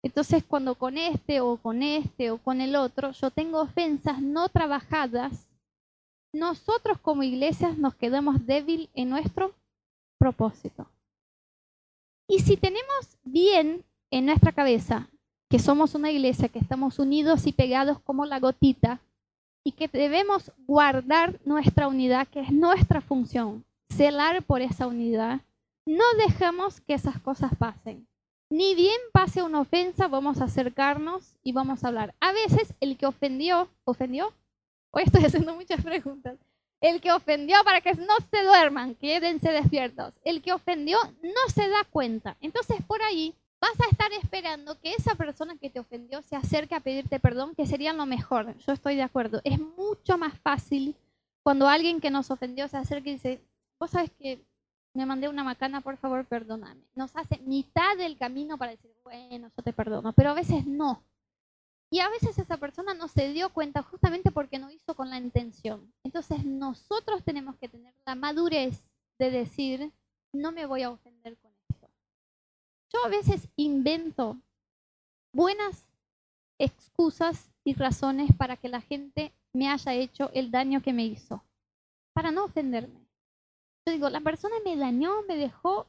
entonces 0.03 0.43
cuando 0.43 0.75
con 0.75 0.97
este 0.97 1.41
o 1.41 1.57
con 1.57 1.83
este 1.83 2.31
o 2.31 2.37
con 2.37 2.61
el 2.61 2.75
otro 2.75 3.11
yo 3.11 3.31
tengo 3.31 3.61
ofensas 3.61 4.21
no 4.21 4.49
trabajadas, 4.49 5.47
nosotros 6.33 6.99
como 6.99 7.23
iglesias 7.23 7.77
nos 7.77 7.95
quedamos 7.95 8.45
débil 8.45 8.89
en 8.93 9.09
nuestro 9.09 9.53
propósito. 10.19 10.87
Y 12.27 12.39
si 12.39 12.57
tenemos 12.57 13.17
bien 13.23 13.83
en 14.11 14.25
nuestra 14.27 14.51
cabeza 14.51 15.09
que 15.49 15.57
somos 15.57 15.95
una 15.95 16.11
iglesia, 16.11 16.47
que 16.47 16.59
estamos 16.59 16.99
unidos 16.99 17.47
y 17.47 17.51
pegados 17.51 17.99
como 17.99 18.25
la 18.25 18.39
gotita 18.39 19.01
y 19.63 19.71
que 19.71 19.87
debemos 19.87 20.51
guardar 20.67 21.39
nuestra 21.43 21.87
unidad, 21.87 22.27
que 22.27 22.41
es 22.41 22.51
nuestra 22.51 23.01
función, 23.01 23.65
celar 23.89 24.43
por 24.43 24.61
esa 24.61 24.85
unidad, 24.87 25.41
no 25.87 26.03
dejamos 26.17 26.79
que 26.81 26.93
esas 26.93 27.19
cosas 27.19 27.51
pasen. 27.57 28.07
Ni 28.51 28.73
bien 28.73 28.99
pase 29.13 29.43
una 29.43 29.61
ofensa, 29.61 30.07
vamos 30.07 30.41
a 30.41 30.45
acercarnos 30.45 31.35
y 31.43 31.51
vamos 31.51 31.83
a 31.83 31.89
hablar. 31.89 32.15
A 32.19 32.31
veces 32.31 32.73
el 32.79 32.97
que 32.97 33.05
ofendió, 33.05 33.69
¿ofendió? 33.83 34.33
Hoy 34.89 35.03
estoy 35.05 35.23
haciendo 35.25 35.53
muchas 35.53 35.83
preguntas. 35.83 36.39
El 36.81 36.99
que 36.99 37.11
ofendió 37.11 37.57
para 37.63 37.81
que 37.81 37.93
no 37.93 38.15
se 38.31 38.43
duerman, 38.43 38.95
quédense 38.95 39.51
despiertos. 39.51 40.15
El 40.23 40.41
que 40.41 40.51
ofendió 40.51 40.97
no 41.21 41.53
se 41.53 41.69
da 41.69 41.83
cuenta. 41.91 42.37
Entonces 42.41 42.77
por 42.87 43.03
ahí 43.03 43.35
vas 43.61 43.79
a 43.81 43.89
estar 43.91 44.11
esperando 44.13 44.79
que 44.79 44.93
esa 44.93 45.13
persona 45.13 45.55
que 45.57 45.69
te 45.69 45.79
ofendió 45.79 46.23
se 46.23 46.35
acerque 46.35 46.73
a 46.73 46.79
pedirte 46.79 47.19
perdón, 47.19 47.53
que 47.53 47.67
sería 47.67 47.93
lo 47.93 48.07
mejor. 48.07 48.57
Yo 48.65 48.73
estoy 48.73 48.95
de 48.95 49.03
acuerdo. 49.03 49.41
Es 49.43 49.59
mucho 49.59 50.17
más 50.17 50.39
fácil 50.39 50.95
cuando 51.43 51.67
alguien 51.67 52.01
que 52.01 52.09
nos 52.09 52.31
ofendió 52.31 52.67
se 52.67 52.77
acerca 52.77 53.09
y 53.09 53.13
dice, 53.13 53.41
vos 53.79 53.91
sabes 53.91 54.09
que 54.17 54.41
me 54.99 55.05
mandé 55.05 55.29
una 55.29 55.43
macana, 55.43 55.81
por 55.81 55.97
favor, 55.97 56.25
perdóname. 56.25 56.81
Nos 56.93 57.15
hace 57.15 57.37
mitad 57.39 57.97
del 57.97 58.17
camino 58.17 58.57
para 58.57 58.71
decir, 58.71 58.91
bueno, 59.03 59.49
yo 59.55 59.63
te 59.63 59.73
perdono, 59.73 60.13
pero 60.13 60.31
a 60.31 60.33
veces 60.33 60.65
no. 60.65 61.01
Y 61.89 61.99
a 62.01 62.09
veces 62.09 62.37
esa 62.37 62.57
persona 62.57 62.93
no 62.93 63.07
se 63.07 63.33
dio 63.33 63.49
cuenta 63.51 63.81
justamente 63.81 64.29
porque 64.29 64.59
no 64.59 64.69
hizo 64.69 64.95
con 64.95 65.09
la 65.09 65.17
intención. 65.17 65.91
Entonces 66.03 66.45
nosotros 66.45 67.23
tenemos 67.23 67.57
que 67.57 67.67
tener 67.67 67.95
la 68.05 68.15
madurez 68.15 68.83
de 69.17 69.31
decir, 69.31 69.91
no 70.31 70.51
me 70.51 70.65
voy 70.65 70.83
a 70.83 70.91
ofender 70.91 71.35
con 71.37 71.49
yo 72.91 73.05
a 73.05 73.09
veces 73.09 73.47
invento 73.55 74.37
buenas 75.31 75.87
excusas 76.57 77.51
y 77.63 77.73
razones 77.73 78.31
para 78.35 78.57
que 78.57 78.67
la 78.67 78.81
gente 78.81 79.31
me 79.53 79.69
haya 79.69 79.93
hecho 79.93 80.31
el 80.33 80.49
daño 80.49 80.81
que 80.81 80.93
me 80.93 81.05
hizo, 81.05 81.43
para 82.13 82.31
no 82.31 82.45
ofenderme. 82.45 82.99
Digo, 83.89 84.09
la 84.09 84.21
persona 84.21 84.55
me 84.63 84.75
dañó, 84.75 85.23
me 85.27 85.35
dejó, 85.35 85.87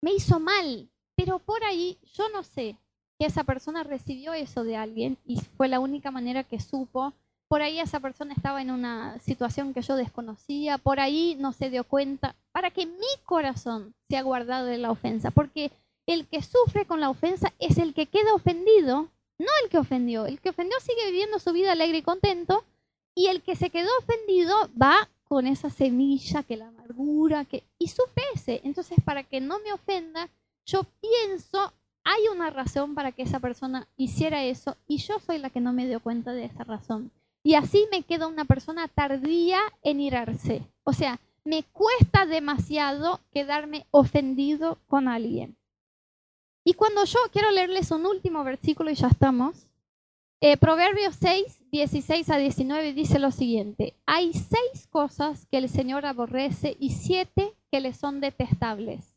me 0.00 0.12
hizo 0.12 0.40
mal, 0.40 0.88
pero 1.16 1.38
por 1.38 1.64
ahí 1.64 1.98
yo 2.14 2.28
no 2.30 2.42
sé 2.42 2.76
que 3.18 3.26
esa 3.26 3.44
persona 3.44 3.84
recibió 3.84 4.32
eso 4.32 4.64
de 4.64 4.76
alguien 4.76 5.18
y 5.24 5.40
fue 5.40 5.68
la 5.68 5.80
única 5.80 6.10
manera 6.10 6.44
que 6.44 6.60
supo. 6.60 7.12
Por 7.48 7.62
ahí 7.62 7.78
esa 7.78 8.00
persona 8.00 8.32
estaba 8.34 8.62
en 8.62 8.70
una 8.70 9.18
situación 9.20 9.74
que 9.74 9.82
yo 9.82 9.94
desconocía, 9.94 10.78
por 10.78 11.00
ahí 11.00 11.36
no 11.38 11.52
se 11.52 11.68
dio 11.68 11.84
cuenta, 11.84 12.34
para 12.50 12.70
que 12.70 12.86
mi 12.86 13.22
corazón 13.24 13.94
sea 14.08 14.22
guardado 14.22 14.66
de 14.66 14.78
la 14.78 14.90
ofensa, 14.90 15.30
porque 15.30 15.70
el 16.06 16.26
que 16.26 16.42
sufre 16.42 16.86
con 16.86 17.00
la 17.00 17.10
ofensa 17.10 17.52
es 17.58 17.78
el 17.78 17.94
que 17.94 18.06
queda 18.06 18.34
ofendido, 18.34 19.08
no 19.38 19.48
el 19.62 19.70
que 19.70 19.78
ofendió. 19.78 20.26
El 20.26 20.40
que 20.40 20.50
ofendió 20.50 20.78
sigue 20.80 21.06
viviendo 21.06 21.38
su 21.38 21.52
vida 21.52 21.72
alegre 21.72 21.98
y 21.98 22.02
contento 22.02 22.64
y 23.14 23.26
el 23.26 23.42
que 23.42 23.56
se 23.56 23.70
quedó 23.70 23.90
ofendido 23.98 24.54
va 24.80 25.08
con 25.32 25.46
esa 25.46 25.70
semilla 25.70 26.42
que 26.42 26.58
la 26.58 26.68
amargura 26.68 27.46
que 27.46 27.64
y 27.78 27.88
sufre 27.88 28.22
ese. 28.34 28.60
Entonces, 28.64 28.98
para 29.02 29.22
que 29.22 29.40
no 29.40 29.60
me 29.60 29.72
ofenda, 29.72 30.28
yo 30.66 30.82
pienso 31.00 31.72
hay 32.04 32.28
una 32.30 32.50
razón 32.50 32.94
para 32.94 33.12
que 33.12 33.22
esa 33.22 33.40
persona 33.40 33.88
hiciera 33.96 34.44
eso 34.44 34.76
y 34.86 34.98
yo 34.98 35.18
soy 35.20 35.38
la 35.38 35.48
que 35.48 35.62
no 35.62 35.72
me 35.72 35.88
dio 35.88 36.00
cuenta 36.00 36.34
de 36.34 36.44
esa 36.44 36.64
razón. 36.64 37.10
Y 37.42 37.54
así 37.54 37.86
me 37.90 38.02
queda 38.02 38.26
una 38.26 38.44
persona 38.44 38.88
tardía 38.88 39.58
en 39.82 40.00
irarse. 40.00 40.68
O 40.84 40.92
sea, 40.92 41.18
me 41.46 41.62
cuesta 41.62 42.26
demasiado 42.26 43.20
quedarme 43.30 43.86
ofendido 43.90 44.80
con 44.86 45.08
alguien. 45.08 45.56
Y 46.62 46.74
cuando 46.74 47.06
yo 47.06 47.18
quiero 47.32 47.50
leerles 47.52 47.90
un 47.90 48.04
último 48.04 48.44
versículo 48.44 48.90
y 48.90 48.96
ya 48.96 49.08
estamos, 49.08 49.66
eh, 50.44 50.56
Proverbios 50.56 51.14
6, 51.20 51.70
16 51.70 52.28
a 52.28 52.36
19 52.36 52.94
dice 52.94 53.20
lo 53.20 53.30
siguiente, 53.30 53.94
hay 54.06 54.32
seis 54.32 54.88
cosas 54.90 55.46
que 55.46 55.58
el 55.58 55.68
Señor 55.68 56.04
aborrece 56.04 56.76
y 56.80 56.90
siete 56.90 57.54
que 57.70 57.80
le 57.80 57.92
son 57.92 58.20
detestables. 58.20 59.14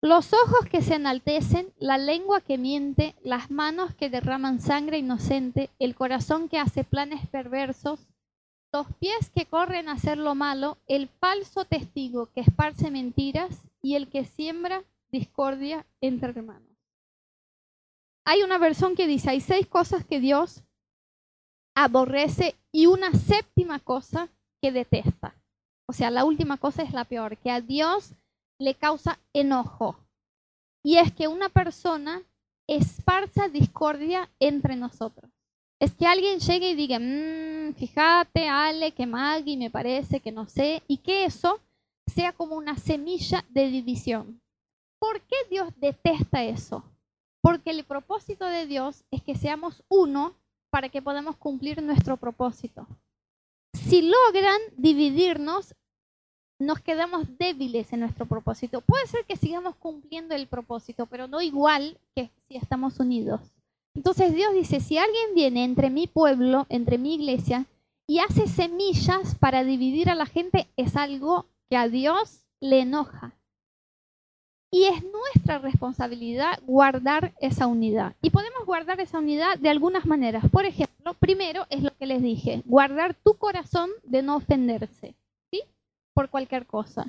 Los 0.00 0.32
ojos 0.32 0.66
que 0.70 0.80
se 0.80 0.94
enaltecen, 0.94 1.72
la 1.80 1.98
lengua 1.98 2.40
que 2.40 2.58
miente, 2.58 3.16
las 3.24 3.50
manos 3.50 3.92
que 3.96 4.08
derraman 4.08 4.60
sangre 4.60 4.98
inocente, 4.98 5.68
el 5.80 5.96
corazón 5.96 6.48
que 6.48 6.60
hace 6.60 6.84
planes 6.84 7.26
perversos, 7.26 8.06
los 8.72 8.86
pies 9.00 9.30
que 9.34 9.46
corren 9.46 9.88
a 9.88 9.94
hacer 9.94 10.16
lo 10.16 10.36
malo, 10.36 10.78
el 10.86 11.08
falso 11.08 11.64
testigo 11.64 12.30
que 12.32 12.40
esparce 12.40 12.92
mentiras 12.92 13.64
y 13.82 13.96
el 13.96 14.08
que 14.08 14.24
siembra 14.24 14.84
discordia 15.10 15.84
entre 16.00 16.30
hermanos 16.30 16.71
hay 18.24 18.42
una 18.42 18.58
versión 18.58 18.94
que 18.94 19.06
dice, 19.06 19.30
hay 19.30 19.40
seis 19.40 19.66
cosas 19.66 20.04
que 20.04 20.20
Dios 20.20 20.62
aborrece 21.74 22.54
y 22.70 22.86
una 22.86 23.12
séptima 23.12 23.78
cosa 23.78 24.28
que 24.60 24.72
detesta. 24.72 25.34
O 25.88 25.92
sea, 25.92 26.10
la 26.10 26.24
última 26.24 26.56
cosa 26.56 26.82
es 26.82 26.92
la 26.92 27.04
peor, 27.04 27.36
que 27.38 27.50
a 27.50 27.60
Dios 27.60 28.14
le 28.58 28.74
causa 28.74 29.18
enojo. 29.32 29.96
Y 30.84 30.96
es 30.96 31.12
que 31.12 31.28
una 31.28 31.48
persona 31.48 32.22
esparza 32.68 33.48
discordia 33.48 34.30
entre 34.40 34.76
nosotros. 34.76 35.30
Es 35.80 35.94
que 35.94 36.06
alguien 36.06 36.38
llegue 36.38 36.70
y 36.70 36.74
diga, 36.74 36.98
mmm, 37.00 37.74
fíjate, 37.74 38.48
Ale, 38.48 38.92
que 38.92 39.06
Maggie 39.06 39.56
me 39.56 39.70
parece, 39.70 40.20
que 40.20 40.30
no 40.30 40.46
sé, 40.46 40.82
y 40.86 40.98
que 40.98 41.24
eso 41.24 41.60
sea 42.06 42.32
como 42.32 42.56
una 42.56 42.76
semilla 42.76 43.44
de 43.48 43.68
división. 43.68 44.40
¿Por 45.00 45.20
qué 45.22 45.36
Dios 45.50 45.72
detesta 45.76 46.44
eso? 46.44 46.84
Porque 47.42 47.70
el 47.70 47.84
propósito 47.84 48.46
de 48.46 48.66
Dios 48.66 49.04
es 49.10 49.22
que 49.22 49.34
seamos 49.34 49.82
uno 49.88 50.34
para 50.70 50.88
que 50.88 51.02
podamos 51.02 51.36
cumplir 51.36 51.82
nuestro 51.82 52.16
propósito. 52.16 52.86
Si 53.74 54.00
logran 54.00 54.58
dividirnos, 54.76 55.74
nos 56.58 56.80
quedamos 56.80 57.26
débiles 57.38 57.92
en 57.92 58.00
nuestro 58.00 58.26
propósito. 58.26 58.80
Puede 58.80 59.06
ser 59.06 59.24
que 59.26 59.36
sigamos 59.36 59.74
cumpliendo 59.76 60.34
el 60.34 60.46
propósito, 60.46 61.06
pero 61.06 61.26
no 61.26 61.42
igual 61.42 61.98
que 62.14 62.30
si 62.48 62.56
estamos 62.56 63.00
unidos. 63.00 63.40
Entonces 63.94 64.34
Dios 64.34 64.54
dice, 64.54 64.80
si 64.80 64.96
alguien 64.96 65.34
viene 65.34 65.64
entre 65.64 65.90
mi 65.90 66.06
pueblo, 66.06 66.66
entre 66.70 66.96
mi 66.96 67.16
iglesia, 67.16 67.66
y 68.06 68.20
hace 68.20 68.46
semillas 68.46 69.34
para 69.34 69.64
dividir 69.64 70.08
a 70.10 70.14
la 70.14 70.26
gente, 70.26 70.68
es 70.76 70.96
algo 70.96 71.46
que 71.68 71.76
a 71.76 71.88
Dios 71.88 72.46
le 72.60 72.80
enoja. 72.80 73.34
Y 74.74 74.84
es 74.84 75.04
nuestra 75.04 75.58
responsabilidad 75.58 76.58
guardar 76.66 77.34
esa 77.40 77.66
unidad. 77.66 78.16
Y 78.22 78.30
podemos 78.30 78.64
guardar 78.64 79.00
esa 79.00 79.18
unidad 79.18 79.58
de 79.58 79.68
algunas 79.68 80.06
maneras. 80.06 80.44
Por 80.50 80.64
ejemplo, 80.64 81.12
primero 81.12 81.66
es 81.68 81.82
lo 81.82 81.94
que 81.94 82.06
les 82.06 82.22
dije, 82.22 82.62
guardar 82.64 83.14
tu 83.14 83.34
corazón 83.34 83.90
de 84.02 84.22
no 84.22 84.36
ofenderse, 84.36 85.14
¿sí? 85.50 85.60
Por 86.14 86.30
cualquier 86.30 86.66
cosa. 86.66 87.06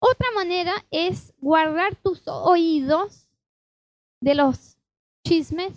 Otra 0.00 0.26
manera 0.34 0.72
es 0.90 1.32
guardar 1.40 1.94
tus 1.94 2.26
oídos 2.26 3.28
de 4.20 4.34
los 4.34 4.76
chismes, 5.24 5.72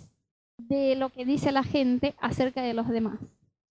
de 0.58 0.96
lo 0.96 1.10
que 1.10 1.24
dice 1.24 1.52
la 1.52 1.62
gente 1.62 2.16
acerca 2.18 2.62
de 2.62 2.74
los 2.74 2.88
demás. 2.88 3.20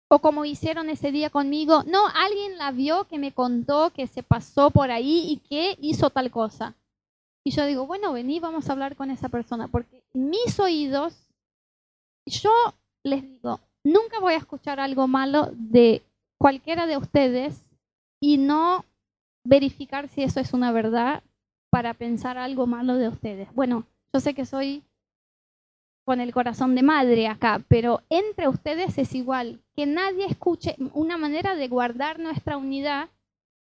O 0.09 0.21
como 0.21 0.45
hicieron 0.45 0.89
ese 0.89 1.11
día 1.11 1.31
conmigo, 1.31 1.83
no, 1.83 2.07
alguien 2.15 2.59
la 2.59 2.71
vio 2.71 3.09
que 3.09 3.19
me 3.19 3.33
contó 3.33 3.91
que 3.91 4.07
se 4.07 4.23
pasó 4.23 4.71
por 4.71 4.93
ahí 4.93 5.25
y 5.29 5.39
que 5.49 5.77
hizo 5.81 6.11
tal 6.11 6.31
cosa. 6.31 6.77
Y 7.47 7.53
yo 7.53 7.65
digo, 7.65 7.87
bueno, 7.87 8.13
vení, 8.13 8.41
vamos 8.41 8.69
a 8.69 8.73
hablar 8.73 8.97
con 8.97 9.13
esa 9.13 9.29
persona, 9.29 9.69
porque 9.69 10.03
mis 10.13 10.59
oídos, 10.59 11.31
yo 12.27 12.51
les 13.05 13.23
digo, 13.23 13.61
nunca 13.85 14.19
voy 14.19 14.35
a 14.35 14.39
escuchar 14.39 14.81
algo 14.81 15.07
malo 15.07 15.53
de 15.53 16.03
cualquiera 16.41 16.87
de 16.87 16.97
ustedes 16.97 17.65
y 18.21 18.39
no 18.39 18.85
verificar 19.45 20.09
si 20.09 20.25
eso 20.25 20.41
es 20.41 20.55
una 20.55 20.73
verdad 20.73 21.23
para 21.71 21.95
pensar 21.95 22.37
algo 22.37 22.67
malo 22.67 22.97
de 22.97 23.11
ustedes. 23.11 23.55
Bueno, 23.55 23.87
yo 24.13 24.19
sé 24.19 24.35
que 24.35 24.45
soy 24.45 24.83
con 26.05 26.21
el 26.21 26.33
corazón 26.33 26.75
de 26.75 26.83
madre 26.83 27.29
acá, 27.29 27.63
pero 27.69 28.03
entre 28.11 28.49
ustedes 28.49 28.99
es 28.99 29.15
igual. 29.15 29.61
Que 29.77 29.87
nadie 29.87 30.27
escuche 30.27 30.75
una 30.95 31.17
manera 31.17 31.55
de 31.55 31.69
guardar 31.69 32.19
nuestra 32.19 32.57
unidad. 32.57 33.09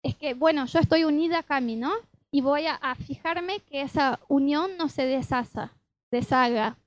Es 0.04 0.14
que, 0.14 0.34
bueno, 0.34 0.66
yo 0.66 0.78
estoy 0.78 1.02
unida 1.02 1.40
a 1.40 1.42
Cami, 1.42 1.74
¿no? 1.74 1.90
Y 2.34 2.40
voy 2.40 2.64
a, 2.66 2.94
fijarme 2.94 3.60
que 3.60 3.82
esa 3.82 4.18
unión 4.26 4.78
no 4.78 4.88
se 4.88 5.04
deshaga, 5.04 5.76
deshaga. 6.10 6.78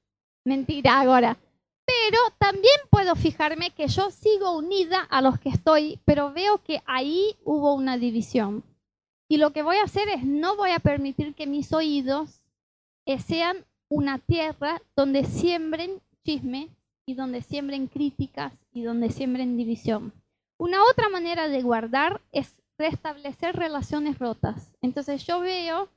Mentira 0.43 0.99
ahora. 0.99 1.37
Pero 1.85 2.17
también 2.39 2.75
puedo 2.89 3.15
fijarme 3.15 3.69
que 3.69 3.87
yo 3.87 4.09
sigo 4.09 4.57
unida 4.57 5.01
a 5.01 5.21
los 5.21 5.39
que 5.39 5.49
estoy, 5.49 5.99
pero 6.03 6.33
veo 6.33 6.63
que 6.63 6.81
ahí 6.87 7.37
hubo 7.43 7.75
una 7.75 7.97
división. 7.97 8.63
Y 9.29 9.37
lo 9.37 9.51
que 9.51 9.61
voy 9.61 9.77
a 9.77 9.83
hacer 9.83 10.09
es 10.09 10.23
no 10.23 10.55
voy 10.55 10.71
a 10.71 10.79
permitir 10.79 11.35
que 11.35 11.45
mis 11.45 11.71
oídos 11.73 12.41
eh, 13.05 13.19
sean 13.19 13.65
una 13.87 14.17
tierra 14.17 14.81
donde 14.95 15.25
siembren 15.25 16.01
chisme 16.23 16.69
y 17.05 17.13
donde 17.13 17.43
siembren 17.43 17.85
críticas 17.85 18.53
y 18.73 18.81
donde 18.81 19.11
siembren 19.11 19.57
división. 19.57 20.11
Una 20.57 20.83
otra 20.89 21.09
manera 21.09 21.47
de 21.49 21.61
guardar 21.61 22.21
es 22.31 22.55
restablecer 22.77 23.55
relaciones 23.55 24.19
rotas. 24.19 24.71
Entonces 24.81 25.25
yo 25.25 25.39
veo 25.39 25.89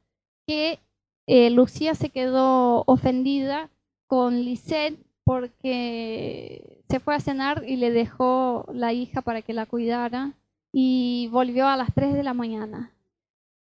que 0.46 0.78
eh, 1.26 1.50
Lucía 1.50 1.94
se 1.94 2.10
quedó 2.10 2.84
ofendida 2.86 3.70
con 4.06 4.42
Lisette 4.42 4.98
porque 5.24 6.82
se 6.88 7.00
fue 7.00 7.14
a 7.14 7.20
cenar 7.20 7.64
y 7.66 7.76
le 7.76 7.90
dejó 7.90 8.66
la 8.72 8.92
hija 8.92 9.20
para 9.20 9.42
que 9.42 9.52
la 9.52 9.66
cuidara 9.66 10.32
y 10.72 11.28
volvió 11.30 11.66
a 11.66 11.76
las 11.76 11.92
3 11.94 12.14
de 12.14 12.22
la 12.22 12.34
mañana. 12.34 12.92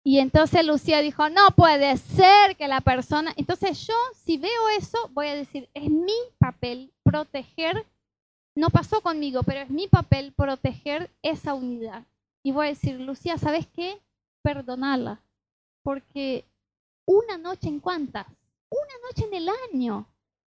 Y 0.04 0.18
entonces 0.18 0.66
Lucía 0.66 1.00
dijo, 1.00 1.28
no 1.28 1.52
puede 1.54 1.96
ser 1.96 2.56
que 2.56 2.66
la 2.66 2.80
persona... 2.80 3.32
Entonces 3.36 3.86
yo, 3.86 3.94
si 4.24 4.36
veo 4.36 4.68
eso, 4.76 4.98
voy 5.12 5.28
a 5.28 5.36
decir, 5.36 5.68
es 5.74 5.88
mi 5.88 6.16
papel 6.38 6.92
proteger, 7.04 7.86
no 8.56 8.70
pasó 8.70 9.00
conmigo, 9.00 9.44
pero 9.44 9.60
es 9.60 9.70
mi 9.70 9.86
papel 9.86 10.32
proteger 10.32 11.10
esa 11.22 11.54
unidad. 11.54 12.04
Y 12.42 12.52
voy 12.52 12.66
a 12.66 12.70
decir, 12.70 12.98
Lucía, 13.00 13.38
¿sabes 13.38 13.66
qué? 13.66 14.00
Perdonala. 14.42 15.20
Porque 15.82 16.44
una 17.06 17.38
noche 17.38 17.68
en 17.68 17.80
cuántas? 17.80 18.26
Una 18.70 18.94
noche 19.08 19.24
en 19.26 19.34
el 19.34 19.48
año. 19.72 20.06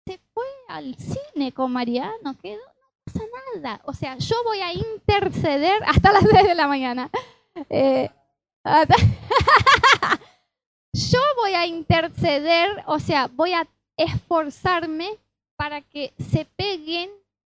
Se 0.06 0.18
fue 0.32 0.46
al 0.68 0.94
cine 0.96 1.52
con 1.52 1.72
Mariano, 1.72 2.36
quedó, 2.40 2.60
no 2.60 2.88
pasa 3.04 3.24
nada. 3.54 3.80
O 3.84 3.92
sea, 3.94 4.18
yo 4.18 4.36
voy 4.44 4.60
a 4.60 4.72
interceder 4.72 5.82
hasta 5.86 6.12
las 6.12 6.24
10 6.28 6.44
de 6.44 6.54
la 6.54 6.68
mañana. 6.68 7.10
Eh, 7.70 8.10
Yo 10.94 11.20
voy 11.36 11.54
a 11.54 11.66
interceder, 11.66 12.82
o 12.86 12.98
sea, 12.98 13.26
voy 13.26 13.52
a 13.52 13.66
esforzarme 13.96 15.18
para 15.56 15.80
que 15.80 16.14
se 16.18 16.44
peguen 16.44 17.10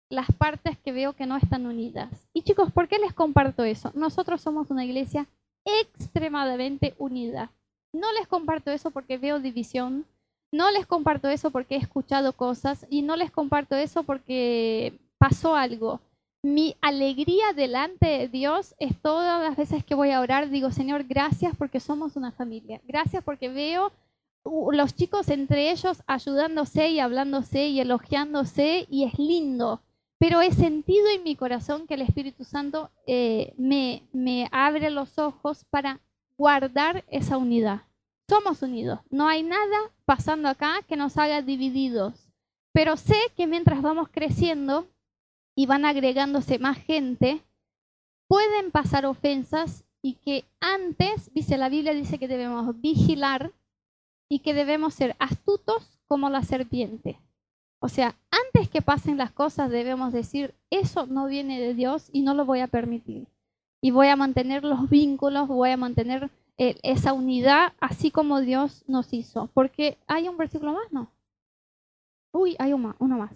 las 0.09 0.27
partes 0.31 0.77
que 0.77 0.91
veo 0.91 1.13
que 1.13 1.25
no 1.25 1.37
están 1.37 1.65
unidas. 1.65 2.27
Y 2.33 2.43
chicos, 2.43 2.71
¿por 2.71 2.87
qué 2.87 2.99
les 2.99 3.13
comparto 3.13 3.63
eso? 3.63 3.91
Nosotros 3.95 4.41
somos 4.41 4.69
una 4.71 4.85
iglesia 4.85 5.27
extremadamente 5.65 6.95
unida. 6.97 7.51
No 7.93 8.11
les 8.13 8.27
comparto 8.27 8.71
eso 8.71 8.91
porque 8.91 9.17
veo 9.17 9.39
división, 9.39 10.05
no 10.51 10.69
les 10.71 10.85
comparto 10.85 11.27
eso 11.29 11.49
porque 11.51 11.75
he 11.75 11.79
escuchado 11.79 12.33
cosas 12.33 12.85
y 12.89 13.01
no 13.01 13.15
les 13.15 13.31
comparto 13.31 13.75
eso 13.75 14.03
porque 14.03 14.99
pasó 15.17 15.55
algo 15.55 16.01
mi 16.45 16.77
alegría 16.79 17.53
delante 17.55 18.05
de 18.05 18.27
Dios 18.27 18.75
es 18.77 18.95
todas 19.01 19.41
las 19.41 19.57
veces 19.57 19.83
que 19.83 19.95
voy 19.95 20.11
a 20.11 20.21
orar, 20.21 20.51
digo, 20.51 20.69
Señor, 20.69 21.03
gracias 21.05 21.55
porque 21.57 21.79
somos 21.79 22.15
una 22.15 22.31
familia. 22.31 22.79
Gracias 22.87 23.23
porque 23.23 23.49
veo 23.49 23.91
los 24.71 24.93
chicos 24.95 25.29
entre 25.29 25.71
ellos 25.71 26.03
ayudándose 26.05 26.89
y 26.89 26.99
hablándose 26.99 27.65
y 27.69 27.79
elogiándose 27.79 28.85
y 28.91 29.05
es 29.05 29.17
lindo. 29.17 29.81
Pero 30.19 30.41
he 30.41 30.51
sentido 30.51 31.07
en 31.09 31.23
mi 31.23 31.35
corazón 31.35 31.87
que 31.87 31.95
el 31.95 32.01
Espíritu 32.01 32.43
Santo 32.43 32.89
eh, 33.05 33.53
me, 33.57 34.03
me 34.13 34.47
abre 34.51 34.89
los 34.89 35.19
ojos 35.19 35.65
para 35.69 35.99
guardar 36.37 37.03
esa 37.07 37.37
unidad. 37.37 37.83
Somos 38.29 38.61
unidos. 38.61 38.99
No 39.09 39.27
hay 39.27 39.43
nada 39.43 39.91
pasando 40.05 40.47
acá 40.49 40.81
que 40.87 40.95
nos 40.95 41.17
haga 41.17 41.41
divididos. 41.41 42.29
Pero 42.73 42.97
sé 42.97 43.17
que 43.35 43.45
mientras 43.47 43.81
vamos 43.81 44.09
creciendo, 44.09 44.87
y 45.55 45.65
van 45.65 45.85
agregándose 45.85 46.59
más 46.59 46.77
gente, 46.77 47.41
pueden 48.27 48.71
pasar 48.71 49.05
ofensas 49.05 49.85
y 50.01 50.15
que 50.15 50.45
antes, 50.59 51.33
dice 51.33 51.57
la 51.57 51.69
Biblia, 51.69 51.93
dice 51.93 52.19
que 52.19 52.27
debemos 52.27 52.79
vigilar 52.81 53.53
y 54.29 54.39
que 54.39 54.53
debemos 54.53 54.93
ser 54.93 55.15
astutos 55.17 55.97
como 56.07 56.29
la 56.29 56.43
serpiente. 56.43 57.19
O 57.79 57.89
sea, 57.89 58.15
antes 58.31 58.69
que 58.69 58.81
pasen 58.81 59.17
las 59.17 59.31
cosas 59.31 59.69
debemos 59.69 60.13
decir, 60.13 60.55
eso 60.69 61.05
no 61.05 61.27
viene 61.27 61.59
de 61.59 61.73
Dios 61.73 62.09
y 62.11 62.21
no 62.21 62.33
lo 62.33 62.45
voy 62.45 62.61
a 62.61 62.67
permitir. 62.67 63.27
Y 63.81 63.91
voy 63.91 64.07
a 64.07 64.15
mantener 64.15 64.63
los 64.63 64.89
vínculos, 64.89 65.47
voy 65.47 65.71
a 65.71 65.77
mantener 65.77 66.31
eh, 66.57 66.75
esa 66.83 67.13
unidad 67.13 67.73
así 67.79 68.11
como 68.11 68.41
Dios 68.41 68.83
nos 68.87 69.13
hizo. 69.13 69.49
Porque 69.53 69.97
hay 70.07 70.27
un 70.27 70.37
versículo 70.37 70.73
más, 70.73 70.91
¿no? 70.91 71.11
Uy, 72.31 72.55
hay 72.59 72.73
uno 72.73 72.95
más. 72.99 73.31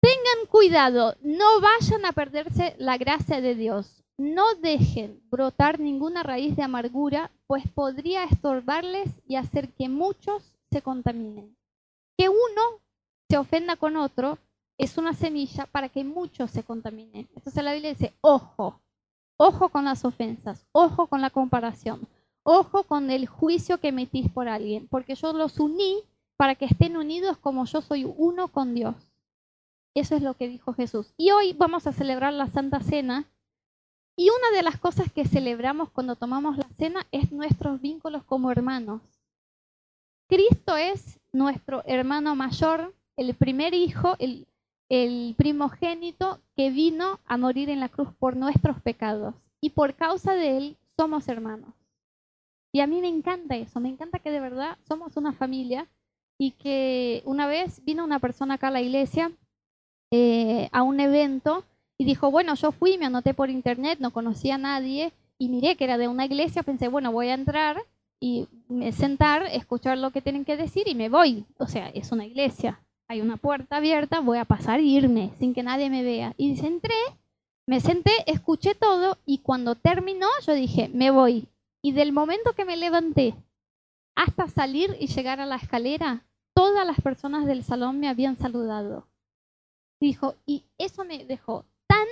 Tengan 0.00 0.46
cuidado, 0.50 1.14
no 1.20 1.60
vayan 1.60 2.06
a 2.06 2.12
perderse 2.12 2.74
la 2.78 2.96
gracia 2.96 3.40
de 3.40 3.54
Dios. 3.54 4.02
No 4.16 4.54
dejen 4.56 5.20
brotar 5.30 5.78
ninguna 5.78 6.22
raíz 6.22 6.56
de 6.56 6.62
amargura, 6.62 7.30
pues 7.46 7.64
podría 7.68 8.24
estorbarles 8.24 9.08
y 9.26 9.36
hacer 9.36 9.68
que 9.74 9.88
muchos 9.88 10.56
se 10.70 10.82
contaminen. 10.82 11.56
Que 12.16 12.28
uno 12.28 12.79
se 13.30 13.38
ofenda 13.38 13.76
con 13.76 13.96
otro 13.96 14.38
es 14.76 14.98
una 14.98 15.14
semilla 15.14 15.66
para 15.66 15.88
que 15.88 16.02
muchos 16.02 16.50
se 16.50 16.64
contaminen. 16.64 17.28
Entonces 17.36 17.62
la 17.62 17.72
Biblia 17.72 17.90
dice, 17.90 18.12
ojo, 18.20 18.80
ojo 19.36 19.68
con 19.68 19.84
las 19.84 20.04
ofensas, 20.04 20.66
ojo 20.72 21.06
con 21.06 21.20
la 21.20 21.30
comparación, 21.30 22.08
ojo 22.42 22.82
con 22.82 23.08
el 23.08 23.28
juicio 23.28 23.78
que 23.78 23.88
emitís 23.88 24.28
por 24.32 24.48
alguien, 24.48 24.88
porque 24.88 25.14
yo 25.14 25.32
los 25.32 25.60
uní 25.60 26.02
para 26.36 26.56
que 26.56 26.64
estén 26.64 26.96
unidos 26.96 27.38
como 27.38 27.66
yo 27.66 27.82
soy 27.82 28.04
uno 28.04 28.48
con 28.48 28.74
Dios. 28.74 28.96
Eso 29.94 30.16
es 30.16 30.22
lo 30.22 30.34
que 30.34 30.48
dijo 30.48 30.72
Jesús. 30.72 31.14
Y 31.16 31.30
hoy 31.30 31.52
vamos 31.52 31.86
a 31.86 31.92
celebrar 31.92 32.32
la 32.32 32.48
Santa 32.48 32.80
Cena. 32.80 33.26
Y 34.16 34.28
una 34.30 34.56
de 34.56 34.62
las 34.64 34.78
cosas 34.78 35.12
que 35.12 35.24
celebramos 35.24 35.90
cuando 35.90 36.16
tomamos 36.16 36.58
la 36.58 36.68
cena 36.70 37.06
es 37.12 37.30
nuestros 37.30 37.80
vínculos 37.80 38.24
como 38.24 38.50
hermanos. 38.50 39.02
Cristo 40.28 40.76
es 40.76 41.20
nuestro 41.32 41.82
hermano 41.86 42.34
mayor, 42.34 42.94
el 43.20 43.34
primer 43.34 43.74
hijo, 43.74 44.16
el, 44.18 44.46
primogénito 45.36 46.40
que 46.56 46.70
vino 46.70 47.20
a 47.26 47.36
morir 47.36 47.68
en 47.68 47.78
la 47.78 47.90
cruz 47.90 48.08
por 48.18 48.34
nuestros 48.34 48.80
pecados. 48.80 49.34
Y 49.60 49.70
por 49.70 49.94
causa 49.94 50.34
de 50.34 50.56
él 50.56 50.76
somos 50.96 51.28
hermanos. 51.28 51.74
Y 52.72 52.80
a 52.80 52.86
mí 52.86 53.00
me 53.00 53.08
encanta 53.08 53.56
eso, 53.56 53.78
me 53.78 53.90
encanta 53.90 54.20
que 54.20 54.30
de 54.30 54.40
verdad 54.40 54.78
somos 54.88 55.16
una 55.18 55.32
familia 55.32 55.86
y 56.38 56.52
que 56.52 57.22
una 57.26 57.46
vez 57.46 57.84
vino 57.84 58.04
una 58.04 58.20
persona 58.20 58.54
acá 58.54 58.68
a 58.68 58.70
la 58.70 58.80
iglesia 58.80 59.30
eh, 60.10 60.70
a 60.72 60.82
un 60.82 60.98
evento 60.98 61.64
y 61.98 62.06
dijo, 62.06 62.30
bueno, 62.30 62.54
yo 62.54 62.72
fui, 62.72 62.96
me 62.96 63.06
anoté 63.06 63.34
por 63.34 63.50
internet, 63.50 63.98
no 64.00 64.12
conocía 64.12 64.54
a 64.54 64.58
nadie 64.58 65.12
y 65.36 65.50
miré 65.50 65.76
que 65.76 65.84
era 65.84 65.98
de 65.98 66.08
una 66.08 66.24
iglesia, 66.24 66.62
pensé, 66.62 66.88
bueno, 66.88 67.12
voy 67.12 67.28
a 67.28 67.34
entrar 67.34 67.82
y 68.18 68.48
me 68.68 68.92
sentar, 68.92 69.42
escuchar 69.52 69.98
lo 69.98 70.10
que 70.10 70.22
tienen 70.22 70.46
que 70.46 70.56
decir 70.56 70.88
y 70.88 70.94
me 70.94 71.10
voy. 71.10 71.44
O 71.58 71.66
sea, 71.66 71.88
es 71.90 72.12
una 72.12 72.24
iglesia, 72.24 72.80
hay 73.10 73.20
una 73.20 73.38
puerta 73.38 73.78
abierta, 73.78 74.20
voy 74.20 74.38
a 74.38 74.44
pasar 74.44 74.78
e 74.78 74.84
irme 74.84 75.32
sin 75.40 75.52
que 75.52 75.64
nadie 75.64 75.90
me 75.90 76.04
vea. 76.04 76.32
Y 76.36 76.56
entré, 76.64 76.94
me 77.66 77.80
senté, 77.80 78.12
escuché 78.26 78.76
todo 78.76 79.18
y 79.26 79.38
cuando 79.38 79.74
terminó 79.74 80.28
yo 80.46 80.52
dije, 80.54 80.88
me 80.94 81.10
voy. 81.10 81.48
Y 81.82 81.90
del 81.90 82.12
momento 82.12 82.52
que 82.52 82.64
me 82.64 82.76
levanté 82.76 83.34
hasta 84.14 84.46
salir 84.46 84.96
y 85.00 85.08
llegar 85.08 85.40
a 85.40 85.46
la 85.46 85.56
escalera, 85.56 86.24
todas 86.54 86.86
las 86.86 87.00
personas 87.00 87.46
del 87.46 87.64
salón 87.64 87.98
me 87.98 88.08
habían 88.08 88.36
saludado. 88.36 89.08
Dijo, 90.00 90.36
y 90.46 90.62
eso 90.78 91.04
me 91.04 91.24
dejó 91.24 91.64
tan 91.88 92.06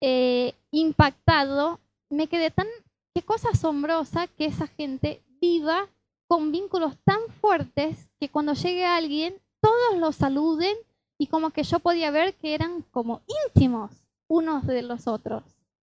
eh, 0.00 0.54
impactado, 0.70 1.80
me 2.10 2.28
quedé 2.28 2.52
tan, 2.52 2.68
qué 3.12 3.22
cosa 3.22 3.48
asombrosa 3.48 4.28
que 4.28 4.44
esa 4.44 4.68
gente 4.68 5.24
viva 5.40 5.88
con 6.28 6.52
vínculos 6.52 6.96
tan 7.02 7.18
fuertes 7.40 8.08
que 8.20 8.28
cuando 8.28 8.52
llegue 8.52 8.84
alguien, 8.84 9.34
todos 9.66 9.98
lo 9.98 10.12
saluden 10.12 10.76
y 11.18 11.26
como 11.26 11.50
que 11.50 11.64
yo 11.64 11.80
podía 11.80 12.12
ver 12.12 12.34
que 12.34 12.54
eran 12.54 12.82
como 12.92 13.22
íntimos 13.46 13.90
unos 14.28 14.64
de 14.64 14.82
los 14.82 15.08
otros. 15.08 15.42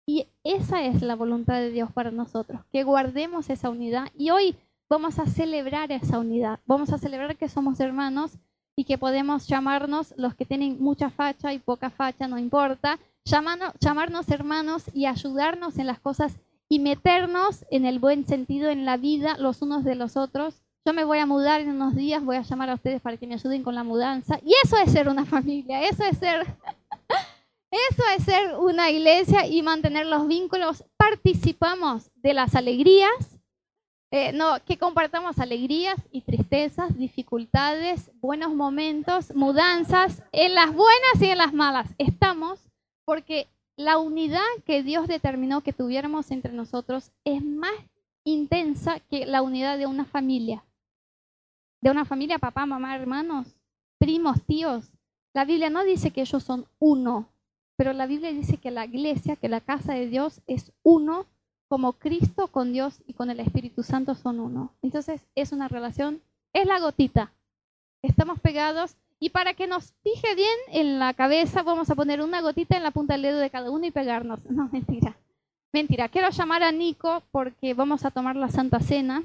Y 0.06 0.26
esa 0.44 0.82
es 0.82 1.00
la 1.00 1.16
voluntad 1.16 1.54
de 1.54 1.70
Dios 1.70 1.90
para 1.90 2.10
nosotros, 2.10 2.60
que 2.70 2.84
guardemos 2.84 3.48
esa 3.48 3.70
unidad. 3.70 4.08
Y 4.14 4.30
hoy 4.30 4.54
vamos 4.90 5.18
a 5.18 5.24
celebrar 5.24 5.92
esa 5.92 6.18
unidad, 6.18 6.60
vamos 6.66 6.92
a 6.92 6.98
celebrar 6.98 7.36
que 7.36 7.48
somos 7.48 7.80
hermanos 7.80 8.32
y 8.76 8.84
que 8.84 8.98
podemos 8.98 9.46
llamarnos 9.46 10.12
los 10.18 10.34
que 10.34 10.44
tienen 10.44 10.76
mucha 10.78 11.08
facha 11.08 11.54
y 11.54 11.58
poca 11.58 11.88
facha, 11.88 12.28
no 12.28 12.38
importa, 12.38 12.98
llamarnos, 13.24 13.72
llamarnos 13.80 14.28
hermanos 14.28 14.84
y 14.92 15.06
ayudarnos 15.06 15.78
en 15.78 15.86
las 15.86 16.00
cosas 16.00 16.36
y 16.68 16.80
meternos 16.80 17.64
en 17.70 17.86
el 17.86 17.98
buen 17.98 18.26
sentido 18.26 18.68
en 18.68 18.84
la 18.84 18.98
vida 18.98 19.38
los 19.38 19.62
unos 19.62 19.84
de 19.84 19.94
los 19.94 20.18
otros, 20.18 20.60
yo 20.84 20.92
me 20.92 21.04
voy 21.04 21.18
a 21.18 21.26
mudar 21.26 21.60
en 21.60 21.70
unos 21.70 21.94
días, 21.94 22.24
voy 22.24 22.36
a 22.36 22.42
llamar 22.42 22.70
a 22.70 22.74
ustedes 22.74 23.00
para 23.00 23.16
que 23.16 23.26
me 23.26 23.34
ayuden 23.34 23.62
con 23.62 23.74
la 23.74 23.84
mudanza. 23.84 24.38
Y 24.42 24.52
eso 24.64 24.76
es 24.78 24.92
ser 24.92 25.08
una 25.08 25.24
familia, 25.26 25.82
eso 25.82 26.04
es 26.04 26.18
ser, 26.18 26.46
eso 27.70 28.02
es 28.16 28.24
ser 28.24 28.56
una 28.56 28.90
iglesia 28.90 29.46
y 29.46 29.62
mantener 29.62 30.06
los 30.06 30.26
vínculos. 30.26 30.84
Participamos 30.96 32.10
de 32.16 32.34
las 32.34 32.54
alegrías, 32.54 33.38
eh, 34.10 34.32
no, 34.32 34.56
que 34.64 34.78
compartamos 34.78 35.38
alegrías 35.38 35.96
y 36.10 36.22
tristezas, 36.22 36.96
dificultades, 36.96 38.10
buenos 38.20 38.54
momentos, 38.54 39.34
mudanzas, 39.34 40.22
en 40.32 40.54
las 40.54 40.72
buenas 40.72 41.20
y 41.20 41.26
en 41.26 41.38
las 41.38 41.52
malas. 41.52 41.90
Estamos 41.98 42.58
porque 43.04 43.46
la 43.76 43.98
unidad 43.98 44.40
que 44.66 44.82
Dios 44.82 45.08
determinó 45.08 45.62
que 45.62 45.72
tuviéramos 45.72 46.30
entre 46.30 46.52
nosotros 46.52 47.12
es 47.24 47.44
más 47.44 47.72
intensa 48.24 49.00
que 49.00 49.26
la 49.26 49.42
unidad 49.42 49.78
de 49.78 49.86
una 49.86 50.04
familia. 50.04 50.64
De 51.80 51.90
una 51.90 52.04
familia, 52.04 52.38
papá, 52.38 52.66
mamá, 52.66 52.94
hermanos, 52.94 53.56
primos, 53.98 54.42
tíos. 54.46 54.90
La 55.32 55.44
Biblia 55.44 55.70
no 55.70 55.84
dice 55.84 56.10
que 56.10 56.22
ellos 56.22 56.42
son 56.42 56.66
uno, 56.78 57.28
pero 57.76 57.92
la 57.92 58.06
Biblia 58.06 58.32
dice 58.32 58.58
que 58.58 58.70
la 58.70 58.84
iglesia, 58.84 59.36
que 59.36 59.48
la 59.48 59.60
casa 59.60 59.94
de 59.94 60.08
Dios 60.08 60.40
es 60.46 60.72
uno 60.82 61.26
como 61.68 61.92
Cristo 61.92 62.48
con 62.48 62.72
Dios 62.72 63.00
y 63.06 63.14
con 63.14 63.30
el 63.30 63.38
Espíritu 63.38 63.82
Santo 63.82 64.14
son 64.14 64.40
uno. 64.40 64.72
Entonces 64.82 65.26
es 65.36 65.52
una 65.52 65.68
relación, 65.68 66.20
es 66.52 66.66
la 66.66 66.80
gotita. 66.80 67.32
Estamos 68.02 68.40
pegados 68.40 68.96
y 69.20 69.30
para 69.30 69.54
que 69.54 69.66
nos 69.66 69.92
fije 70.02 70.34
bien 70.34 70.58
en 70.68 70.98
la 70.98 71.14
cabeza 71.14 71.62
vamos 71.62 71.88
a 71.88 71.94
poner 71.94 72.22
una 72.22 72.40
gotita 72.40 72.76
en 72.76 72.82
la 72.82 72.90
punta 72.90 73.14
del 73.14 73.22
dedo 73.22 73.38
de 73.38 73.50
cada 73.50 73.70
uno 73.70 73.86
y 73.86 73.90
pegarnos. 73.90 74.40
No, 74.50 74.68
mentira. 74.72 75.16
Mentira. 75.72 76.08
Quiero 76.08 76.30
llamar 76.30 76.64
a 76.64 76.72
Nico 76.72 77.22
porque 77.30 77.72
vamos 77.74 78.04
a 78.04 78.10
tomar 78.10 78.34
la 78.34 78.48
Santa 78.48 78.80
Cena 78.80 79.22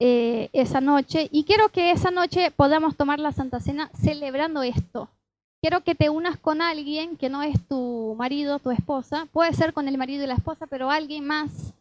eh, 0.00 0.48
esa 0.52 0.80
noche 0.80 1.28
y 1.32 1.44
quiero 1.44 1.70
que 1.70 1.90
esa 1.90 2.10
noche 2.10 2.50
podamos 2.50 2.96
tomar 2.96 3.18
la 3.18 3.32
Santa 3.32 3.60
Cena 3.60 3.90
celebrando 3.94 4.62
esto. 4.62 5.08
Quiero 5.60 5.82
que 5.82 5.96
te 5.96 6.08
unas 6.08 6.36
con 6.36 6.62
alguien 6.62 7.16
que 7.16 7.28
no 7.28 7.42
es 7.42 7.66
tu 7.66 8.14
marido, 8.16 8.60
tu 8.60 8.70
esposa, 8.70 9.26
puede 9.32 9.52
ser 9.54 9.72
con 9.72 9.88
el 9.88 9.98
marido 9.98 10.22
y 10.22 10.28
la 10.28 10.34
esposa, 10.34 10.68
pero 10.68 10.90
alguien 10.90 11.26
más, 11.26 11.74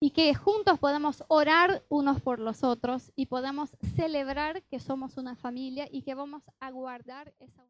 y 0.00 0.10
que 0.10 0.34
juntos 0.34 0.78
podamos 0.78 1.22
orar 1.28 1.82
unos 1.90 2.22
por 2.22 2.38
los 2.38 2.64
otros 2.64 3.12
y 3.14 3.26
podamos 3.26 3.70
celebrar 3.94 4.62
que 4.62 4.80
somos 4.80 5.18
una 5.18 5.36
familia 5.36 5.86
y 5.92 6.02
que 6.02 6.14
vamos 6.14 6.42
a 6.58 6.70
guardar 6.70 7.34
esa 7.38 7.62